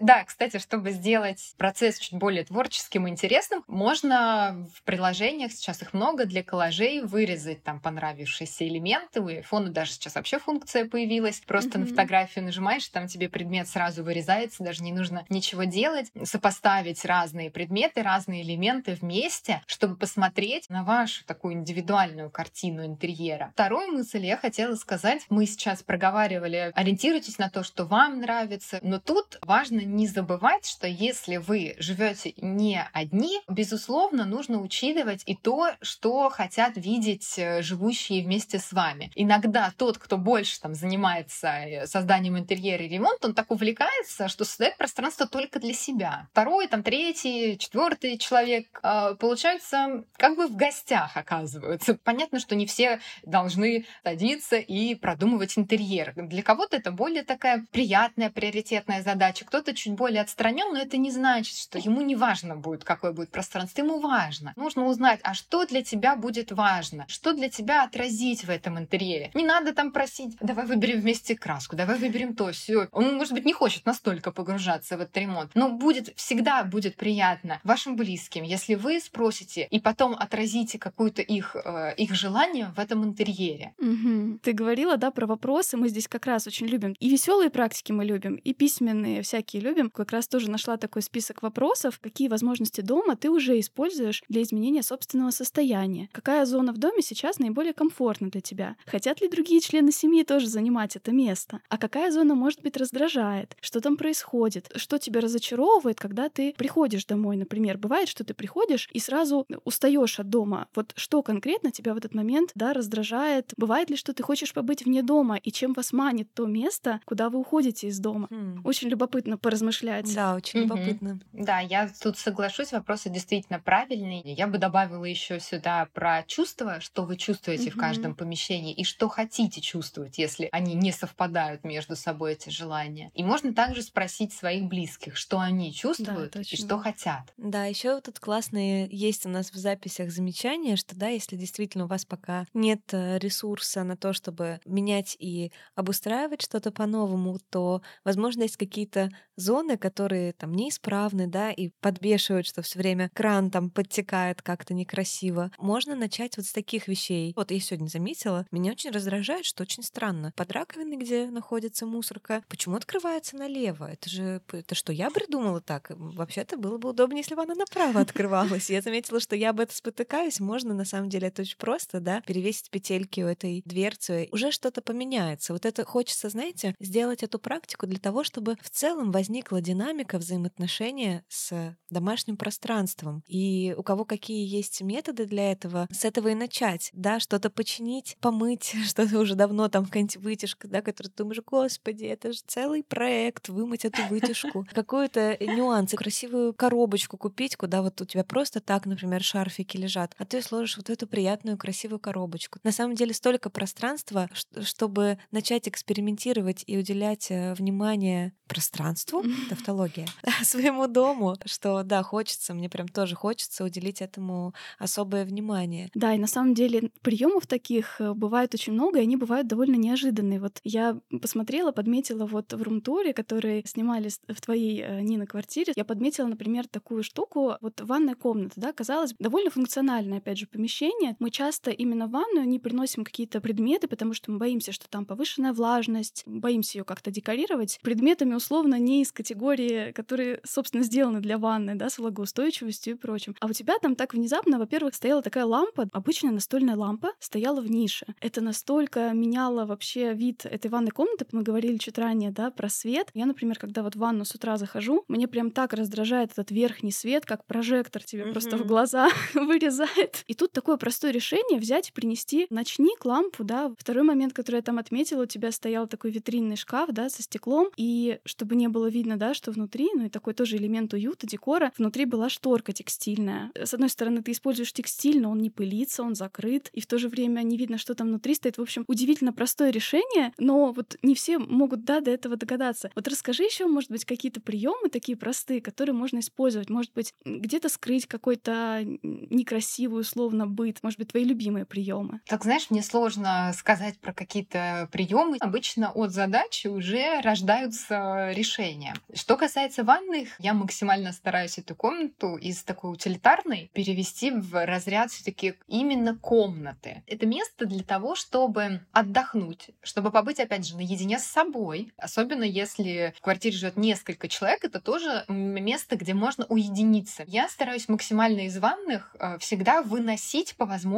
Да, 0.00 0.24
кстати, 0.24 0.58
чтобы 0.58 0.92
сделать 0.92 1.54
процесс 1.56 1.98
чуть 1.98 2.16
более 2.16 2.44
творческим 2.44 3.08
и 3.08 3.10
интересным, 3.10 3.64
можно 3.66 4.68
в 4.72 4.84
приложениях, 4.84 5.50
сейчас 5.50 5.82
их 5.82 5.92
много, 5.92 6.24
для 6.24 6.44
коллажей 6.44 7.02
вырезать 7.02 7.64
там 7.64 7.80
понравившиеся 7.80 8.68
элементы. 8.68 9.20
У 9.20 9.28
iPhone 9.28 9.70
даже 9.70 9.90
сейчас 9.92 10.14
вообще 10.14 10.38
функция 10.38 10.88
появилась. 10.88 11.40
Просто 11.40 11.70
mm-hmm. 11.70 11.80
на 11.80 11.86
фотографию 11.86 12.44
нажимаешь, 12.44 12.86
там 12.88 13.08
тебе 13.08 13.28
предмет 13.28 13.66
сразу 13.66 14.04
вырезается, 14.04 14.62
даже 14.62 14.84
не 14.84 14.92
нужно 14.92 15.24
ничего 15.30 15.64
делать. 15.64 16.12
Сопоставить 16.22 17.04
разные 17.04 17.50
предметы, 17.50 18.02
разные 18.02 18.42
элементы 18.42 18.94
вместе, 18.94 19.62
чтобы 19.66 19.96
посмотреть 19.96 20.70
на 20.70 20.84
вашу 20.84 21.24
такую 21.24 21.54
индивидуальную 21.54 22.07
картину 22.30 22.84
интерьера. 22.84 23.50
Вторую 23.54 23.92
мысль 23.92 24.24
я 24.24 24.36
хотела 24.36 24.74
сказать. 24.74 25.22
Мы 25.28 25.46
сейчас 25.46 25.82
проговаривали, 25.82 26.72
ориентируйтесь 26.74 27.38
на 27.38 27.50
то, 27.50 27.62
что 27.62 27.84
вам 27.84 28.20
нравится, 28.20 28.78
но 28.82 28.98
тут 28.98 29.38
важно 29.42 29.80
не 29.80 30.06
забывать, 30.06 30.66
что 30.66 30.86
если 30.86 31.36
вы 31.36 31.76
живете 31.78 32.34
не 32.38 32.82
одни, 32.92 33.40
безусловно, 33.48 34.24
нужно 34.24 34.60
учитывать 34.60 35.22
и 35.26 35.34
то, 35.34 35.70
что 35.80 36.28
хотят 36.30 36.76
видеть 36.76 37.38
э, 37.38 37.62
живущие 37.62 38.24
вместе 38.24 38.58
с 38.58 38.72
вами. 38.72 39.10
Иногда 39.14 39.72
тот, 39.76 39.98
кто 39.98 40.16
больше 40.16 40.60
там 40.60 40.74
занимается 40.74 41.48
э, 41.48 41.86
созданием 41.86 42.38
интерьера 42.38 42.84
и 42.84 42.88
ремонта, 42.88 43.28
он 43.28 43.34
так 43.34 43.50
увлекается, 43.50 44.28
что 44.28 44.44
создает 44.44 44.76
пространство 44.76 45.26
только 45.26 45.60
для 45.60 45.72
себя. 45.72 46.28
Второй, 46.32 46.68
там, 46.68 46.82
третий, 46.82 47.58
четвертый 47.58 48.18
человек, 48.18 48.80
э, 48.82 49.16
получается, 49.18 50.04
как 50.16 50.36
бы 50.36 50.46
в 50.46 50.56
гостях 50.56 51.16
оказываются. 51.16 51.97
Понятно, 52.04 52.40
что 52.40 52.54
не 52.54 52.66
все 52.66 53.00
должны 53.22 53.86
садиться 54.02 54.56
и 54.56 54.94
продумывать 54.94 55.58
интерьер. 55.58 56.12
Для 56.16 56.42
кого-то 56.42 56.76
это 56.76 56.90
более 56.92 57.22
такая 57.22 57.66
приятная, 57.70 58.30
приоритетная 58.30 59.02
задача, 59.02 59.44
кто-то 59.44 59.74
чуть 59.74 59.94
более 59.94 60.22
отстранен, 60.22 60.72
но 60.72 60.78
это 60.78 60.96
не 60.96 61.10
значит, 61.10 61.56
что 61.56 61.78
ему 61.78 62.00
не 62.02 62.16
важно 62.16 62.56
будет, 62.56 62.84
какое 62.84 63.12
будет 63.12 63.30
пространство. 63.30 63.82
Ему 63.82 64.00
важно. 64.00 64.52
Нужно 64.56 64.86
узнать, 64.86 65.20
а 65.22 65.34
что 65.34 65.66
для 65.66 65.82
тебя 65.82 66.16
будет 66.16 66.52
важно, 66.52 67.04
что 67.08 67.32
для 67.32 67.48
тебя 67.48 67.84
отразить 67.84 68.44
в 68.44 68.50
этом 68.50 68.78
интерьере. 68.78 69.30
Не 69.34 69.44
надо 69.44 69.74
там 69.74 69.92
просить, 69.92 70.36
давай 70.40 70.66
выберем 70.66 71.00
вместе 71.00 71.36
краску, 71.36 71.76
давай 71.76 71.98
выберем 71.98 72.34
то, 72.34 72.52
все. 72.52 72.88
Он, 72.92 73.16
может 73.16 73.32
быть, 73.32 73.44
не 73.44 73.52
хочет 73.52 73.86
настолько 73.86 74.32
погружаться 74.32 74.96
в 74.96 75.00
этот 75.00 75.16
ремонт, 75.16 75.50
но 75.54 75.70
будет 75.70 76.12
всегда 76.16 76.62
будет 76.64 76.96
приятно 76.96 77.60
вашим 77.64 77.96
близким, 77.96 78.42
если 78.42 78.74
вы 78.74 79.00
спросите 79.00 79.66
и 79.70 79.80
потом 79.80 80.14
отразите 80.18 80.78
какую-то 80.78 81.22
их, 81.22 81.56
э, 81.56 81.87
их 81.90 82.14
желание 82.14 82.72
в 82.76 82.78
этом 82.78 83.04
интерьере. 83.04 83.74
Угу. 83.78 84.40
Ты 84.42 84.52
говорила, 84.52 84.96
да, 84.96 85.10
про 85.10 85.26
вопросы. 85.26 85.76
Мы 85.76 85.88
здесь 85.88 86.08
как 86.08 86.26
раз 86.26 86.46
очень 86.46 86.66
любим. 86.66 86.94
И 86.98 87.08
веселые 87.08 87.50
практики 87.50 87.92
мы 87.92 88.04
любим, 88.04 88.36
и 88.36 88.54
письменные 88.54 89.22
всякие 89.22 89.62
любим. 89.62 89.90
Как 89.90 90.12
раз 90.12 90.28
тоже 90.28 90.50
нашла 90.50 90.76
такой 90.76 91.02
список 91.02 91.42
вопросов, 91.42 91.98
какие 92.00 92.28
возможности 92.28 92.80
дома 92.80 93.16
ты 93.16 93.30
уже 93.30 93.58
используешь 93.58 94.22
для 94.28 94.42
изменения 94.42 94.82
собственного 94.82 95.30
состояния. 95.30 96.08
Какая 96.12 96.44
зона 96.44 96.72
в 96.72 96.78
доме 96.78 97.02
сейчас 97.02 97.38
наиболее 97.38 97.72
комфортна 97.72 98.30
для 98.30 98.40
тебя? 98.40 98.76
Хотят 98.86 99.20
ли 99.20 99.28
другие 99.28 99.60
члены 99.60 99.92
семьи 99.92 100.22
тоже 100.24 100.46
занимать 100.46 100.96
это 100.96 101.12
место? 101.12 101.60
А 101.68 101.78
какая 101.78 102.10
зона, 102.10 102.34
может 102.34 102.62
быть, 102.62 102.76
раздражает? 102.76 103.56
Что 103.60 103.80
там 103.80 103.96
происходит? 103.96 104.70
Что 104.76 104.98
тебя 104.98 105.20
разочаровывает, 105.20 105.98
когда 105.98 106.28
ты 106.28 106.54
приходишь 106.56 107.04
домой, 107.04 107.36
например? 107.36 107.78
Бывает, 107.78 108.08
что 108.08 108.24
ты 108.24 108.34
приходишь 108.34 108.88
и 108.92 108.98
сразу 108.98 109.46
устаешь 109.64 110.20
от 110.20 110.28
дома. 110.28 110.68
Вот 110.74 110.92
что 110.96 111.22
конкретно 111.22 111.67
тебя 111.70 111.94
в 111.94 111.96
этот 111.96 112.14
момент 112.14 112.50
да, 112.54 112.72
раздражает? 112.72 113.52
Бывает 113.56 113.90
ли, 113.90 113.96
что 113.96 114.12
ты 114.14 114.22
хочешь 114.22 114.52
побыть 114.52 114.84
вне 114.84 115.02
дома? 115.02 115.36
И 115.36 115.50
чем 115.52 115.72
вас 115.72 115.92
манит 115.92 116.32
то 116.34 116.46
место, 116.46 117.00
куда 117.04 117.30
вы 117.30 117.38
уходите 117.38 117.88
из 117.88 117.98
дома? 117.98 118.28
Хм. 118.30 118.62
Очень 118.64 118.88
любопытно 118.88 119.38
поразмышлять. 119.38 120.12
Да, 120.14 120.34
очень 120.34 120.60
угу. 120.60 120.74
любопытно. 120.74 121.20
Да, 121.32 121.60
я 121.60 121.90
тут 122.00 122.18
соглашусь, 122.18 122.72
вопросы 122.72 123.10
действительно 123.10 123.60
правильные. 123.60 124.22
Я 124.24 124.46
бы 124.46 124.58
добавила 124.58 125.04
еще 125.04 125.40
сюда 125.40 125.88
про 125.92 126.22
чувства, 126.26 126.80
что 126.80 127.04
вы 127.04 127.16
чувствуете 127.16 127.70
угу. 127.70 127.78
в 127.78 127.80
каждом 127.80 128.14
помещении 128.14 128.72
и 128.72 128.84
что 128.84 129.08
хотите 129.08 129.60
чувствовать, 129.60 130.18
если 130.18 130.48
они 130.52 130.74
не 130.74 130.92
совпадают 130.92 131.64
между 131.64 131.96
собой, 131.96 132.32
эти 132.32 132.50
желания. 132.50 133.10
И 133.14 133.22
можно 133.22 133.52
также 133.52 133.82
спросить 133.82 134.32
своих 134.32 134.64
близких, 134.64 135.16
что 135.16 135.38
они 135.38 135.72
чувствуют 135.72 136.32
да, 136.32 136.40
и 136.40 136.56
что 136.56 136.78
хотят. 136.78 137.32
Да, 137.36 137.64
еще 137.64 138.00
тут 138.00 138.18
классные 138.20 138.88
есть 138.90 139.26
у 139.26 139.28
нас 139.28 139.50
в 139.50 139.56
записях 139.56 140.10
замечания, 140.10 140.76
что 140.76 140.96
да, 140.96 141.08
если 141.08 141.36
действительно 141.36 141.57
у 141.58 141.86
вас 141.86 142.04
пока 142.04 142.46
нет 142.54 142.82
э, 142.92 143.18
ресурса 143.18 143.84
на 143.84 143.96
то, 143.96 144.12
чтобы 144.12 144.60
менять 144.64 145.16
и 145.18 145.52
обустраивать 145.74 146.42
что-то 146.42 146.70
по-новому, 146.70 147.38
то, 147.50 147.82
возможно, 148.04 148.42
есть 148.42 148.56
какие-то 148.56 149.10
зоны, 149.36 149.76
которые 149.76 150.32
там 150.32 150.52
неисправны, 150.52 151.26
да, 151.26 151.50
и 151.50 151.70
подбешивают, 151.80 152.46
что 152.46 152.62
все 152.62 152.78
время 152.78 153.10
кран 153.14 153.50
там 153.50 153.70
подтекает 153.70 154.42
как-то 154.42 154.74
некрасиво. 154.74 155.50
Можно 155.58 155.94
начать 155.94 156.36
вот 156.36 156.46
с 156.46 156.52
таких 156.52 156.88
вещей. 156.88 157.32
Вот 157.36 157.50
я 157.50 157.60
сегодня 157.60 157.88
заметила, 157.88 158.46
меня 158.50 158.72
очень 158.72 158.90
раздражает, 158.90 159.44
что 159.44 159.62
очень 159.62 159.82
странно. 159.82 160.32
Под 160.36 160.52
раковиной, 160.52 160.96
где 160.96 161.26
находится 161.26 161.86
мусорка, 161.86 162.42
почему 162.48 162.76
открывается 162.76 163.36
налево? 163.36 163.90
Это 163.90 164.10
же, 164.10 164.42
это 164.52 164.74
что, 164.74 164.92
я 164.92 165.10
придумала 165.10 165.60
так? 165.60 165.90
Вообще-то 165.90 166.56
было 166.56 166.78
бы 166.78 166.90
удобнее, 166.90 167.20
если 167.20 167.34
бы 167.34 167.42
она 167.42 167.54
направо 167.54 168.00
открывалась. 168.00 168.70
Я 168.70 168.80
заметила, 168.82 169.20
что 169.20 169.36
я 169.36 169.50
об 169.50 169.60
этом 169.60 169.74
спотыкаюсь. 169.74 170.40
Можно, 170.40 170.74
на 170.74 170.84
самом 170.84 171.08
деле, 171.08 171.28
это 171.28 171.44
очень 171.48 171.56
просто, 171.56 172.00
да, 172.00 172.20
перевесить 172.20 172.70
петельки 172.70 173.20
у 173.20 173.26
этой 173.26 173.62
дверцы. 173.64 174.28
Уже 174.32 174.50
что-то 174.50 174.82
поменяется. 174.82 175.52
Вот 175.52 175.64
это 175.64 175.84
хочется, 175.84 176.28
знаете, 176.28 176.74
сделать 176.78 177.22
эту 177.22 177.38
практику 177.38 177.86
для 177.86 177.98
того, 177.98 178.22
чтобы 178.22 178.56
в 178.60 178.70
целом 178.70 179.10
возникла 179.10 179.60
динамика 179.60 180.18
взаимоотношения 180.18 181.24
с 181.28 181.74
домашним 181.90 182.36
пространством. 182.36 183.22
И 183.26 183.74
у 183.76 183.82
кого 183.82 184.04
какие 184.04 184.46
есть 184.46 184.82
методы 184.82 185.24
для 185.24 185.52
этого, 185.52 185.88
с 185.90 186.04
этого 186.04 186.28
и 186.28 186.34
начать, 186.34 186.90
да, 186.92 187.18
что-то 187.18 187.50
починить, 187.50 188.16
помыть, 188.20 188.74
что-то 188.86 189.18
уже 189.18 189.34
давно 189.34 189.68
там 189.68 189.86
какая-нибудь 189.86 190.18
вытяжка, 190.18 190.68
да, 190.68 190.82
которую 190.82 191.12
ты 191.12 191.22
думаешь, 191.22 191.40
господи, 191.44 192.04
это 192.04 192.32
же 192.32 192.40
целый 192.46 192.82
проект, 192.82 193.48
вымыть 193.48 193.84
эту 193.84 194.02
вытяжку. 194.10 194.66
Какую-то 194.74 195.38
нюансы, 195.40 195.96
красивую 195.96 196.52
коробочку 196.52 197.16
купить, 197.16 197.56
куда 197.56 197.82
вот 197.82 198.00
у 198.00 198.04
тебя 198.04 198.24
просто 198.24 198.60
так, 198.60 198.84
например, 198.86 199.22
шарфики 199.22 199.76
лежат, 199.76 200.14
а 200.18 200.24
ты 200.24 200.42
сложишь 200.42 200.76
вот 200.76 200.90
эту 200.90 201.06
приятную, 201.06 201.37
красивую 201.58 201.98
коробочку. 201.98 202.58
На 202.64 202.72
самом 202.72 202.94
деле 202.94 203.14
столько 203.14 203.50
пространства, 203.50 204.28
чтобы 204.62 205.18
начать 205.30 205.68
экспериментировать 205.68 206.64
и 206.66 206.76
уделять 206.76 207.30
э, 207.30 207.54
внимание 207.54 208.32
пространству, 208.46 209.22
тавтология, 209.48 210.06
своему 210.42 210.86
дому, 210.86 211.36
что, 211.44 211.82
да, 211.82 212.02
хочется, 212.02 212.54
мне 212.54 212.68
прям 212.68 212.88
тоже 212.88 213.14
хочется 213.14 213.64
уделить 213.64 214.00
этому 214.00 214.54
особое 214.78 215.24
внимание. 215.24 215.90
Да, 215.94 216.14
и 216.14 216.18
на 216.18 216.26
самом 216.26 216.54
деле 216.54 216.90
приемов 217.02 217.46
таких 217.46 218.00
э, 218.00 218.14
бывает 218.14 218.54
очень 218.54 218.72
много, 218.72 218.98
и 218.98 219.02
они 219.02 219.16
бывают 219.16 219.46
довольно 219.46 219.76
неожиданные. 219.76 220.40
Вот 220.40 220.60
я 220.64 220.98
посмотрела, 221.22 221.72
подметила 221.72 222.26
вот 222.26 222.52
в 222.52 222.62
румтуре, 222.62 223.12
которые 223.12 223.62
снимали 223.66 224.10
в 224.28 224.40
твоей, 224.40 224.82
э, 224.82 225.00
Нина, 225.00 225.26
квартире, 225.26 225.72
я 225.76 225.84
подметила, 225.84 226.26
например, 226.26 226.66
такую 226.66 227.02
штуку, 227.02 227.54
вот 227.60 227.80
ванная 227.80 228.14
комната, 228.14 228.54
да, 228.56 228.72
казалось, 228.72 229.14
довольно 229.18 229.50
функциональное, 229.50 230.18
опять 230.18 230.38
же, 230.38 230.46
помещение. 230.46 231.16
Мы 231.18 231.27
часто 231.30 231.70
именно 231.70 232.06
в 232.06 232.10
ванную 232.10 232.48
не 232.48 232.58
приносим 232.58 233.04
какие-то 233.04 233.40
предметы, 233.40 233.88
потому 233.88 234.14
что 234.14 234.30
мы 234.30 234.38
боимся, 234.38 234.72
что 234.72 234.88
там 234.88 235.04
повышенная 235.04 235.52
влажность, 235.52 236.22
боимся 236.26 236.78
ее 236.78 236.84
как-то 236.84 237.10
декорировать. 237.10 237.78
Предметами 237.82 238.34
условно 238.34 238.78
не 238.78 239.02
из 239.02 239.12
категории, 239.12 239.92
которые, 239.92 240.40
собственно, 240.44 240.82
сделаны 240.82 241.20
для 241.20 241.38
ванны, 241.38 241.74
да, 241.74 241.90
с 241.90 241.98
влагоустойчивостью 241.98 242.94
и 242.94 242.96
прочим. 242.96 243.34
А 243.40 243.46
у 243.46 243.52
тебя 243.52 243.78
там 243.78 243.94
так 243.94 244.14
внезапно, 244.14 244.58
во-первых, 244.58 244.94
стояла 244.94 245.22
такая 245.22 245.44
лампа, 245.44 245.88
обычная 245.92 246.32
настольная 246.32 246.76
лампа, 246.76 247.12
стояла 247.18 247.60
в 247.60 247.70
нише. 247.70 248.06
Это 248.20 248.40
настолько 248.40 249.10
меняло 249.12 249.66
вообще 249.66 250.14
вид 250.14 250.46
этой 250.46 250.70
ванной 250.70 250.90
комнаты. 250.90 251.26
Мы 251.32 251.42
говорили 251.42 251.76
чуть 251.76 251.98
ранее, 251.98 252.30
да, 252.30 252.50
про 252.50 252.68
свет. 252.68 253.10
Я, 253.14 253.26
например, 253.26 253.58
когда 253.58 253.82
вот 253.82 253.96
в 253.96 253.98
ванну 253.98 254.24
с 254.24 254.34
утра 254.34 254.56
захожу, 254.56 255.04
мне 255.08 255.28
прям 255.28 255.50
так 255.50 255.72
раздражает 255.72 256.32
этот 256.32 256.50
верхний 256.50 256.92
свет, 256.92 257.26
как 257.26 257.44
прожектор 257.44 258.02
тебе 258.02 258.22
mm-hmm. 258.22 258.32
просто 258.32 258.56
в 258.56 258.66
глаза 258.66 259.08
вырезает. 259.34 260.24
И 260.26 260.34
тут 260.34 260.52
такое 260.52 260.76
простое 260.76 261.12
решение 261.18 261.58
взять 261.58 261.88
и 261.88 261.92
принести 261.92 262.46
ночник, 262.50 263.04
лампу, 263.04 263.44
да. 263.44 263.72
Второй 263.76 264.04
момент, 264.04 264.32
который 264.32 264.56
я 264.56 264.62
там 264.62 264.78
отметила, 264.78 265.22
у 265.22 265.26
тебя 265.26 265.50
стоял 265.50 265.88
такой 265.88 266.12
витринный 266.12 266.56
шкаф, 266.56 266.90
да, 266.92 267.10
со 267.10 267.22
стеклом, 267.22 267.68
и 267.76 268.20
чтобы 268.24 268.54
не 268.54 268.68
было 268.68 268.88
видно, 268.88 269.16
да, 269.16 269.34
что 269.34 269.50
внутри, 269.50 269.90
ну 269.94 270.06
и 270.06 270.08
такой 270.08 270.34
тоже 270.34 270.56
элемент 270.56 270.94
уюта, 270.94 271.26
декора, 271.26 271.72
внутри 271.76 272.04
была 272.04 272.28
шторка 272.28 272.72
текстильная. 272.72 273.50
С 273.54 273.74
одной 273.74 273.88
стороны, 273.88 274.22
ты 274.22 274.30
используешь 274.30 274.72
текстиль, 274.72 275.20
но 275.20 275.30
он 275.30 275.38
не 275.38 275.50
пылится, 275.50 276.02
он 276.02 276.14
закрыт, 276.14 276.70
и 276.72 276.80
в 276.80 276.86
то 276.86 276.98
же 276.98 277.08
время 277.08 277.42
не 277.42 277.56
видно, 277.56 277.78
что 277.78 277.94
там 277.94 278.08
внутри 278.08 278.34
стоит. 278.34 278.58
В 278.58 278.62
общем, 278.62 278.84
удивительно 278.86 279.32
простое 279.32 279.70
решение, 279.70 280.32
но 280.38 280.72
вот 280.72 280.96
не 281.02 281.14
все 281.14 281.38
могут, 281.38 281.84
да, 281.84 282.00
до 282.00 282.10
этого 282.12 282.36
догадаться. 282.36 282.90
Вот 282.94 283.08
расскажи 283.08 283.42
еще, 283.42 283.66
может 283.66 283.90
быть, 283.90 284.04
какие-то 284.04 284.40
приемы 284.40 284.88
такие 284.88 285.16
простые, 285.18 285.60
которые 285.60 285.94
можно 285.94 286.20
использовать. 286.20 286.70
Может 286.70 286.92
быть, 286.94 287.14
где-то 287.24 287.68
скрыть 287.68 288.06
какой-то 288.06 288.82
некрасивый, 288.84 290.02
условно, 290.02 290.46
быт. 290.46 290.78
Может 290.82 290.98
быть, 290.98 291.07
твои 291.08 291.24
любимые 291.24 291.64
приемы? 291.64 292.20
Так 292.26 292.44
знаешь, 292.44 292.70
мне 292.70 292.82
сложно 292.82 293.52
сказать 293.56 293.98
про 293.98 294.12
какие-то 294.12 294.88
приемы. 294.92 295.38
Обычно 295.40 295.90
от 295.90 296.10
задачи 296.10 296.68
уже 296.68 297.20
рождаются 297.22 298.30
решения. 298.32 298.94
Что 299.14 299.36
касается 299.36 299.84
ванных, 299.84 300.28
я 300.38 300.54
максимально 300.54 301.12
стараюсь 301.12 301.58
эту 301.58 301.74
комнату 301.74 302.36
из 302.36 302.62
такой 302.62 302.92
утилитарной 302.92 303.70
перевести 303.72 304.30
в 304.30 304.66
разряд 304.66 305.10
все-таки 305.10 305.54
именно 305.66 306.16
комнаты. 306.16 307.02
Это 307.06 307.26
место 307.26 307.66
для 307.66 307.82
того, 307.82 308.14
чтобы 308.14 308.80
отдохнуть, 308.92 309.70
чтобы 309.82 310.10
побыть, 310.10 310.40
опять 310.40 310.66
же, 310.66 310.76
наедине 310.76 311.18
с 311.18 311.24
собой. 311.24 311.92
Особенно 311.96 312.44
если 312.44 313.14
в 313.16 313.20
квартире 313.20 313.56
живет 313.56 313.76
несколько 313.76 314.28
человек, 314.28 314.64
это 314.64 314.80
тоже 314.80 315.24
место, 315.28 315.96
где 315.96 316.14
можно 316.14 316.44
уединиться. 316.46 317.24
Я 317.26 317.48
стараюсь 317.48 317.88
максимально 317.88 318.46
из 318.46 318.58
ванных 318.58 319.14
э, 319.18 319.38
всегда 319.38 319.82
выносить 319.82 320.56
по 320.56 320.66
возможности 320.66 320.97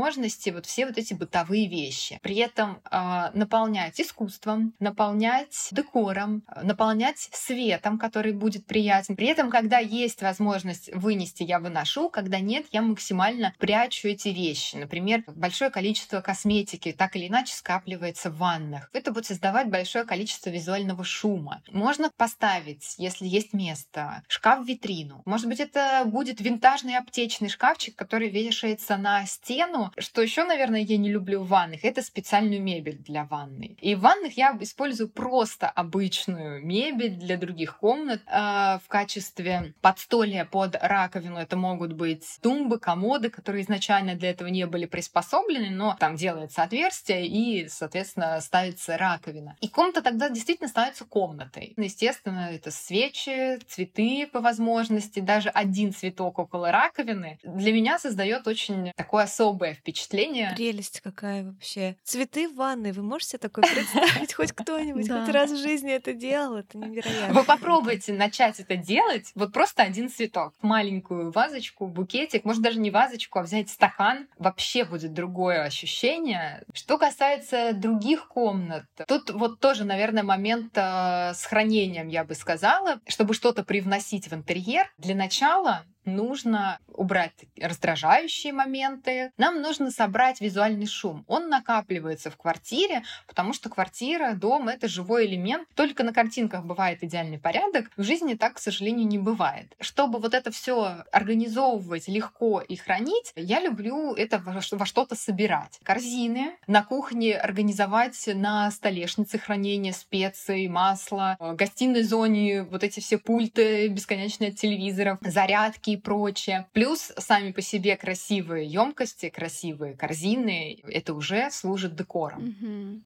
вот 0.52 0.66
все 0.66 0.86
вот 0.86 0.98
эти 0.98 1.14
бытовые 1.14 1.68
вещи. 1.68 2.18
При 2.22 2.36
этом 2.36 2.80
э, 2.90 3.30
наполнять 3.34 4.00
искусством, 4.00 4.74
наполнять 4.78 5.68
декором, 5.70 6.42
э, 6.48 6.62
наполнять 6.62 7.28
светом, 7.32 7.98
который 7.98 8.32
будет 8.32 8.66
приятен. 8.66 9.16
При 9.16 9.26
этом, 9.26 9.50
когда 9.50 9.78
есть 9.78 10.22
возможность 10.22 10.90
вынести, 10.94 11.42
я 11.42 11.58
выношу, 11.58 12.08
когда 12.08 12.40
нет, 12.40 12.66
я 12.72 12.82
максимально 12.82 13.54
прячу 13.58 14.08
эти 14.08 14.28
вещи. 14.28 14.76
Например, 14.76 15.22
большое 15.26 15.70
количество 15.70 16.20
косметики 16.20 16.92
так 16.92 17.16
или 17.16 17.28
иначе 17.28 17.54
скапливается 17.54 18.30
в 18.30 18.38
ваннах. 18.38 18.90
Это 18.92 19.12
будет 19.12 19.26
создавать 19.26 19.68
большое 19.68 20.04
количество 20.04 20.50
визуального 20.50 21.04
шума. 21.04 21.62
Можно 21.70 22.10
поставить, 22.16 22.94
если 22.98 23.26
есть 23.26 23.52
место, 23.52 24.22
шкаф 24.28 24.64
в 24.64 24.66
витрину. 24.66 25.22
Может 25.24 25.48
быть, 25.48 25.60
это 25.60 26.02
будет 26.06 26.40
винтажный 26.40 26.96
аптечный 26.96 27.48
шкафчик, 27.48 27.96
который 27.96 28.28
вешается 28.28 28.96
на 28.96 29.26
стену. 29.26 29.79
Что 29.98 30.22
еще, 30.22 30.44
наверное, 30.44 30.80
я 30.80 30.96
не 30.96 31.10
люблю 31.10 31.42
в 31.42 31.48
ванных, 31.48 31.84
это 31.84 32.02
специальную 32.02 32.62
мебель 32.62 32.98
для 32.98 33.24
ванной. 33.24 33.76
И 33.80 33.94
в 33.94 34.00
ванных 34.00 34.36
я 34.36 34.56
использую 34.60 35.08
просто 35.08 35.68
обычную 35.68 36.64
мебель 36.64 37.16
для 37.16 37.36
других 37.36 37.78
комнат 37.78 38.20
э, 38.26 38.78
в 38.84 38.88
качестве 38.88 39.74
подстолья 39.80 40.44
под 40.44 40.76
раковину. 40.80 41.38
Это 41.38 41.56
могут 41.56 41.92
быть 41.92 42.24
тумбы, 42.42 42.78
комоды, 42.78 43.30
которые 43.30 43.64
изначально 43.64 44.14
для 44.14 44.30
этого 44.30 44.48
не 44.48 44.66
были 44.66 44.86
приспособлены, 44.86 45.70
но 45.70 45.96
там 45.98 46.16
делается 46.16 46.62
отверстие 46.62 47.26
и, 47.26 47.68
соответственно, 47.68 48.40
ставится 48.40 48.96
раковина. 48.96 49.56
И 49.60 49.68
комната 49.68 50.02
тогда 50.02 50.28
действительно 50.28 50.68
становится 50.68 51.04
комнатой. 51.04 51.74
Естественно, 51.76 52.50
это 52.52 52.70
свечи, 52.70 53.58
цветы 53.68 54.26
по 54.26 54.40
возможности, 54.40 55.20
даже 55.20 55.48
один 55.48 55.92
цветок 55.92 56.38
около 56.38 56.70
раковины 56.70 57.38
для 57.42 57.72
меня 57.72 57.98
создает 57.98 58.46
очень 58.46 58.92
такое 58.96 59.24
особое 59.24 59.69
впечатление. 59.74 60.52
Прелесть 60.54 61.00
какая 61.00 61.44
вообще. 61.44 61.96
Цветы 62.04 62.48
в 62.48 62.56
ванной, 62.56 62.92
вы 62.92 63.02
можете 63.02 63.38
такое 63.38 63.64
представить? 63.64 64.34
Хоть 64.34 64.52
кто-нибудь 64.52 65.08
хоть 65.08 65.28
раз 65.28 65.50
в 65.50 65.56
жизни 65.56 65.92
это 65.92 66.12
делал? 66.12 66.56
Это 66.56 66.78
невероятно. 66.78 67.34
Вы 67.34 67.44
попробуйте 67.44 68.12
начать 68.12 68.60
это 68.60 68.76
делать. 68.76 69.30
Вот 69.34 69.52
просто 69.52 69.82
один 69.82 70.08
цветок. 70.08 70.54
Маленькую 70.62 71.30
вазочку, 71.30 71.86
букетик. 71.86 72.44
Может, 72.44 72.62
даже 72.62 72.78
не 72.78 72.90
вазочку, 72.90 73.38
а 73.38 73.42
взять 73.42 73.70
стакан. 73.70 74.28
Вообще 74.38 74.84
будет 74.84 75.12
другое 75.12 75.64
ощущение. 75.64 76.64
Что 76.72 76.98
касается 76.98 77.72
других 77.72 78.28
комнат, 78.28 78.84
тут 79.06 79.30
вот 79.30 79.60
тоже, 79.60 79.84
наверное, 79.84 80.22
момент 80.22 80.72
э, 80.76 81.32
с 81.34 81.44
хранением, 81.44 82.08
я 82.08 82.24
бы 82.24 82.34
сказала. 82.34 83.00
Чтобы 83.06 83.34
что-то 83.34 83.64
привносить 83.64 84.28
в 84.28 84.34
интерьер, 84.34 84.90
для 84.98 85.14
начала 85.14 85.84
нужно 86.04 86.78
убрать 86.88 87.32
раздражающие 87.58 88.52
моменты, 88.52 89.32
нам 89.38 89.60
нужно 89.60 89.90
собрать 89.90 90.40
визуальный 90.40 90.86
шум. 90.86 91.24
Он 91.28 91.48
накапливается 91.48 92.30
в 92.30 92.36
квартире, 92.36 93.02
потому 93.26 93.52
что 93.52 93.68
квартира, 93.68 94.34
дом— 94.34 94.68
это 94.70 94.88
живой 94.88 95.26
элемент. 95.26 95.68
Только 95.74 96.02
на 96.02 96.12
картинках 96.12 96.64
бывает 96.64 97.02
идеальный 97.02 97.38
порядок, 97.38 97.90
в 97.96 98.02
жизни 98.02 98.34
так, 98.34 98.54
к 98.54 98.58
сожалению, 98.58 99.06
не 99.06 99.18
бывает. 99.18 99.74
Чтобы 99.80 100.18
вот 100.18 100.34
это 100.34 100.50
все 100.50 101.04
организовывать 101.12 102.08
легко 102.08 102.60
и 102.60 102.76
хранить, 102.76 103.32
я 103.36 103.60
люблю 103.60 104.14
это 104.14 104.38
во 104.38 104.86
что-то 104.86 105.14
собирать. 105.14 105.80
Корзины, 105.82 106.56
на 106.66 106.82
кухне 106.82 107.36
организовать 107.36 108.28
на 108.34 108.70
столешнице 108.70 109.38
хранение 109.38 109.92
специй, 109.92 110.68
масла, 110.68 111.36
в 111.38 111.54
гостиной 111.54 112.02
зоне 112.02 112.62
вот 112.62 112.84
эти 112.84 113.00
все 113.00 113.18
пульты 113.18 113.88
бесконечные 113.88 114.50
от 114.50 114.56
телевизоров, 114.56 115.18
зарядки 115.22 115.89
и 115.92 115.96
прочее. 115.96 116.68
Плюс 116.72 117.12
сами 117.18 117.52
по 117.52 117.62
себе 117.62 117.96
красивые 117.96 118.66
емкости, 118.66 119.28
красивые 119.28 119.94
корзины, 119.94 120.80
это 120.84 121.14
уже 121.14 121.50
служит 121.50 121.94
декором. 121.94 122.54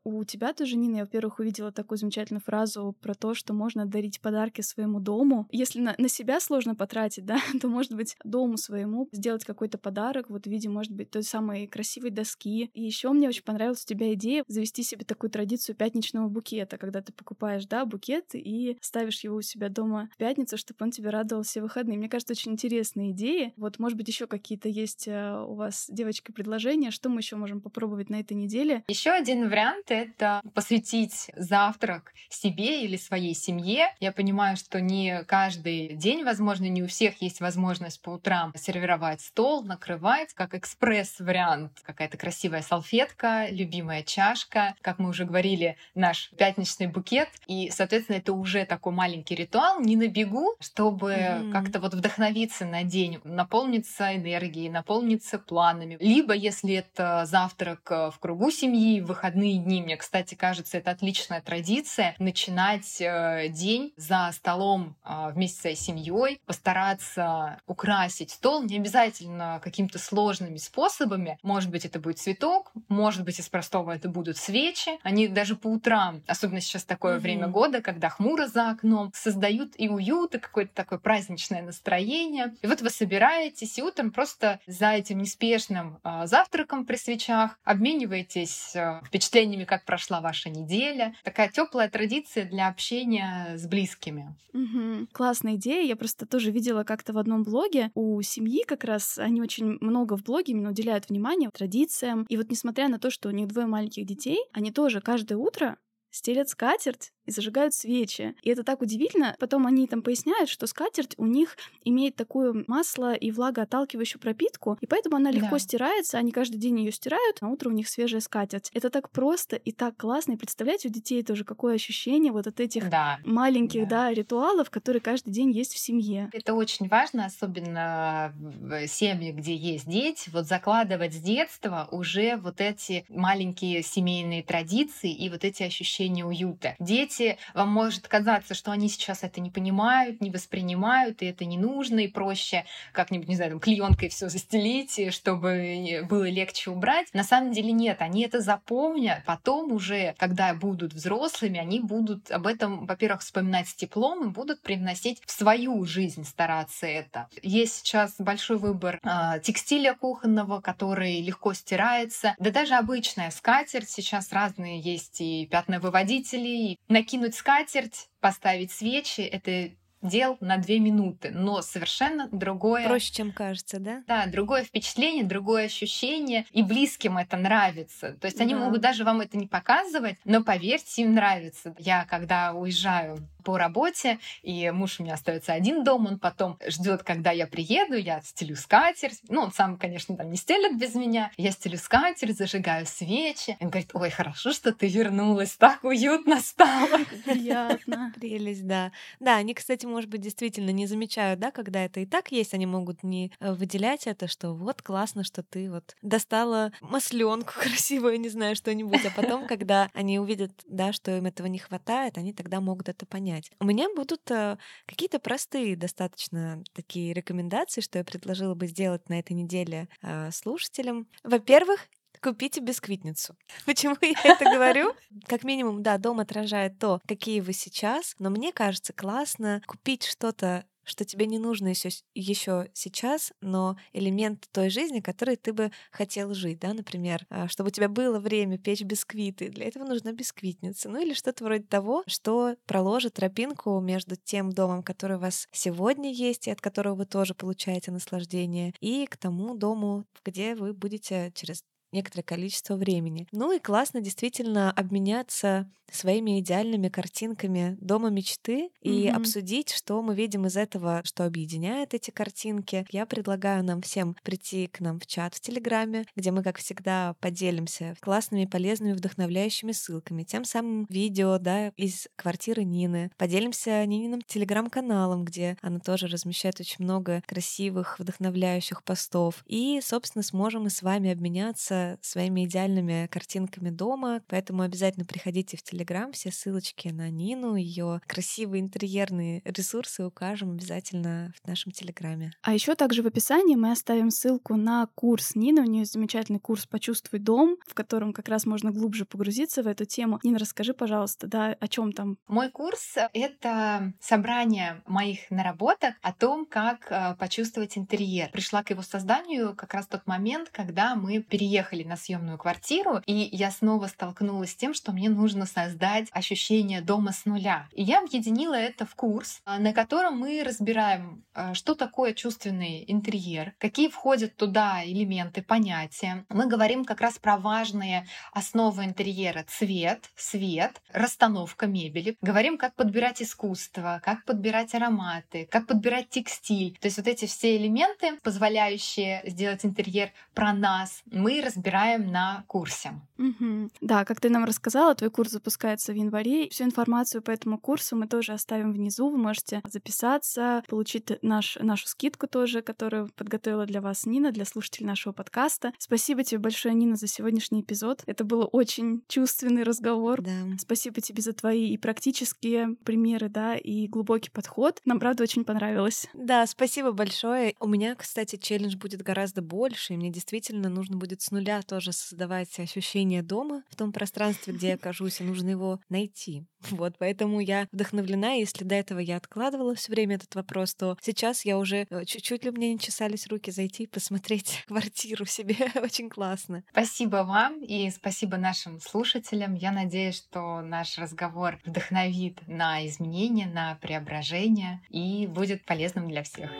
Угу. 0.04 0.18
У 0.18 0.24
тебя 0.24 0.52
тоже, 0.52 0.76
Нина, 0.76 0.96
я, 0.96 1.02
во-первых, 1.02 1.38
увидела 1.38 1.72
такую 1.72 1.98
замечательную 1.98 2.42
фразу 2.42 2.94
про 3.00 3.14
то, 3.14 3.34
что 3.34 3.54
можно 3.54 3.86
дарить 3.86 4.20
подарки 4.20 4.60
своему 4.60 5.00
дому. 5.00 5.48
Если 5.50 5.80
на, 5.80 5.94
на 5.98 6.08
себя 6.08 6.40
сложно 6.40 6.74
потратить, 6.74 7.24
да, 7.24 7.38
то, 7.60 7.68
может 7.68 7.94
быть, 7.94 8.16
дому 8.24 8.56
своему 8.56 9.08
сделать 9.12 9.44
какой-то 9.44 9.78
подарок, 9.78 10.30
вот 10.30 10.44
в 10.44 10.50
виде, 10.50 10.68
может 10.68 10.92
быть, 10.92 11.10
той 11.10 11.22
самой 11.22 11.66
красивой 11.66 12.10
доски. 12.10 12.70
И 12.74 12.82
еще 12.82 13.10
мне 13.10 13.28
очень 13.28 13.44
понравилась 13.44 13.84
у 13.84 13.86
тебя 13.86 14.12
идея 14.14 14.44
завести 14.48 14.82
себе 14.82 15.04
такую 15.04 15.30
традицию 15.30 15.76
пятничного 15.76 16.28
букета, 16.28 16.78
когда 16.78 17.00
ты 17.00 17.12
покупаешь, 17.12 17.66
да, 17.66 17.84
букет 17.84 18.34
и 18.34 18.76
ставишь 18.80 19.24
его 19.24 19.36
у 19.36 19.42
себя 19.42 19.68
дома 19.68 20.08
в 20.12 20.16
пятницу, 20.16 20.56
чтобы 20.56 20.78
он 20.82 20.90
тебе 20.90 21.10
радовал 21.10 21.42
все 21.42 21.60
выходные. 21.60 21.98
Мне 21.98 22.08
кажется, 22.08 22.32
очень 22.32 22.52
интересно 22.52 22.73
интересные 22.74 23.12
идеи. 23.12 23.52
Вот, 23.56 23.78
может 23.78 23.96
быть, 23.96 24.08
еще 24.08 24.26
какие-то 24.26 24.68
есть 24.68 25.06
э, 25.06 25.44
у 25.46 25.54
вас, 25.54 25.86
девочки, 25.88 26.32
предложения, 26.32 26.90
что 26.90 27.08
мы 27.08 27.20
еще 27.20 27.36
можем 27.36 27.60
попробовать 27.60 28.10
на 28.10 28.16
этой 28.16 28.34
неделе? 28.34 28.82
Еще 28.88 29.10
один 29.10 29.48
вариант— 29.48 29.86
это 29.90 30.40
посвятить 30.54 31.30
завтрак 31.36 32.12
себе 32.28 32.84
или 32.84 32.96
своей 32.96 33.34
семье. 33.34 33.94
Я 34.00 34.10
понимаю, 34.10 34.56
что 34.56 34.80
не 34.80 35.22
каждый 35.24 35.94
день, 35.94 36.24
возможно, 36.24 36.64
не 36.64 36.82
у 36.82 36.88
всех 36.88 37.22
есть 37.22 37.40
возможность 37.40 38.02
по 38.02 38.10
утрам 38.10 38.52
сервировать 38.56 39.20
стол, 39.20 39.62
накрывать, 39.62 40.34
как 40.34 40.54
экспресс-вариант. 40.54 41.72
Какая-то 41.82 42.16
красивая 42.16 42.62
салфетка, 42.62 43.46
любимая 43.50 44.02
чашка, 44.02 44.74
как 44.80 44.98
мы 44.98 45.10
уже 45.10 45.24
говорили, 45.24 45.76
наш 45.94 46.30
пятничный 46.36 46.88
букет. 46.88 47.28
И, 47.46 47.70
соответственно, 47.70 48.16
это 48.16 48.32
уже 48.32 48.64
такой 48.64 48.92
маленький 48.92 49.36
ритуал, 49.36 49.80
не 49.80 49.96
на 49.96 50.08
бегу, 50.08 50.56
чтобы 50.60 51.12
mm-hmm. 51.12 51.52
как-то 51.52 51.78
вот 51.78 51.94
вдохновиться 51.94 52.63
на 52.64 52.84
день, 52.84 53.20
наполниться 53.24 54.16
энергией, 54.16 54.68
наполниться 54.68 55.38
планами. 55.38 55.96
Либо, 56.00 56.34
если 56.34 56.74
это 56.74 57.24
завтрак 57.26 57.90
э, 57.90 58.10
в 58.10 58.18
кругу 58.18 58.50
семьи, 58.50 59.00
в 59.00 59.06
выходные 59.06 59.58
дни, 59.58 59.82
мне, 59.82 59.96
кстати, 59.96 60.34
кажется, 60.34 60.78
это 60.78 60.90
отличная 60.90 61.40
традиция, 61.40 62.14
начинать 62.18 63.00
э, 63.00 63.48
день 63.48 63.92
за 63.96 64.30
столом 64.32 64.96
э, 65.04 65.30
вместе 65.32 65.56
с 65.56 65.60
своей 65.60 65.76
семьей, 65.76 66.40
постараться 66.46 67.60
украсить 67.66 68.30
стол, 68.30 68.62
не 68.62 68.76
обязательно 68.76 69.60
какими-то 69.62 69.98
сложными 69.98 70.56
способами. 70.56 71.38
Может 71.42 71.70
быть, 71.70 71.84
это 71.84 72.00
будет 72.00 72.18
цветок, 72.18 72.72
может 72.88 73.24
быть, 73.24 73.38
из 73.38 73.48
простого 73.48 73.92
это 73.92 74.08
будут 74.08 74.36
свечи. 74.36 74.98
Они 75.02 75.28
даже 75.28 75.56
по 75.56 75.68
утрам, 75.68 76.22
особенно 76.26 76.60
сейчас 76.60 76.84
такое 76.84 77.16
mm-hmm. 77.16 77.20
время 77.20 77.48
года, 77.48 77.82
когда 77.82 78.08
хмуро 78.08 78.46
за 78.46 78.70
окном, 78.70 79.12
создают 79.14 79.74
и 79.76 79.88
уют, 79.88 80.34
и 80.34 80.38
какое-то 80.38 80.74
такое 80.74 80.98
праздничное 80.98 81.62
настроение. 81.62 82.53
И 82.62 82.66
вот 82.66 82.80
вы 82.82 82.90
собираетесь, 82.90 83.78
и 83.78 83.82
утром 83.82 84.10
просто 84.10 84.60
за 84.66 84.92
этим 84.92 85.18
неспешным 85.18 85.98
э, 86.04 86.26
завтраком 86.26 86.86
при 86.86 86.96
свечах 86.96 87.58
обмениваетесь 87.64 88.74
э, 88.74 89.00
впечатлениями, 89.04 89.64
как 89.64 89.84
прошла 89.84 90.20
ваша 90.20 90.50
неделя. 90.50 91.14
Такая 91.24 91.48
теплая 91.48 91.88
традиция 91.88 92.44
для 92.44 92.68
общения 92.68 93.56
с 93.56 93.66
близкими. 93.66 94.34
Угу. 94.52 95.08
Классная 95.12 95.54
идея. 95.54 95.84
Я 95.84 95.96
просто 95.96 96.26
тоже 96.26 96.50
видела 96.50 96.84
как-то 96.84 97.12
в 97.12 97.18
одном 97.18 97.42
блоге 97.42 97.90
у 97.94 98.20
семьи 98.22 98.64
как 98.66 98.84
раз 98.84 99.18
они 99.18 99.40
очень 99.40 99.78
много 99.80 100.16
в 100.16 100.22
блоге 100.22 100.52
именно 100.52 100.70
уделяют 100.70 101.08
внимание 101.08 101.50
традициям. 101.50 102.26
И 102.28 102.36
вот 102.36 102.50
несмотря 102.50 102.88
на 102.88 102.98
то, 102.98 103.10
что 103.10 103.28
у 103.28 103.32
них 103.32 103.48
двое 103.48 103.66
маленьких 103.66 104.06
детей, 104.06 104.38
они 104.52 104.70
тоже 104.70 105.00
каждое 105.00 105.36
утро 105.36 105.76
стелят 106.10 106.48
скатерть 106.48 107.12
и 107.26 107.30
зажигают 107.30 107.74
свечи. 107.74 108.34
И 108.42 108.50
это 108.50 108.62
так 108.62 108.82
удивительно. 108.82 109.36
Потом 109.38 109.66
они 109.66 109.86
там 109.86 110.02
поясняют, 110.02 110.48
что 110.48 110.66
скатерть 110.66 111.14
у 111.16 111.26
них 111.26 111.56
имеет 111.84 112.16
такую 112.16 112.64
масло 112.66 113.14
и 113.14 113.30
влагоотталкивающую 113.30 114.20
пропитку, 114.20 114.78
и 114.80 114.86
поэтому 114.86 115.16
она 115.16 115.30
легко 115.30 115.52
да. 115.52 115.58
стирается, 115.58 116.18
они 116.18 116.32
каждый 116.32 116.56
день 116.56 116.80
ее 116.80 116.92
стирают, 116.92 117.38
а 117.40 117.48
утро 117.48 117.68
у 117.68 117.72
них 117.72 117.88
свежая 117.88 118.20
скатерть. 118.20 118.70
Это 118.72 118.90
так 118.90 119.10
просто 119.10 119.56
и 119.56 119.72
так 119.72 119.96
классно. 119.96 120.32
И 120.32 120.36
представляете, 120.36 120.88
у 120.88 120.92
детей 120.92 121.22
тоже 121.22 121.44
какое 121.44 121.74
ощущение 121.74 122.32
вот 122.32 122.46
от 122.46 122.60
этих 122.60 122.90
да. 122.90 123.18
маленьких 123.24 123.88
да. 123.88 123.94
Да, 123.94 124.10
ритуалов, 124.12 124.70
которые 124.70 125.00
каждый 125.00 125.30
день 125.30 125.52
есть 125.52 125.74
в 125.74 125.78
семье. 125.78 126.28
Это 126.32 126.54
очень 126.54 126.88
важно, 126.88 127.26
особенно 127.26 128.32
в 128.34 128.86
семье, 128.88 129.32
где 129.32 129.54
есть 129.54 129.88
дети, 129.88 130.30
вот 130.30 130.46
закладывать 130.46 131.14
с 131.14 131.18
детства 131.18 131.88
уже 131.90 132.36
вот 132.36 132.60
эти 132.60 133.04
маленькие 133.08 133.82
семейные 133.82 134.42
традиции 134.42 135.12
и 135.12 135.30
вот 135.30 135.44
эти 135.44 135.62
ощущения 135.62 136.24
уюта. 136.24 136.74
Дети 136.80 137.13
дети, 137.14 137.38
вам 137.54 137.68
может 137.68 138.08
казаться, 138.08 138.54
что 138.54 138.70
они 138.70 138.88
сейчас 138.88 139.22
это 139.22 139.40
не 139.40 139.50
понимают, 139.50 140.20
не 140.20 140.30
воспринимают, 140.30 141.22
и 141.22 141.26
это 141.26 141.44
не 141.44 141.58
нужно, 141.58 142.00
и 142.00 142.08
проще 142.08 142.64
как-нибудь, 142.92 143.28
не 143.28 143.36
знаю, 143.36 143.52
там, 143.52 143.60
клеенкой 143.60 144.08
все 144.08 144.28
застелить, 144.28 145.12
чтобы 145.12 146.04
было 146.08 146.28
легче 146.28 146.70
убрать. 146.70 147.08
На 147.12 147.24
самом 147.24 147.52
деле 147.52 147.72
нет, 147.72 147.98
они 148.00 148.22
это 148.22 148.40
запомнят. 148.40 149.24
Потом 149.26 149.72
уже, 149.72 150.14
когда 150.18 150.54
будут 150.54 150.92
взрослыми, 150.92 151.58
они 151.58 151.80
будут 151.80 152.30
об 152.30 152.46
этом, 152.46 152.86
во-первых, 152.86 153.22
вспоминать 153.22 153.68
с 153.68 153.74
теплом 153.74 154.28
и 154.28 154.30
будут 154.30 154.62
привносить 154.62 155.20
в 155.24 155.30
свою 155.30 155.84
жизнь, 155.84 156.24
стараться 156.24 156.86
это. 156.86 157.28
Есть 157.42 157.78
сейчас 157.78 158.14
большой 158.18 158.58
выбор 158.58 159.00
э, 159.02 159.40
текстиля 159.40 159.94
кухонного, 159.94 160.60
который 160.60 161.20
легко 161.20 161.54
стирается. 161.54 162.34
Да 162.38 162.50
даже 162.50 162.74
обычная 162.74 163.30
скатерть. 163.30 163.88
Сейчас 163.88 164.32
разные 164.32 164.80
есть 164.80 165.20
и 165.20 165.46
пятновыводители. 165.50 166.48
И 166.48 166.78
накинуть 167.04 167.34
скатерть, 167.34 168.08
поставить 168.20 168.72
свечи— 168.72 169.20
это 169.20 169.70
дел 170.00 170.36
на 170.40 170.56
две 170.58 170.78
минуты, 170.78 171.30
но 171.30 171.62
совершенно 171.62 172.28
другое... 172.30 172.86
Проще, 172.86 173.12
чем 173.12 173.32
кажется, 173.32 173.78
да? 173.78 174.02
Да, 174.06 174.26
другое 174.26 174.64
впечатление, 174.64 175.24
другое 175.24 175.66
ощущение, 175.66 176.46
и 176.50 176.62
близким 176.62 177.18
это 177.18 177.36
нравится. 177.36 178.12
То 178.20 178.26
есть 178.26 178.38
да. 178.38 178.44
они 178.44 178.54
могут 178.54 178.80
даже 178.80 179.04
вам 179.04 179.20
это 179.20 179.36
не 179.36 179.46
показывать, 179.46 180.16
но 180.24 180.42
поверьте, 180.42 181.02
им 181.02 181.14
нравится. 181.14 181.74
Я, 181.78 182.04
когда 182.04 182.52
уезжаю 182.52 183.18
по 183.44 183.58
работе, 183.58 184.18
и 184.42 184.70
муж 184.70 184.98
у 184.98 185.04
меня 185.04 185.14
остается 185.14 185.52
один 185.52 185.84
дом, 185.84 186.06
он 186.06 186.18
потом 186.18 186.58
ждет, 186.66 187.02
когда 187.02 187.30
я 187.30 187.46
приеду, 187.46 187.94
я 187.94 188.20
стелю 188.22 188.56
скатерть. 188.56 189.20
Ну, 189.28 189.42
он 189.42 189.52
сам, 189.52 189.76
конечно, 189.76 190.16
там 190.16 190.30
не 190.30 190.36
стелит 190.36 190.78
без 190.78 190.94
меня. 190.94 191.30
Я 191.36 191.52
стелю 191.52 191.78
скатерть, 191.78 192.36
зажигаю 192.36 192.86
свечи. 192.86 193.56
Он 193.60 193.68
говорит, 193.68 193.90
ой, 193.92 194.10
хорошо, 194.10 194.52
что 194.52 194.72
ты 194.72 194.88
вернулась, 194.88 195.56
так 195.56 195.84
уютно 195.84 196.40
стало. 196.40 196.98
Приятно. 197.24 198.12
Прелесть, 198.16 198.66
да. 198.66 198.90
Да, 199.20 199.36
они, 199.36 199.54
кстати, 199.54 199.86
может 199.86 200.10
быть, 200.10 200.22
действительно 200.22 200.70
не 200.70 200.86
замечают, 200.86 201.38
да, 201.38 201.50
когда 201.50 201.84
это 201.84 202.00
и 202.00 202.06
так 202.06 202.32
есть, 202.32 202.54
они 202.54 202.66
могут 202.66 203.02
не 203.02 203.32
э, 203.40 203.52
выделять 203.52 204.06
это, 204.06 204.26
что 204.26 204.54
вот 204.54 204.82
классно, 204.82 205.24
что 205.24 205.42
ты 205.42 205.70
вот 205.70 205.96
достала 206.02 206.72
масленку 206.80 207.52
красивую, 207.60 208.18
не 208.20 208.28
знаю, 208.28 208.56
что-нибудь, 208.56 209.04
а 209.04 209.10
потом, 209.10 209.46
когда 209.46 209.90
они 209.92 210.18
увидят, 210.18 210.52
да, 210.66 210.92
что 210.92 211.16
им 211.16 211.26
этого 211.26 211.46
не 211.46 211.58
хватает, 211.58 212.16
они 212.16 212.32
тогда 212.32 212.60
могут 212.60 212.88
это 212.88 213.04
понять 213.06 213.33
понять. 213.34 213.50
У 213.60 213.64
меня 213.64 213.88
будут 213.94 214.30
э, 214.30 214.56
какие-то 214.86 215.18
простые 215.18 215.76
достаточно 215.76 216.62
такие 216.72 217.12
рекомендации, 217.12 217.80
что 217.80 217.98
я 217.98 218.04
предложила 218.04 218.54
бы 218.54 218.66
сделать 218.66 219.08
на 219.08 219.18
этой 219.18 219.32
неделе 219.32 219.88
э, 220.02 220.30
слушателям. 220.30 221.06
Во-первых, 221.22 221.80
купите 222.22 222.60
бисквитницу. 222.60 223.36
Почему 223.66 223.96
я 224.00 224.14
это 224.24 224.44
говорю? 224.44 224.94
Как 225.26 225.44
минимум, 225.44 225.82
да, 225.82 225.98
дом 225.98 226.20
отражает 226.20 226.78
то, 226.78 227.00
какие 227.06 227.40
вы 227.40 227.52
сейчас, 227.52 228.14
но 228.18 228.30
мне 228.30 228.52
кажется 228.52 228.92
классно 228.92 229.62
купить 229.66 230.04
что-то 230.04 230.64
что 230.84 231.04
тебе 231.04 231.26
не 231.26 231.38
нужно 231.38 231.68
еще, 231.68 231.90
еще 232.14 232.70
сейчас, 232.72 233.32
но 233.40 233.76
элемент 233.92 234.48
той 234.52 234.70
жизни, 234.70 235.00
который 235.00 235.36
ты 235.36 235.52
бы 235.52 235.70
хотел 235.90 236.34
жить, 236.34 236.60
да, 236.60 236.72
например, 236.74 237.26
а, 237.30 237.48
чтобы 237.48 237.68
у 237.68 237.70
тебя 237.70 237.88
было 237.88 238.18
время 238.18 238.58
печь 238.58 238.82
бисквиты, 238.82 239.48
для 239.48 239.66
этого 239.66 239.84
нужна 239.84 240.12
бисквитница, 240.12 240.88
ну 240.88 241.00
или 241.00 241.14
что-то 241.14 241.44
вроде 241.44 241.64
того, 241.64 242.02
что 242.06 242.56
проложит 242.66 243.14
тропинку 243.14 243.80
между 243.80 244.16
тем 244.16 244.52
домом, 244.52 244.82
который 244.82 245.16
у 245.16 245.20
вас 245.20 245.48
сегодня 245.52 246.12
есть 246.12 246.46
и 246.46 246.50
от 246.50 246.60
которого 246.60 246.94
вы 246.94 247.06
тоже 247.06 247.34
получаете 247.34 247.90
наслаждение, 247.90 248.72
и 248.80 249.06
к 249.06 249.16
тому 249.16 249.54
дому, 249.54 250.04
где 250.24 250.54
вы 250.54 250.72
будете 250.72 251.32
через 251.34 251.62
некоторое 251.94 252.22
количество 252.22 252.76
времени. 252.76 253.26
Ну 253.32 253.52
и 253.52 253.58
классно 253.58 254.00
действительно 254.00 254.70
обменяться 254.70 255.70
своими 255.92 256.40
идеальными 256.40 256.88
картинками 256.88 257.76
дома 257.80 258.10
мечты 258.10 258.70
и 258.80 259.06
mm-hmm. 259.06 259.10
обсудить, 259.10 259.70
что 259.70 260.02
мы 260.02 260.14
видим 260.14 260.46
из 260.46 260.56
этого, 260.56 261.02
что 261.04 261.24
объединяет 261.24 261.94
эти 261.94 262.10
картинки. 262.10 262.86
Я 262.90 263.06
предлагаю 263.06 263.62
нам 263.62 263.82
всем 263.82 264.16
прийти 264.24 264.66
к 264.66 264.80
нам 264.80 264.98
в 264.98 265.06
чат 265.06 265.34
в 265.34 265.40
Телеграме, 265.40 266.06
где 266.16 266.30
мы, 266.30 266.42
как 266.42 266.58
всегда, 266.58 267.14
поделимся 267.20 267.94
классными, 268.00 268.46
полезными, 268.46 268.92
вдохновляющими 268.92 269.72
ссылками, 269.72 270.24
тем 270.24 270.44
самым 270.44 270.86
видео, 270.88 271.38
да, 271.38 271.68
из 271.76 272.08
квартиры 272.16 272.64
Нины. 272.64 273.10
Поделимся 273.16 273.84
Нининым 273.84 274.22
телеграм-каналом, 274.22 275.24
где 275.24 275.56
она 275.62 275.78
тоже 275.78 276.06
размещает 276.06 276.60
очень 276.60 276.84
много 276.84 277.22
красивых, 277.26 277.98
вдохновляющих 277.98 278.82
постов. 278.82 279.44
И, 279.46 279.80
собственно, 279.82 280.22
сможем 280.22 280.64
мы 280.64 280.70
с 280.70 280.82
вами 280.82 281.10
обменяться 281.10 281.83
своими 282.00 282.44
идеальными 282.44 283.08
картинками 283.10 283.70
дома, 283.70 284.22
поэтому 284.28 284.62
обязательно 284.62 285.04
приходите 285.04 285.56
в 285.56 285.62
Телеграм, 285.62 286.12
все 286.12 286.30
ссылочки 286.30 286.88
на 286.88 287.10
Нину, 287.10 287.56
ее 287.56 288.00
красивые 288.06 288.60
интерьерные 288.62 289.42
ресурсы 289.44 290.04
укажем 290.04 290.52
обязательно 290.52 291.32
в 291.42 291.46
нашем 291.46 291.72
Телеграме. 291.72 292.32
А 292.42 292.54
еще 292.54 292.74
также 292.74 293.02
в 293.02 293.06
описании 293.06 293.56
мы 293.56 293.70
оставим 293.72 294.10
ссылку 294.10 294.56
на 294.56 294.86
курс 294.94 295.34
Нины, 295.34 295.62
у 295.62 295.64
нее 295.64 295.84
замечательный 295.84 296.40
курс 296.40 296.66
«Почувствуй 296.66 297.20
дом», 297.20 297.56
в 297.66 297.74
котором 297.74 298.12
как 298.12 298.28
раз 298.28 298.46
можно 298.46 298.70
глубже 298.70 299.04
погрузиться 299.04 299.62
в 299.62 299.66
эту 299.66 299.84
тему. 299.84 300.20
Нина, 300.22 300.38
расскажи, 300.38 300.74
пожалуйста, 300.74 301.26
да, 301.26 301.56
о 301.58 301.68
чем 301.68 301.92
там? 301.92 302.16
Мой 302.26 302.50
курс— 302.50 302.94
это 303.12 303.92
собрание 304.00 304.82
моих 304.86 305.30
наработок 305.30 305.94
о 306.02 306.12
том, 306.12 306.46
как 306.46 306.90
э, 306.90 307.16
почувствовать 307.18 307.76
интерьер. 307.76 308.30
Пришла 308.30 308.62
к 308.62 308.70
его 308.70 308.82
созданию 308.82 309.54
как 309.54 309.74
раз 309.74 309.86
тот 309.86 310.06
момент, 310.06 310.50
когда 310.50 310.94
мы 310.94 311.22
переехали 311.22 311.73
переехали 311.74 311.84
на 311.84 311.96
съемную 311.96 312.38
квартиру, 312.38 313.02
и 313.06 313.28
я 313.32 313.50
снова 313.50 313.86
столкнулась 313.86 314.50
с 314.50 314.56
тем, 314.56 314.74
что 314.74 314.92
мне 314.92 315.08
нужно 315.08 315.46
создать 315.46 316.08
ощущение 316.12 316.80
дома 316.80 317.12
с 317.12 317.24
нуля. 317.24 317.68
И 317.72 317.82
я 317.82 318.00
объединила 318.00 318.54
это 318.54 318.86
в 318.86 318.94
курс, 318.94 319.40
а, 319.44 319.58
на 319.58 319.72
котором 319.72 320.18
мы 320.18 320.42
разбираем, 320.44 321.24
а, 321.34 321.54
что 321.54 321.74
такое 321.74 322.12
чувственный 322.12 322.84
интерьер, 322.88 323.52
какие 323.58 323.88
входят 323.88 324.36
туда 324.36 324.84
элементы, 324.84 325.42
понятия. 325.42 326.24
Мы 326.28 326.46
говорим 326.46 326.84
как 326.84 327.00
раз 327.00 327.18
про 327.18 327.36
важные 327.36 328.06
основы 328.32 328.84
интерьера. 328.84 329.44
Цвет, 329.48 330.10
свет, 330.16 330.80
расстановка 330.92 331.66
мебели. 331.66 332.16
Говорим, 332.22 332.58
как 332.58 332.74
подбирать 332.74 333.22
искусство, 333.22 334.00
как 334.02 334.24
подбирать 334.24 334.74
ароматы, 334.74 335.46
как 335.50 335.66
подбирать 335.66 336.08
текстиль. 336.10 336.76
То 336.80 336.86
есть 336.86 336.98
вот 336.98 337.08
эти 337.08 337.26
все 337.26 337.56
элементы, 337.56 338.18
позволяющие 338.22 339.22
сделать 339.26 339.64
интерьер 339.64 340.10
про 340.34 340.52
нас, 340.52 341.02
мы 341.06 341.40
разбираем 341.40 341.63
разбираем 341.64 342.10
на 342.10 342.44
курсе. 342.46 343.00
Угу. 343.18 343.70
Да, 343.80 344.04
как 344.04 344.20
ты 344.20 344.28
нам 344.28 344.44
рассказала, 344.44 344.94
твой 344.94 345.10
курс 345.10 345.30
запускается 345.30 345.92
в 345.92 345.96
январе. 345.96 346.48
Всю 346.50 346.64
информацию 346.64 347.22
по 347.22 347.30
этому 347.30 347.58
курсу 347.58 347.96
мы 347.96 348.06
тоже 348.06 348.32
оставим 348.32 348.72
внизу. 348.72 349.08
Вы 349.08 349.18
можете 349.18 349.62
записаться, 349.68 350.62
получить 350.68 351.10
наш, 351.22 351.56
нашу 351.60 351.86
скидку 351.86 352.26
тоже, 352.26 352.60
которую 352.60 353.08
подготовила 353.16 353.66
для 353.66 353.80
вас 353.80 354.04
Нина, 354.04 354.30
для 354.32 354.44
слушателей 354.44 354.86
нашего 354.86 355.12
подкаста. 355.12 355.72
Спасибо 355.78 356.22
тебе 356.22 356.40
большое, 356.40 356.74
Нина, 356.74 356.96
за 356.96 357.06
сегодняшний 357.06 357.62
эпизод. 357.62 358.02
Это 358.06 358.24
был 358.24 358.48
очень 358.52 359.02
чувственный 359.08 359.62
разговор. 359.62 360.20
Да. 360.22 360.30
Спасибо 360.58 361.00
тебе 361.00 361.22
за 361.22 361.32
твои 361.32 361.72
и 361.72 361.78
практические 361.78 362.76
примеры, 362.84 363.28
да, 363.28 363.56
и 363.56 363.86
глубокий 363.86 364.30
подход. 364.30 364.80
Нам, 364.84 364.98
правда, 364.98 365.22
очень 365.22 365.44
понравилось. 365.44 366.08
Да, 366.14 366.46
спасибо 366.46 366.92
большое. 366.92 367.54
У 367.60 367.68
меня, 367.68 367.94
кстати, 367.94 368.36
челлендж 368.36 368.76
будет 368.76 369.02
гораздо 369.02 369.40
больше, 369.40 369.94
и 369.94 369.96
мне 369.96 370.10
действительно 370.10 370.68
нужно 370.68 370.96
будет 370.96 371.22
с 371.22 371.30
нуля 371.30 371.53
себя 371.54 371.62
тоже 371.62 371.92
создавать 371.92 372.58
ощущение 372.58 373.22
дома 373.22 373.62
в 373.70 373.76
том 373.76 373.92
пространстве, 373.92 374.52
где 374.52 374.68
я 374.68 374.74
окажусь, 374.80 375.20
и 375.20 375.24
нужно 375.24 375.50
его 375.50 375.80
найти. 375.88 376.44
Вот, 376.70 376.94
поэтому 376.98 377.40
я 377.40 377.68
вдохновлена. 377.72 378.32
Если 378.32 378.64
до 378.64 378.74
этого 378.74 378.98
я 378.98 379.18
откладывала 379.18 379.74
все 379.74 379.92
время 379.92 380.16
этот 380.16 380.34
вопрос, 380.34 380.74
то 380.74 380.96
сейчас 381.02 381.44
я 381.44 381.58
уже 381.58 381.86
э, 381.88 382.04
чуть-чуть 382.06 382.42
ли 382.44 382.50
мне 382.50 382.72
не 382.72 382.78
чесались 382.78 383.26
руки 383.26 383.50
зайти 383.50 383.82
и 383.82 383.86
посмотреть 383.86 384.64
квартиру 384.66 385.26
себе. 385.26 385.56
Очень 385.74 386.08
классно. 386.08 386.64
Спасибо 386.70 387.16
вам 387.16 387.62
и 387.62 387.90
спасибо 387.90 388.38
нашим 388.38 388.80
слушателям. 388.80 389.54
Я 389.54 389.72
надеюсь, 389.72 390.16
что 390.16 390.62
наш 390.62 390.96
разговор 390.98 391.60
вдохновит 391.64 392.40
на 392.46 392.86
изменения, 392.86 393.46
на 393.46 393.76
преображение 393.76 394.80
и 394.88 395.26
будет 395.26 395.64
полезным 395.66 396.08
для 396.08 396.22
всех. 396.22 396.50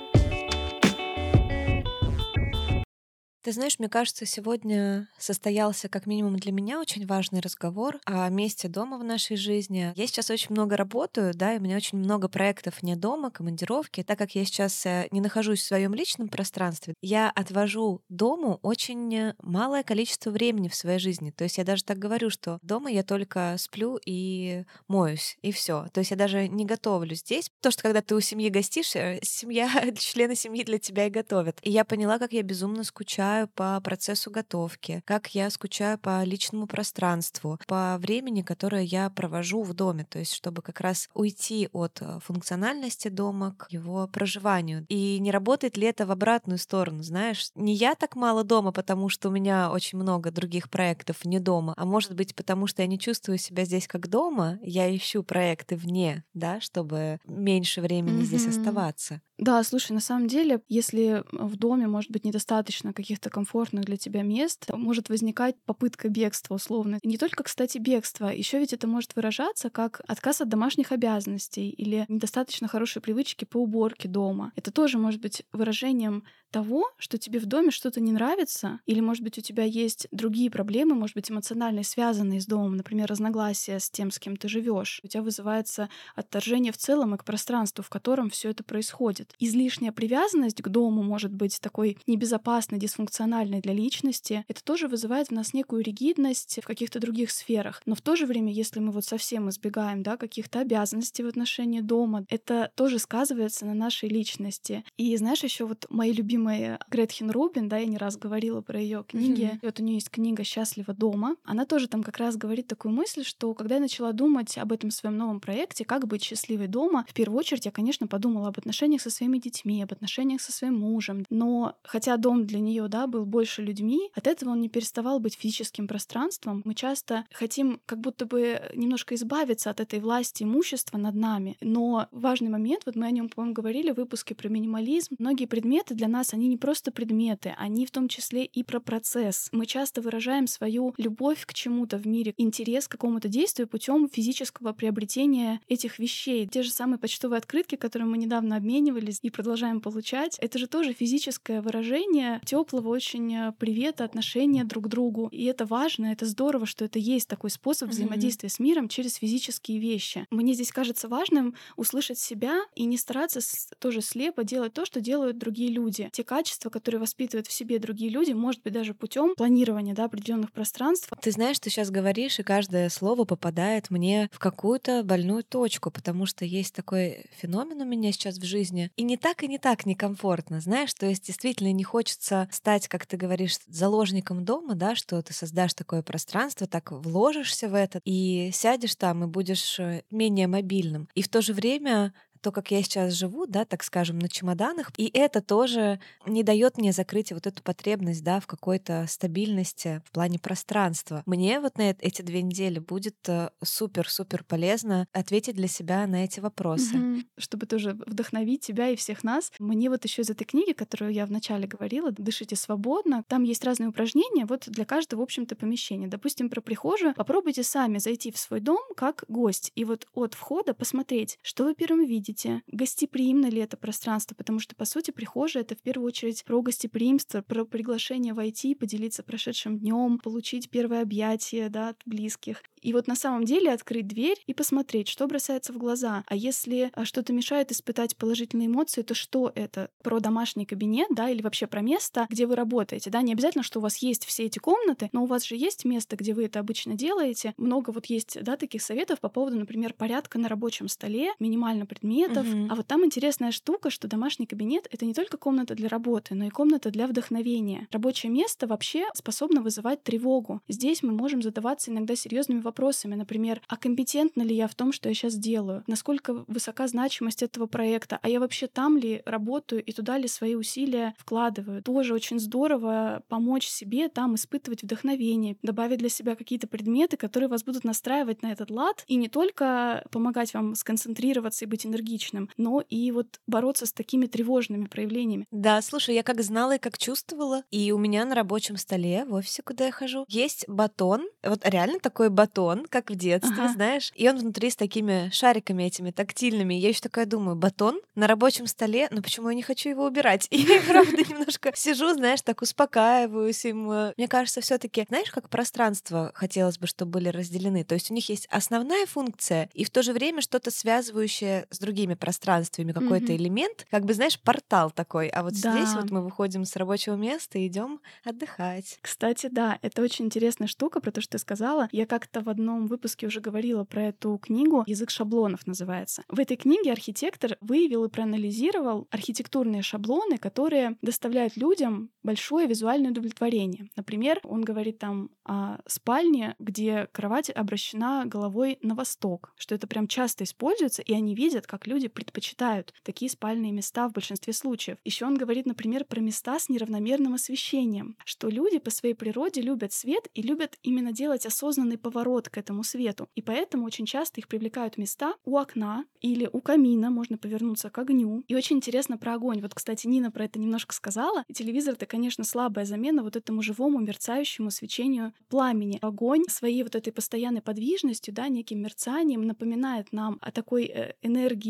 Ты 3.45 3.53
знаешь, 3.53 3.79
мне 3.79 3.91
кажется, 3.91 4.25
сегодня 4.25 5.07
состоялся 5.19 5.91
как 5.91 6.07
минимум 6.07 6.37
для 6.37 6.51
меня 6.51 6.81
очень 6.81 7.07
важный 7.07 7.41
разговор 7.41 8.01
о 8.07 8.27
месте 8.31 8.69
дома 8.69 8.97
в 8.97 9.05
нашей 9.05 9.37
жизни. 9.37 9.93
Я 9.97 10.07
сейчас 10.07 10.31
очень 10.31 10.53
много 10.53 10.79
работаю, 10.79 11.35
да, 11.35 11.53
и 11.53 11.59
у 11.59 11.61
меня 11.61 11.77
очень 11.77 11.99
много 11.99 12.29
проектов 12.29 12.83
не 12.83 12.97
дома, 12.97 13.31
командировки. 13.31 14.03
Так 14.03 14.19
как 14.19 14.35
я 14.35 14.47
сейчас 14.47 14.87
э, 14.87 15.09
не 15.11 15.21
нахожусь 15.21 15.61
в 15.61 15.67
своем 15.67 15.93
личном 15.93 16.29
пространстве, 16.29 16.95
я 17.03 17.29
отвожу 17.29 18.01
дому 18.09 18.61
очень 18.63 19.35
малое 19.43 19.83
количество 19.83 20.31
времени 20.31 20.69
в 20.69 20.75
своей 20.75 20.99
жизни. 20.99 21.31
То 21.31 21.45
есть 21.45 21.59
я 21.59 21.65
даже 21.65 21.85
так 21.85 21.99
говорю, 21.99 22.31
что 22.31 22.59
дома 22.63 22.91
я 22.91 23.03
только 23.03 23.57
сплю 23.59 24.01
и 24.07 24.65
моюсь, 24.89 25.37
и 25.43 25.53
все. 25.53 25.89
То 25.93 25.99
есть 25.99 26.13
я 26.13 26.17
даже 26.17 26.49
не 26.49 26.65
готовлю 26.65 27.15
здесь. 27.15 27.51
То, 27.61 27.71
что 27.71 27.83
когда 27.83 28.01
ты 28.01 28.15
у 28.15 28.21
семьи 28.21 28.49
гостишь, 28.49 28.97
э, 28.97 29.19
семья, 29.23 29.69
члены 29.99 30.35
семьи 30.35 30.65
для 30.65 30.79
тебя 30.79 31.09
и 31.09 31.11
готовят. 31.11 31.59
И 31.61 31.71
я 31.71 31.85
поняла, 31.85 32.19
как 32.19 32.33
я 32.33 32.43
безумно 32.43 32.85
скучаю 32.85 33.34
скучаю 33.35 33.49
по 33.49 33.81
процессу 33.81 34.31
готовки, 34.31 35.03
как 35.05 35.35
я 35.35 35.51
скучаю 35.51 35.99
по 35.99 36.23
личному 36.25 36.67
пространству, 36.67 37.59
по 37.67 37.97
времени, 37.99 38.43
которое 38.43 38.83
я 38.83 39.11
провожу 39.11 39.63
в 39.63 39.75
доме, 39.75 40.07
то 40.09 40.19
есть 40.19 40.35
чтобы 40.35 40.63
как 40.63 40.81
раз 40.81 41.09
уйти 41.15 41.69
от 41.73 41.99
э, 42.01 42.19
функциональности 42.21 43.09
дома 43.09 43.55
к 43.59 43.71
его 43.71 44.09
проживанию. 44.09 44.87
И 44.89 45.19
не 45.21 45.31
работает 45.31 45.77
ли 45.77 45.87
это 45.87 46.07
в 46.07 46.11
обратную 46.11 46.59
сторону, 46.59 47.03
знаешь? 47.03 47.51
Не 47.55 47.75
я 47.75 47.95
так 47.95 48.17
мало 48.17 48.45
дома, 48.45 48.73
потому 48.73 49.09
что 49.09 49.29
у 49.29 49.33
меня 49.33 49.71
очень 49.71 49.99
много 49.99 50.31
других 50.31 50.71
проектов 50.71 51.25
не 51.25 51.41
дома, 51.41 51.75
а 51.77 51.85
может 51.85 52.15
быть 52.15 52.35
потому, 52.35 52.67
что 52.67 52.83
я 52.83 52.89
не 52.89 52.99
чувствую 52.99 53.39
себя 53.39 53.65
здесь 53.65 53.87
как 53.89 54.09
дома, 54.09 54.59
я 54.63 54.95
ищу 54.95 55.23
проекты 55.23 55.77
вне, 55.77 56.25
да, 56.35 56.61
чтобы 56.61 57.19
меньше 57.27 57.81
времени 57.81 58.21
mm-hmm. 58.21 58.27
здесь 58.27 58.47
оставаться. 58.47 59.21
Да, 59.39 59.61
слушай, 59.65 59.91
на 59.93 60.01
самом 60.01 60.29
деле, 60.29 60.63
если 60.69 61.25
в 61.33 61.57
доме 61.57 61.89
может 61.89 62.11
быть 62.13 62.25
недостаточно 62.25 62.93
каких-то 62.93 63.31
комфортных 63.31 63.85
для 63.85 63.97
тебя 63.97 64.23
мест, 64.23 64.67
может 64.73 65.09
возникать 65.09 65.57
попытка 65.67 66.09
бегства 66.09 66.55
условно. 66.55 66.99
И 67.03 67.09
не 67.09 67.19
только, 67.19 67.43
кстати, 67.43 67.79
бегство, 67.79 68.27
еще 68.29 68.61
ведь 68.61 68.73
это 68.73 68.87
может 68.87 69.17
выражаться 69.17 69.71
как 69.71 70.01
отказ 70.07 70.41
от 70.41 70.49
домашних 70.49 70.93
обязанностей 70.93 71.69
или 71.71 72.05
недостаточно 72.09 72.69
хорошей 72.69 73.03
привычки 73.03 73.45
по 73.45 73.59
уборке 73.59 74.09
дома. 74.09 74.53
Это 74.55 74.71
тоже 74.71 74.99
может 74.99 75.21
быть 75.21 75.43
выражением 75.53 76.23
того, 76.55 76.89
что 76.99 77.19
тебе 77.19 77.41
в 77.41 77.47
доме 77.47 77.73
что-то 77.73 78.01
не 78.01 78.13
нравится, 78.13 78.79
или, 78.87 79.01
может 79.01 79.25
быть, 79.25 79.39
у 79.39 79.41
тебя 79.41 79.65
есть 79.65 80.07
другие 80.13 80.53
проблемы, 80.53 80.95
может 80.95 81.17
быть, 81.17 81.29
эмоциональные, 81.29 81.83
связанные 81.83 82.41
с 82.41 82.47
домом, 82.47 82.77
например, 82.77 83.09
разногласия 83.09 83.81
с 83.81 83.91
тем, 83.91 84.13
с 84.13 84.21
кем 84.21 84.37
ты 84.37 84.47
живешь. 84.47 85.01
У 85.03 85.09
тебя 85.09 85.25
вызывается 85.25 85.89
отторжение 86.15 86.71
в 86.71 86.77
целом 86.77 87.13
и 87.13 87.19
к 87.19 87.25
пространству, 87.25 87.83
в 87.83 87.89
котором 87.89 88.31
все 88.31 88.51
это 88.51 88.63
происходит. 88.63 89.35
Излишняя 89.41 89.91
привязанность 89.91 90.63
к 90.63 90.69
дому 90.69 91.03
может 91.03 91.35
быть 91.35 91.61
такой 91.61 91.99
небезопасной, 92.07 92.79
дисфункциональной 92.79 93.61
для 93.61 93.75
личности. 93.75 94.45
Это 94.47 94.63
тоже 94.63 94.87
вызывает 94.87 95.29
в 95.29 95.33
нас 95.33 95.55
некую 95.55 95.83
ригидность 95.83 96.61
в 96.63 96.67
каких-то 96.67 97.01
других 97.01 97.33
сферах. 97.33 97.83
Но 97.85 97.97
в 97.97 98.01
то 98.01 98.15
же 98.15 98.27
время, 98.27 98.53
если 98.53 98.79
мы 98.79 98.93
вот 98.93 99.05
совсем 99.05 99.49
избегаем 99.49 100.05
да, 100.05 100.17
каких-то 100.17 100.61
обязанностей 100.61 101.25
в 101.25 101.27
отношении 101.27 101.81
дома, 101.81 102.25
это 102.29 102.71
тоже 102.77 103.01
сказывается 103.01 103.67
на 103.67 103.75
нашей 103.75 104.09
личности. 104.09 104.85
И 104.97 105.17
знаешь, 105.17 105.43
еще 105.43 105.65
вот 105.65 105.87
мои 105.91 106.13
любимые 106.13 106.44
любимая 106.45 106.79
Гретхен 106.91 107.31
Рубин, 107.31 107.69
да, 107.69 107.79
я 107.79 107.87
не 107.87 107.97
раз 107.97 108.17
говорила 108.17 108.61
про 108.61 108.79
ее 108.79 109.05
книги. 109.07 109.45
Mm-hmm. 109.45 109.59
И 109.63 109.67
вот 109.67 109.81
у 109.81 109.83
нее 109.83 109.95
есть 109.95 110.11
книга 110.11 110.45
«Счастлива 110.45 110.93
дома». 110.93 111.37
Она 111.45 111.65
тоже 111.65 111.89
там 111.89 112.03
как 112.03 112.19
раз 112.19 112.37
говорит 112.37 112.67
такую 112.67 112.93
мысль, 112.93 113.25
что 113.25 113.55
когда 113.55 113.77
я 113.77 113.81
начала 113.81 114.13
думать 114.13 114.59
об 114.59 114.73
этом 114.73 114.91
своем 114.91 115.17
новом 115.17 115.41
проекте, 115.41 115.85
как 115.85 116.07
быть 116.07 116.23
счастливой 116.23 116.69
дома, 116.69 117.07
в 117.09 117.15
первую 117.15 117.39
очередь 117.39 117.65
я, 117.65 117.71
конечно, 117.71 118.07
подумала 118.07 118.49
об 118.49 118.59
отношениях 118.59 119.01
со 119.01 119.11
своими 119.11 119.39
детьми, 119.39 119.83
об 119.83 119.93
отношениях 119.93 120.41
со 120.43 120.53
своим 120.53 120.79
мужем. 120.79 121.25
Но 121.31 121.77
хотя 121.83 122.17
дом 122.17 122.47
для 122.47 122.61
нее, 122.61 122.89
да, 122.89 123.07
был 123.07 123.25
больше 123.25 123.63
людьми, 123.63 124.11
от 124.15 124.27
этого 124.27 124.51
он 124.51 124.61
не 124.61 124.69
переставал 124.69 125.21
быть 125.21 125.35
физическим 125.35 125.89
пространством. 125.89 126.63
Мы 126.65 126.75
часто 126.75 127.25
хотим 127.33 127.81
как 127.87 128.01
будто 128.01 128.27
бы 128.27 128.61
немножко 128.75 129.15
избавиться 129.15 129.71
от 129.71 129.81
этой 129.81 130.01
власти 130.01 130.43
имущества 130.43 130.99
над 130.99 131.15
нами. 131.15 131.57
Но 131.61 132.09
важный 132.11 132.51
момент, 132.51 132.83
вот 132.85 132.97
мы 132.97 133.07
о 133.07 133.11
нем, 133.11 133.29
по-моему, 133.29 133.55
говорили 133.55 133.93
в 133.93 133.97
выпуске 133.97 134.35
про 134.35 134.49
минимализм. 134.49 135.17
Многие 135.19 135.47
предметы 135.47 135.95
для 135.95 136.09
нас 136.09 136.34
они 136.35 136.49
не 136.49 136.57
просто 136.57 136.91
предметы, 136.91 137.55
они 137.59 137.87
в 137.87 137.91
том 137.91 138.09
числе 138.09 138.45
и 138.45 138.63
про 138.63 138.81
процесс. 138.81 139.49
Мы 139.53 139.67
часто 139.67 140.03
выражаем 140.03 140.47
свою 140.47 140.95
любовь 140.99 141.47
к 141.47 141.55
чему-то 141.55 141.97
в 141.97 142.07
мире, 142.07 142.35
интерес 142.37 142.89
к 142.89 142.93
какому-то 142.93 143.29
действию 143.29 143.69
путем 143.69 144.09
физического 144.09 144.73
приобретения 144.73 145.61
этих 145.69 145.99
вещей. 145.99 146.47
Те 146.47 146.63
же 146.63 146.71
самые 146.71 146.99
почтовые 146.99 147.39
открытки, 147.39 147.77
которые 147.77 148.09
мы 148.09 148.19
недавно 148.19 148.57
обменивались 148.57 149.21
и 149.23 149.31
продолжаем 149.31 149.81
получать, 149.81 150.37
это 150.41 150.59
же 150.59 150.67
тоже 150.67 150.93
физическое 150.93 151.63
выражение 151.63 152.41
теплого 152.45 152.89
очень 152.89 153.35
э, 153.35 153.53
привета, 153.59 154.05
отношения 154.05 154.65
друг 154.65 154.85
к 154.85 154.89
другу. 154.89 155.29
И 155.31 155.45
это 155.45 155.67
важно, 155.67 156.07
это 156.07 156.27
здорово, 156.27 156.67
что 156.67 156.85
это 156.85 156.99
есть 156.99 157.29
такой 157.29 157.51
способ 157.51 157.91
взаимодействия 157.91 158.49
mm-hmm. 158.49 158.53
с 158.53 158.59
миром 158.59 158.89
через 158.89 159.15
физические 159.15 159.79
вещи. 159.79 160.27
Мне 160.31 160.55
здесь 160.55 160.73
кажется 160.73 161.09
важным 161.09 161.55
услышать 161.77 162.19
себя 162.19 162.61
и 162.75 162.85
не 162.85 162.99
стараться 162.99 163.41
тоже 163.79 164.03
слепо 164.03 164.43
делать 164.43 164.73
то, 164.73 164.85
что 164.85 165.01
делают 165.01 165.39
другие 165.39 165.71
люди. 165.71 166.09
Те 166.15 166.23
качества, 166.23 166.71
которые 166.71 167.01
воспитывают 167.01 167.49
в 167.49 167.53
себе 167.53 167.81
другие 167.81 168.09
люди, 168.09 168.31
может 168.31 168.63
быть, 168.63 168.73
даже 168.73 168.95
путем 168.95 169.35
планирования 169.35 169.95
да, 169.95 170.05
определенных 170.05 170.53
пространств. 170.53 171.11
Ты 171.21 171.33
знаешь, 171.33 171.59
ты 171.59 171.71
сейчас 171.71 171.91
говоришь, 171.91 172.39
и 172.39 172.45
каждое 172.45 172.89
слово 172.89 173.25
попадает 173.25 173.91
мне 173.91 174.31
в 174.33 174.39
какую-то 174.39 175.03
больную 175.03 175.43
точку, 175.43 175.91
потому 175.91 176.27
что 176.27 176.45
есть 176.45 176.73
такой 176.73 177.25
феномен 177.37 177.81
у 177.81 177.85
меня 177.85 178.13
сейчас 178.13 178.39
в 178.39 178.45
жизни. 178.45 178.93
И 178.95 179.03
не 179.03 179.17
так, 179.17 179.43
и 179.43 179.49
не 179.49 179.59
так 179.59 179.87
некомфортно, 179.87 180.61
знаешь, 180.61 180.95
то 180.95 181.05
есть 181.05 181.27
действительно 181.27 181.73
не 181.73 181.83
хочется 181.83 182.49
стать, 182.53 182.87
как 182.87 183.07
ты 183.07 183.17
говоришь, 183.17 183.59
заложником 183.67 184.45
дома, 184.45 184.77
да, 184.77 184.95
что 184.95 185.21
ты 185.21 185.33
создашь 185.33 185.75
такое 185.75 186.03
пространство, 186.03 186.69
так 186.69 186.93
вложишься 186.93 187.69
в 187.69 187.75
это 187.75 188.01
и 188.05 188.53
сядешь 188.53 188.95
там 188.95 189.25
и 189.25 189.27
будешь 189.27 189.81
э, 189.81 190.05
менее 190.13 190.47
мобильным. 190.47 191.09
И 191.17 191.23
в 191.23 191.29
то 191.29 191.43
же 191.43 191.55
время 191.55 192.15
то, 192.45 192.53
как 192.53 192.71
я 192.71 192.83
сейчас 192.83 193.15
живу, 193.15 193.47
да, 193.47 193.65
так 193.65 193.83
скажем, 193.83 194.19
на 194.19 194.29
чемоданах, 194.29 194.93
и 194.99 195.11
это 195.15 195.41
тоже 195.41 195.99
не 196.27 196.43
дает 196.43 196.77
мне 196.77 196.93
закрыть 196.93 197.33
вот 197.33 197.47
эту 197.47 197.63
потребность, 197.63 198.23
да, 198.23 198.39
в 198.39 198.47
какой-то 198.47 199.07
стабильности 199.09 200.03
в 200.05 200.11
плане 200.13 200.39
пространства. 200.39 201.23
Мне 201.25 201.59
вот 201.59 201.79
на 201.79 201.91
эти 201.99 202.21
две 202.21 202.43
недели 202.43 202.81
будет 202.81 203.17
супер-супер 203.63 204.41
э, 204.43 204.45
полезно 204.47 205.09
ответить 205.13 205.55
для 205.55 205.69
себя 205.69 206.07
на 206.07 206.25
эти 206.25 206.41
вопросы. 206.41 206.97
Угу. 206.97 207.23
Чтобы 207.39 207.65
тоже 207.65 207.97
вдохновить 208.07 208.61
тебя 208.61 208.91
и 208.91 208.97
всех 208.97 209.25
нас. 209.25 209.51
Мне 209.59 209.89
вот 209.89 210.05
еще 210.05 210.21
из 210.21 210.29
этой 210.29 210.45
книги, 210.45 210.73
которую 210.73 211.15
я 211.15 211.25
вначале 211.25 211.67
говорила, 211.67 212.13
«Дышите 212.13 212.57
свободно», 212.57 213.25
там 213.27 213.45
есть 213.45 213.65
разные 213.65 213.89
упражнения 213.89 214.45
вот 214.45 214.65
для 214.67 214.85
каждого, 214.85 215.21
в 215.21 215.23
общем-то, 215.23 215.57
помещения. 215.57 216.09
Допустим, 216.09 216.51
про 216.51 216.61
прихожую. 216.61 217.15
Попробуйте 217.15 217.63
сами 217.63 217.97
зайти 217.97 218.31
в 218.31 218.37
свой 218.37 218.61
дом 218.61 218.83
как 218.99 219.25
гость 219.29 219.73
и 219.75 219.87
вот 219.87 220.07
от 220.13 220.35
входа 220.35 220.75
посмотреть, 220.75 221.39
что 221.41 221.65
вы 221.65 221.75
первым 221.75 222.05
видите, 222.05 222.34
видите, 222.35 222.63
гостеприимно 222.67 223.47
ли 223.47 223.61
это 223.61 223.77
пространство, 223.77 224.35
потому 224.35 224.59
что, 224.59 224.75
по 224.75 224.85
сути, 224.85 225.11
прихожая— 225.11 225.63
это 225.65 225.77
в 225.77 225.81
первую 225.81 226.09
очередь 226.09 226.45
про 226.45 226.61
гостеприимство, 226.61 227.43
про 227.43 227.65
приглашение 227.65 228.35
войти, 228.35 228.75
поделиться 228.75 229.23
прошедшим 229.23 229.79
днем, 229.79 230.19
получить 230.19 230.69
первое 230.69 231.03
объятие 231.03 231.69
да, 231.69 231.91
от 231.91 232.01
близких. 232.05 232.63
И 232.83 232.93
вот 232.93 233.07
на 233.07 233.17
самом 233.17 233.45
деле 233.45 233.73
открыть 233.73 234.07
дверь 234.07 234.43
и 234.47 234.53
посмотреть, 234.53 235.09
что 235.09 235.27
бросается 235.27 235.73
в 235.73 235.79
глаза. 235.79 236.23
А 236.27 236.37
если 236.37 236.91
а, 236.93 237.07
что-то 237.07 237.33
мешает 237.33 237.73
испытать 237.73 238.15
положительные 238.17 238.67
эмоции, 238.67 239.01
то 239.03 239.15
что 239.15 239.51
это? 239.55 239.91
Про 240.03 240.21
домашний 240.21 240.67
кабинет, 240.67 241.09
да, 241.11 241.31
или 241.31 241.41
вообще 241.41 241.67
про 241.67 241.81
место, 241.81 242.27
где 242.29 242.47
вы 242.47 242.57
работаете, 242.57 243.09
да? 243.09 243.23
Не 243.23 243.33
обязательно, 243.33 243.65
что 243.65 243.79
у 243.79 243.83
вас 243.83 243.97
есть 243.99 244.27
все 244.27 244.45
эти 244.45 244.59
комнаты, 244.59 245.09
но 245.13 245.23
у 245.23 245.27
вас 245.27 245.45
же 245.47 245.57
есть 245.57 245.87
место, 245.87 246.17
где 246.17 246.35
вы 246.35 246.45
это 246.45 246.61
обычно 246.61 246.95
делаете. 246.95 247.55
Много 247.57 247.91
вот 247.91 248.07
есть, 248.07 248.43
да, 248.43 248.57
таких 248.57 248.83
советов 248.83 249.21
по 249.21 249.31
поводу, 249.31 249.59
например, 249.59 249.95
порядка 249.95 250.39
на 250.39 250.49
рабочем 250.49 250.89
столе, 250.89 251.33
минимально 251.39 251.87
предметов. 251.87 252.24
Угу. 252.33 252.69
А 252.71 252.75
вот 252.75 252.87
там 252.87 253.05
интересная 253.05 253.51
штука, 253.51 253.91
что 253.91 254.09
домашний 254.09 254.47
кабинет— 254.47 254.87
это 254.91 255.07
не 255.07 255.15
только 255.15 255.37
комната 255.37 255.75
для 255.75 255.89
работы, 255.89 256.35
но 256.35 256.47
и 256.47 256.51
комната 256.51 256.91
для 256.91 257.07
вдохновения. 257.07 257.89
Рабочее 257.91 258.31
место 258.31 258.67
вообще 258.67 259.05
способно 259.15 259.63
вызывать 259.63 260.03
тревогу. 260.03 260.61
Здесь 260.69 261.03
мы 261.03 261.13
можем 261.13 261.43
задаваться 261.43 261.91
иногда 261.91 262.17
серьезными 262.17 262.61
вопросами, 262.61 263.15
например, 263.15 263.61
а 263.69 263.77
компетентна 263.77 264.43
ли 264.43 264.55
я 264.55 264.69
в 264.69 264.75
том, 264.75 264.93
что 264.93 265.09
я 265.09 265.15
сейчас 265.15 265.35
делаю? 265.35 265.85
Насколько 265.87 266.45
высока 266.47 266.87
значимость 266.87 267.43
этого 267.43 267.67
проекта? 267.67 268.19
А 268.23 268.29
я 268.29 268.41
вообще 268.41 268.67
там 268.67 268.97
ли 268.97 269.23
работаю 269.25 269.83
и 269.83 269.93
туда 269.93 270.19
ли 270.19 270.29
свои 270.29 270.55
усилия 270.55 271.15
вкладываю? 271.19 271.83
Тоже 271.83 272.15
очень 272.15 272.39
здорово 272.39 273.23
помочь 273.29 273.67
себе 273.67 274.09
там 274.09 274.35
испытывать 274.35 274.83
вдохновение, 274.83 275.57
добавить 275.63 275.99
для 275.99 276.09
себя 276.09 276.37
какие-то 276.37 276.67
предметы, 276.67 277.17
которые 277.17 277.49
вас 277.49 277.65
будут 277.65 277.85
настраивать 277.85 278.43
на 278.43 278.53
этот 278.53 278.71
лад 278.71 279.05
и 279.07 279.17
не 279.17 279.29
только 279.29 280.05
помогать 280.11 280.55
вам 280.55 280.75
сконцентрироваться 280.75 281.65
и 281.65 281.69
быть 281.69 281.87
энергичным, 281.87 282.14
но 282.57 282.83
и 282.89 283.11
вот 283.11 283.41
бороться 283.47 283.87
с 283.87 283.93
такими 283.93 284.27
тревожными 284.27 284.87
проявлениями. 284.87 285.47
Да, 285.51 285.81
слушай, 285.83 286.15
я 286.15 286.23
как 286.23 286.43
знала 286.43 286.77
и 286.77 286.79
как 286.79 286.99
чувствовала, 286.99 287.63
и 287.71 287.93
у 287.93 287.99
меня 287.99 288.25
на 288.25 288.35
рабочем 288.35 288.77
столе 288.77 289.25
в 289.25 289.35
офисе, 289.35 289.63
куда 289.63 289.87
я 289.87 289.93
хожу, 289.93 290.25
есть 290.29 290.69
батон, 290.69 291.27
вот 291.43 291.61
реально 291.65 291.99
такой 292.01 292.31
батон, 292.31 292.87
как 292.89 293.11
в 293.11 293.15
детстве, 293.15 293.55
ага. 293.65 293.73
знаешь, 293.73 294.13
и 294.15 294.29
он 294.29 294.39
внутри 294.39 294.71
с 294.71 294.77
такими 294.77 295.31
шариками 295.33 295.85
этими 295.85 296.11
тактильными. 296.11 296.75
Я 296.75 296.89
еще 296.89 297.01
такая 297.01 297.27
думаю, 297.27 297.57
батон 297.57 298.01
на 298.15 298.27
рабочем 298.27 298.67
столе, 298.67 299.09
но 299.11 299.23
почему 299.23 299.49
я 299.49 299.55
не 299.55 299.63
хочу 299.63 299.89
его 299.89 300.05
убирать? 300.05 300.47
И 300.51 300.65
правда, 300.89 301.17
немножко 301.17 301.73
сижу, 301.75 302.13
знаешь, 302.13 302.43
так 302.43 302.63
успокаиваюсь 302.63 303.65
им. 303.65 303.87
Мне 304.17 304.29
кажется, 304.29 304.61
все 304.61 304.79
таки 304.79 305.05
знаешь, 305.09 305.31
как 305.31 305.49
пространство 305.49 306.33
хотелось 306.35 306.79
бы, 306.79 306.87
чтобы 306.87 307.13
были 307.13 307.29
разделены. 307.29 307.85
То 307.85 307.95
есть 307.95 308.11
у 308.11 308.15
них 308.15 308.29
есть 308.29 308.47
основная 308.51 309.07
функция 309.07 309.71
и 309.73 309.85
в 309.85 309.91
то 309.91 310.03
же 310.03 310.13
время 310.13 310.41
что-то 310.41 310.71
связывающее 310.71 311.67
с 311.71 311.79
другими 311.79 311.94
пространствами, 312.15 312.93
какой-то 312.93 313.33
mm-hmm. 313.33 313.37
элемент, 313.37 313.87
как 313.91 314.05
бы, 314.05 314.15
знаешь, 314.15 314.41
портал 314.41 314.91
такой. 314.91 315.29
А 315.29 315.43
вот 315.43 315.55
да. 315.61 315.73
здесь 315.73 315.95
вот 315.95 316.11
мы 316.11 316.23
выходим 316.23 316.65
с 316.65 316.77
рабочего 316.77 317.15
места 317.15 317.59
и 317.59 317.67
идем 317.67 318.01
отдыхать. 318.25 318.99
Кстати, 319.01 319.49
да, 319.51 319.79
это 319.83 320.03
очень 320.03 320.27
интересная 320.27 320.69
штука 320.69 321.01
про 321.01 321.11
то, 321.11 321.21
что 321.21 321.33
ты 321.33 321.39
сказала. 321.39 321.89
Я 321.93 322.07
как-то 322.07 322.41
в 322.41 322.49
одном 322.49 322.87
выпуске 322.87 323.27
уже 323.27 323.41
говорила 323.41 323.85
про 323.85 324.05
эту 324.05 324.39
книгу 324.39 324.85
«Язык 324.87 325.11
шаблонов» 325.11 325.67
называется. 325.67 326.23
В 326.29 326.39
этой 326.39 326.57
книге 326.57 326.93
архитектор 326.93 327.57
выявил 327.61 328.05
и 328.05 328.09
проанализировал 328.09 329.07
архитектурные 329.11 329.83
шаблоны, 329.83 330.39
которые 330.39 330.97
доставляют 331.03 331.57
людям 331.57 332.11
большое 332.23 332.67
визуальное 332.67 333.11
удовлетворение. 333.11 333.89
Например, 333.97 334.41
он 334.45 334.63
говорит 334.63 334.99
там 334.99 335.31
о 335.45 335.79
спальне, 335.87 336.57
где 336.59 337.09
кровать 337.13 337.51
обращена 337.51 338.25
головой 338.27 338.79
на 338.83 338.95
восток, 338.95 339.53
что 339.57 339.75
это 339.75 339.87
прям 339.87 340.09
часто 340.09 340.45
используется, 340.45 341.03
и 341.03 341.13
они 341.13 341.35
видят, 341.35 341.67
как 341.67 341.84
люди 341.87 342.09
предпочитают 342.09 342.93
такие 343.03 343.31
спальные 343.31 343.73
места 343.73 344.09
в 344.09 344.13
большинстве 344.13 344.53
случаев. 344.53 344.99
Еще 345.05 345.27
он 345.27 345.37
говорит, 345.37 345.67
например, 345.67 346.05
про 346.05 346.21
места 346.21 346.59
с 346.59 346.69
неравномерным 346.69 347.35
освещением, 347.35 348.17
что 348.25 348.49
люди 348.49 348.79
по 348.79 348.91
своей 348.91 349.15
природе 349.15 349.61
любят 349.61 349.93
свет 349.93 350.29
и 350.35 350.43
любят 350.43 350.79
именно 350.83 351.13
делать 351.13 351.47
осознанный 351.47 351.99
поворот 351.99 352.49
к 352.49 352.59
этому 352.59 352.83
свету. 352.83 353.29
И 353.35 353.43
поэтому 353.43 353.87
очень 353.87 354.07
часто 354.07 354.41
их 354.41 354.49
привлекают 354.49 354.99
места 354.99 355.35
у 355.45 355.57
окна 355.57 356.05
или 356.21 356.49
у 356.53 356.61
камина, 356.61 357.11
можно 357.11 357.39
повернуться 357.39 357.91
к 357.91 357.99
огню. 357.99 358.45
И 358.49 358.55
очень 358.55 358.77
интересно 358.77 359.19
про 359.19 359.35
огонь. 359.35 359.61
Вот, 359.61 359.75
кстати, 359.75 360.07
Нина 360.07 360.31
про 360.31 360.45
это 360.45 360.59
немножко 360.59 360.95
сказала. 360.95 361.45
И 361.49 361.53
телевизор— 361.53 361.95
это, 361.95 362.07
конечно, 362.07 362.45
слабая 362.45 362.85
замена 362.85 363.23
вот 363.23 363.37
этому 363.37 363.63
живому 363.63 363.99
мерцающему 364.01 364.71
свечению 364.71 365.33
пламени. 365.49 365.99
Огонь 366.01 366.45
своей 366.49 366.83
вот 366.83 366.95
этой 366.95 367.13
постоянной 367.13 367.63
подвижностью, 367.63 368.33
да, 368.35 368.49
неким 368.49 368.81
мерцанием 368.81 369.47
напоминает 369.47 370.13
нам 370.13 370.39
о 370.41 370.51
такой 370.51 370.85
э, 370.85 371.15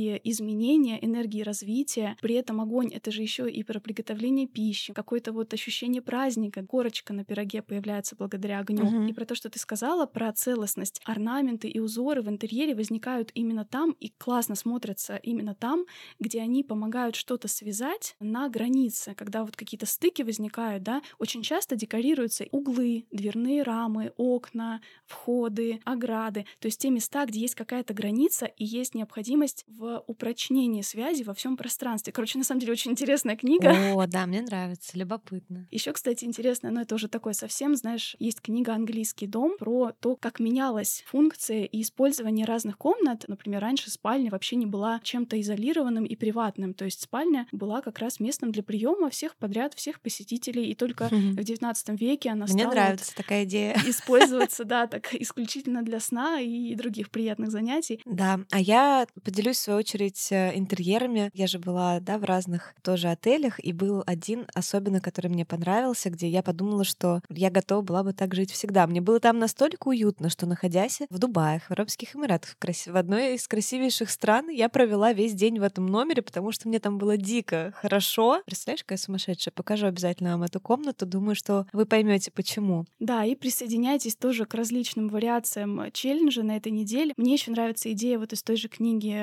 энергии 0.05 0.21
изменения, 0.25 1.05
энергии 1.05 1.43
развития. 1.43 2.17
При 2.21 2.35
этом 2.35 2.61
огонь— 2.61 2.93
это 2.95 3.11
же 3.11 3.23
еще 3.23 3.51
и 3.51 3.63
про 3.63 3.81
приготовление 3.81 4.47
пищи, 4.47 4.93
какое-то 4.93 5.33
вот 5.33 5.53
ощущение 5.55 6.03
праздника, 6.03 6.65
корочка 6.67 7.13
на 7.13 7.25
пироге 7.25 7.63
появляется 7.63 8.17
благодаря 8.17 8.61
огню. 8.61 8.87
Угу. 8.87 9.09
И 9.09 9.13
про 9.13 9.25
то, 9.25 9.35
что 9.35 9.49
ты 9.49 9.59
сказала, 9.59 10.07
про 10.07 10.33
целостность. 10.33 11.01
Орнаменты 11.05 11.69
и 11.69 11.81
узоры 11.81 12.23
в 12.23 12.29
интерьере 12.29 12.75
возникают 12.75 13.31
именно 13.35 13.65
там 13.65 13.97
и 14.01 14.13
классно 14.19 14.55
смотрятся 14.55 15.17
именно 15.17 15.55
там, 15.55 15.85
где 16.19 16.41
они 16.41 16.63
помогают 16.63 17.17
что-то 17.17 17.49
связать 17.49 18.17
на 18.21 18.49
границе, 18.49 19.15
когда 19.15 19.45
вот 19.45 19.57
какие-то 19.57 19.87
стыки 19.87 20.23
возникают, 20.23 20.83
да, 20.83 21.03
очень 21.19 21.43
часто 21.43 21.77
декорируются 21.77 22.47
углы, 22.51 23.07
дверные 23.11 23.63
рамы, 23.63 24.13
окна, 24.17 24.81
входы, 25.07 25.81
ограды, 25.85 26.47
то 26.61 26.67
есть 26.67 26.81
те 26.81 26.91
места, 26.91 27.25
где 27.27 27.41
есть 27.41 27.55
какая-то 27.55 27.95
граница 27.95 28.47
и 28.47 28.65
есть 28.65 28.95
необходимость 28.95 29.65
в 29.69 29.94
упрочнении 30.01 30.83
связи 30.83 31.23
во 31.23 31.35
всем 31.35 31.57
пространстве. 31.57 32.13
Короче, 32.13 32.39
на 32.39 32.45
самом 32.45 32.61
деле 32.61 32.73
очень 32.73 32.93
интересная 32.93 33.37
книга. 33.37 33.71
О, 33.95 34.07
да, 34.07 34.27
мне 34.27 34.43
нравится, 34.43 34.99
любопытно. 34.99 35.67
Еще, 35.71 35.93
кстати, 35.93 36.25
интересно, 36.25 36.71
но 36.71 36.83
это 36.83 36.95
уже 36.95 37.09
такое 37.09 37.33
совсем, 37.33 37.77
знаешь, 37.77 38.17
есть 38.19 38.41
книга 38.41 38.75
«Английский 38.75 39.27
дом» 39.27 39.57
про 39.59 39.93
то, 40.01 40.17
как 40.17 40.41
менялась 40.41 41.05
функция 41.07 41.65
и 41.65 41.83
использование 41.83 42.47
разных 42.47 42.79
комнат. 42.79 43.25
Например, 43.29 43.61
раньше 43.61 43.91
спальня 43.91 44.31
вообще 44.31 44.57
не 44.57 44.67
была 44.67 45.01
чем-то 45.03 45.41
изолированным 45.41 46.05
и 46.05 46.17
приватным, 46.17 46.75
то 46.75 46.85
есть 46.85 47.03
спальня 47.03 47.47
была 47.53 47.81
как 47.81 47.99
раз 47.99 48.21
местом 48.21 48.53
для 48.53 48.63
приема 48.63 49.11
всех 49.11 49.37
подряд, 49.37 49.75
всех 49.75 50.01
посетителей, 50.01 50.71
и 50.71 50.75
только 50.75 51.09
в 51.09 51.39
XIX 51.39 51.75
веке 51.97 52.31
она 52.31 52.47
Мне 52.47 52.65
стала 52.65 52.75
нравится 52.75 53.13
вот 53.17 53.17
такая 53.17 53.45
идея. 53.45 53.77
использоваться, 53.87 54.65
да, 54.65 54.87
так 54.87 55.15
исключительно 55.15 55.83
для 55.83 56.01
сна 56.01 56.41
и 56.41 56.75
других 56.75 57.11
приятных 57.11 57.51
занятий. 57.51 58.01
Да, 58.05 58.41
а 58.51 58.61
я 58.61 59.07
поделюсь, 59.23 59.59
в 59.59 59.61
свою 59.61 59.83
очередь, 59.85 60.29
э, 60.31 60.57
интерьерами. 60.57 61.31
Я 61.35 61.47
же 61.47 61.59
была, 61.59 62.01
да, 62.01 62.19
в 62.19 62.25
разных 62.25 62.75
тоже 62.83 63.09
отелях, 63.09 63.63
и 63.63 63.73
был 63.73 64.03
один 64.07 64.47
особенно, 64.55 65.01
который 65.01 65.29
мне 65.29 65.45
понравился, 65.45 66.09
где 66.09 66.27
я 66.27 66.43
подумала, 66.43 66.85
что 66.85 67.21
я 67.29 67.51
готова 67.51 67.83
была 67.83 68.03
бы 68.03 68.15
так 68.15 68.35
жить 68.35 68.51
всегда. 68.51 68.87
Мне 68.87 69.03
было 69.03 69.21
там 69.21 69.39
настолько 69.39 69.89
уютно, 69.89 70.31
что, 70.31 70.47
находясь 70.47 71.03
в 71.11 71.19
Дубае, 71.19 71.61
в 71.61 71.71
Арабских 71.71 72.17
Эмиратах, 72.17 72.57
в 72.59 72.97
одной 72.97 73.35
из 73.35 73.47
красивейших 73.47 74.09
стран, 74.09 74.49
я 74.49 74.71
провела 74.71 75.13
весь 75.13 75.35
день 75.35 75.61
в 75.61 75.63
этом 75.63 75.87
номере, 75.87 76.23
потому 76.23 76.51
что 76.51 76.67
мне 76.69 76.79
там 76.79 76.97
было 76.97 77.19
дико 77.19 77.73
хорошо. 77.77 78.43
Представляешь, 78.47 78.85
какая 78.85 78.99
сумасшедшая? 78.99 79.53
Покажу 79.53 79.87
обязательно 79.87 80.33
вам 80.33 80.45
эту 80.45 80.61
комнату. 80.61 81.05
Думаю, 81.05 81.35
что 81.35 81.67
вы 81.75 81.85
поймете, 81.85 82.31
почему. 82.31 82.87
Да, 83.01 83.25
и 83.27 83.35
присоединяйтесь 83.35 84.17
тоже 84.17 84.47
к 84.47 84.55
различным 84.55 85.09
вариациям 85.09 85.93
челленджа 85.93 86.43
на 86.43 86.57
этой 86.57 86.73
неделе. 86.73 87.13
Мне 87.19 87.35
еще 87.35 87.51
нравится 87.51 87.93
идея 87.93 88.19
вот 88.19 88.33
из 88.33 88.43
той 88.43 88.57
же 88.57 88.69
книги 88.69 89.15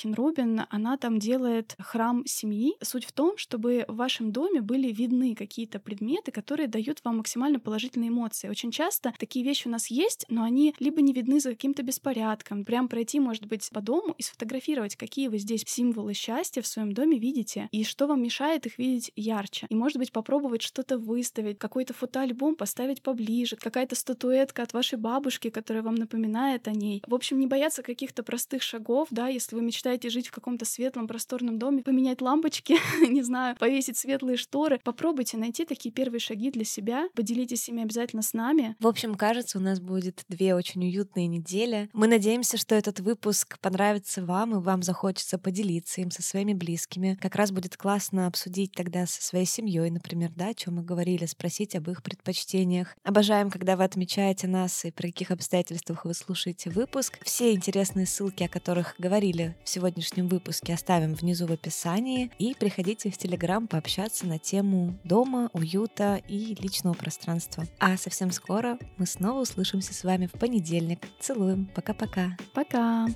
Гретхен 0.00 0.14
Рубин. 0.14 0.62
Она 0.70 0.96
там 0.96 1.18
делает 1.18 1.76
храм 1.78 2.24
семьи. 2.26 2.74
Суть 2.82 3.04
в 3.04 3.12
том, 3.12 3.36
чтобы 3.36 3.84
в 3.88 3.96
вашем 3.96 4.32
доме 4.32 4.60
были 4.60 4.92
видны 4.92 5.34
какие-то 5.34 5.78
предметы, 5.78 6.32
которые 6.32 6.68
дают 6.68 7.00
вам 7.04 7.18
максимально 7.18 7.60
положительные 7.60 8.08
эмоции. 8.08 8.48
Очень 8.48 8.70
часто 8.70 9.12
такие 9.18 9.44
вещи 9.44 9.68
у 9.68 9.70
нас 9.70 9.88
есть, 9.88 10.24
но 10.28 10.42
они 10.42 10.74
либо 10.78 11.02
не 11.02 11.12
видны 11.12 11.40
за 11.40 11.50
каким-то 11.50 11.82
беспорядком. 11.82 12.64
Прям 12.64 12.88
пройти, 12.88 13.20
может 13.20 13.46
быть, 13.46 13.68
по 13.70 13.80
дому 13.80 14.14
и 14.16 14.22
сфотографировать, 14.22 14.96
какие 14.96 15.28
вы 15.28 15.38
здесь 15.38 15.64
символы 15.66 16.14
счастья 16.14 16.62
в 16.62 16.66
своем 16.66 16.92
доме 16.92 17.18
видите, 17.18 17.68
и 17.70 17.84
что 17.84 18.06
вам 18.06 18.22
мешает 18.22 18.66
их 18.66 18.78
видеть 18.78 19.12
ярче. 19.16 19.66
И, 19.68 19.74
может 19.74 19.98
быть, 19.98 20.12
попробовать 20.12 20.62
что-то 20.62 20.98
выставить, 20.98 21.58
какой-то 21.58 21.94
фотоальбом 21.94 22.54
поставить 22.54 23.02
поближе, 23.02 23.56
какая-то 23.56 23.94
статуэтка 23.94 24.62
от 24.62 24.72
вашей 24.72 24.98
бабушки, 24.98 25.50
которая 25.50 25.82
вам 25.82 25.94
напоминает 25.94 26.68
о 26.68 26.72
ней. 26.72 27.02
В 27.06 27.14
общем, 27.14 27.38
не 27.38 27.46
бояться 27.46 27.82
каких-то 27.82 28.22
простых 28.22 28.62
шагов, 28.62 29.08
да, 29.10 29.28
если 29.28 29.56
вы 29.56 29.62
мечтаете 29.62 29.89
жить 30.10 30.28
в 30.28 30.32
каком-то 30.32 30.64
светлом, 30.64 31.06
просторном 31.08 31.58
доме, 31.58 31.82
поменять 31.82 32.20
лампочки, 32.20 32.76
не 33.08 33.22
знаю, 33.22 33.56
повесить 33.56 33.96
светлые 33.96 34.36
шторы. 34.36 34.80
Попробуйте 34.84 35.36
найти 35.36 35.64
такие 35.64 35.92
первые 35.92 36.20
шаги 36.20 36.50
для 36.50 36.64
себя, 36.64 37.08
поделитесь 37.14 37.68
ими 37.68 37.82
обязательно 37.82 38.22
с 38.22 38.32
нами. 38.32 38.76
В 38.78 38.86
общем, 38.86 39.14
кажется, 39.14 39.58
у 39.58 39.60
нас 39.60 39.80
будет 39.80 40.24
две 40.28 40.54
очень 40.54 40.84
уютные 40.84 41.26
недели. 41.26 41.90
Мы 41.92 42.06
надеемся, 42.06 42.56
что 42.56 42.74
этот 42.74 43.00
выпуск 43.00 43.58
понравится 43.60 44.24
вам, 44.24 44.56
и 44.56 44.62
вам 44.62 44.82
захочется 44.82 45.38
поделиться 45.38 46.00
им 46.00 46.10
со 46.10 46.22
своими 46.22 46.54
близкими. 46.54 47.18
Как 47.20 47.34
раз 47.36 47.50
будет 47.50 47.76
классно 47.76 48.26
обсудить 48.26 48.72
тогда 48.72 49.06
со 49.06 49.22
своей 49.22 49.46
семьей, 49.46 49.90
например, 49.90 50.30
да, 50.36 50.48
о 50.48 50.54
чем 50.54 50.76
мы 50.76 50.82
говорили, 50.82 51.26
спросить 51.26 51.74
об 51.74 51.90
их 51.90 52.02
предпочтениях. 52.02 52.96
Обожаем, 53.02 53.50
когда 53.50 53.76
вы 53.76 53.84
отмечаете 53.84 54.46
нас 54.46 54.84
и 54.84 54.90
при 54.90 55.10
каких 55.10 55.30
обстоятельствах 55.30 56.04
вы 56.04 56.14
слушаете 56.14 56.70
выпуск. 56.70 57.18
Все 57.24 57.52
интересные 57.52 58.06
ссылки, 58.06 58.42
о 58.42 58.48
которых 58.48 58.94
говорили 58.98 59.56
в 59.64 59.68
сегодняшнем 59.80 60.28
выпуске, 60.28 60.74
оставим 60.74 61.14
внизу 61.14 61.46
в 61.46 61.52
описании. 61.52 62.30
И 62.38 62.54
приходите 62.54 63.10
в 63.10 63.16
Телеграм 63.16 63.66
пообщаться 63.66 64.26
на 64.26 64.38
тему 64.38 64.98
дома, 65.04 65.48
уюта 65.54 66.20
и 66.28 66.54
личного 66.60 66.92
пространства. 66.92 67.64
А 67.78 67.96
совсем 67.96 68.30
скоро 68.30 68.78
мы 68.98 69.06
снова 69.06 69.40
услышимся 69.40 69.94
с 69.94 70.04
вами 70.04 70.26
в 70.26 70.32
понедельник. 70.32 70.98
Целуем. 71.18 71.64
Пока-пока. 71.74 72.36
Пока. 72.52 73.06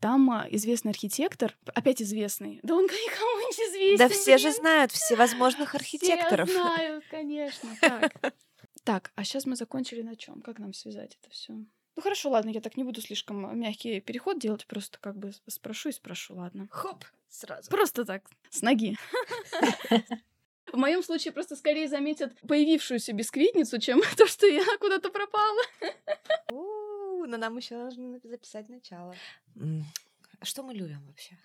Там 0.00 0.28
а, 0.30 0.46
известный 0.50 0.90
архитектор, 0.90 1.56
опять 1.72 2.02
известный. 2.02 2.58
Да 2.64 2.74
он 2.74 2.82
никому 2.86 3.38
не 3.42 3.50
известен. 3.52 3.98
Да 3.98 4.08
все 4.08 4.38
же 4.38 4.50
знают 4.50 4.90
всевозможных 4.90 5.76
архитекторов. 5.76 6.48
Все 6.48 6.58
знают, 6.58 7.04
конечно. 7.08 7.68
Так. 7.80 8.34
так, 8.84 9.12
а 9.14 9.24
сейчас 9.24 9.46
мы 9.46 9.56
закончили 9.56 10.02
на 10.02 10.16
чем? 10.16 10.42
Как 10.42 10.58
нам 10.58 10.72
связать 10.72 11.18
это 11.20 11.30
все? 11.30 11.52
Ну 11.52 12.02
хорошо, 12.02 12.30
ладно, 12.30 12.50
я 12.50 12.60
так 12.60 12.76
не 12.76 12.84
буду 12.84 13.00
слишком 13.00 13.58
мягкий 13.58 14.00
переход 14.00 14.38
делать, 14.38 14.66
просто 14.66 14.98
как 15.00 15.18
бы 15.18 15.32
спрошу 15.48 15.90
и 15.90 15.92
спрошу, 15.92 16.36
ладно. 16.36 16.68
Хоп, 16.70 17.04
сразу. 17.28 17.70
Просто 17.70 18.04
так, 18.04 18.28
с 18.48 18.62
ноги. 18.62 18.96
В 20.72 20.76
моем 20.76 21.02
случае 21.02 21.32
просто 21.32 21.56
скорее 21.56 21.88
заметят 21.88 22.40
появившуюся 22.42 23.12
бисквитницу, 23.12 23.80
чем 23.80 24.00
то, 24.16 24.26
что 24.26 24.46
я 24.46 24.64
куда-то 24.78 25.10
пропала. 25.10 25.62
Но 26.50 27.36
нам 27.36 27.56
еще 27.56 27.76
нужно 27.76 28.20
записать 28.22 28.68
начало. 28.68 29.14
Что 30.42 30.62
мы 30.62 30.72
любим 30.72 31.04
вообще? 31.06 31.36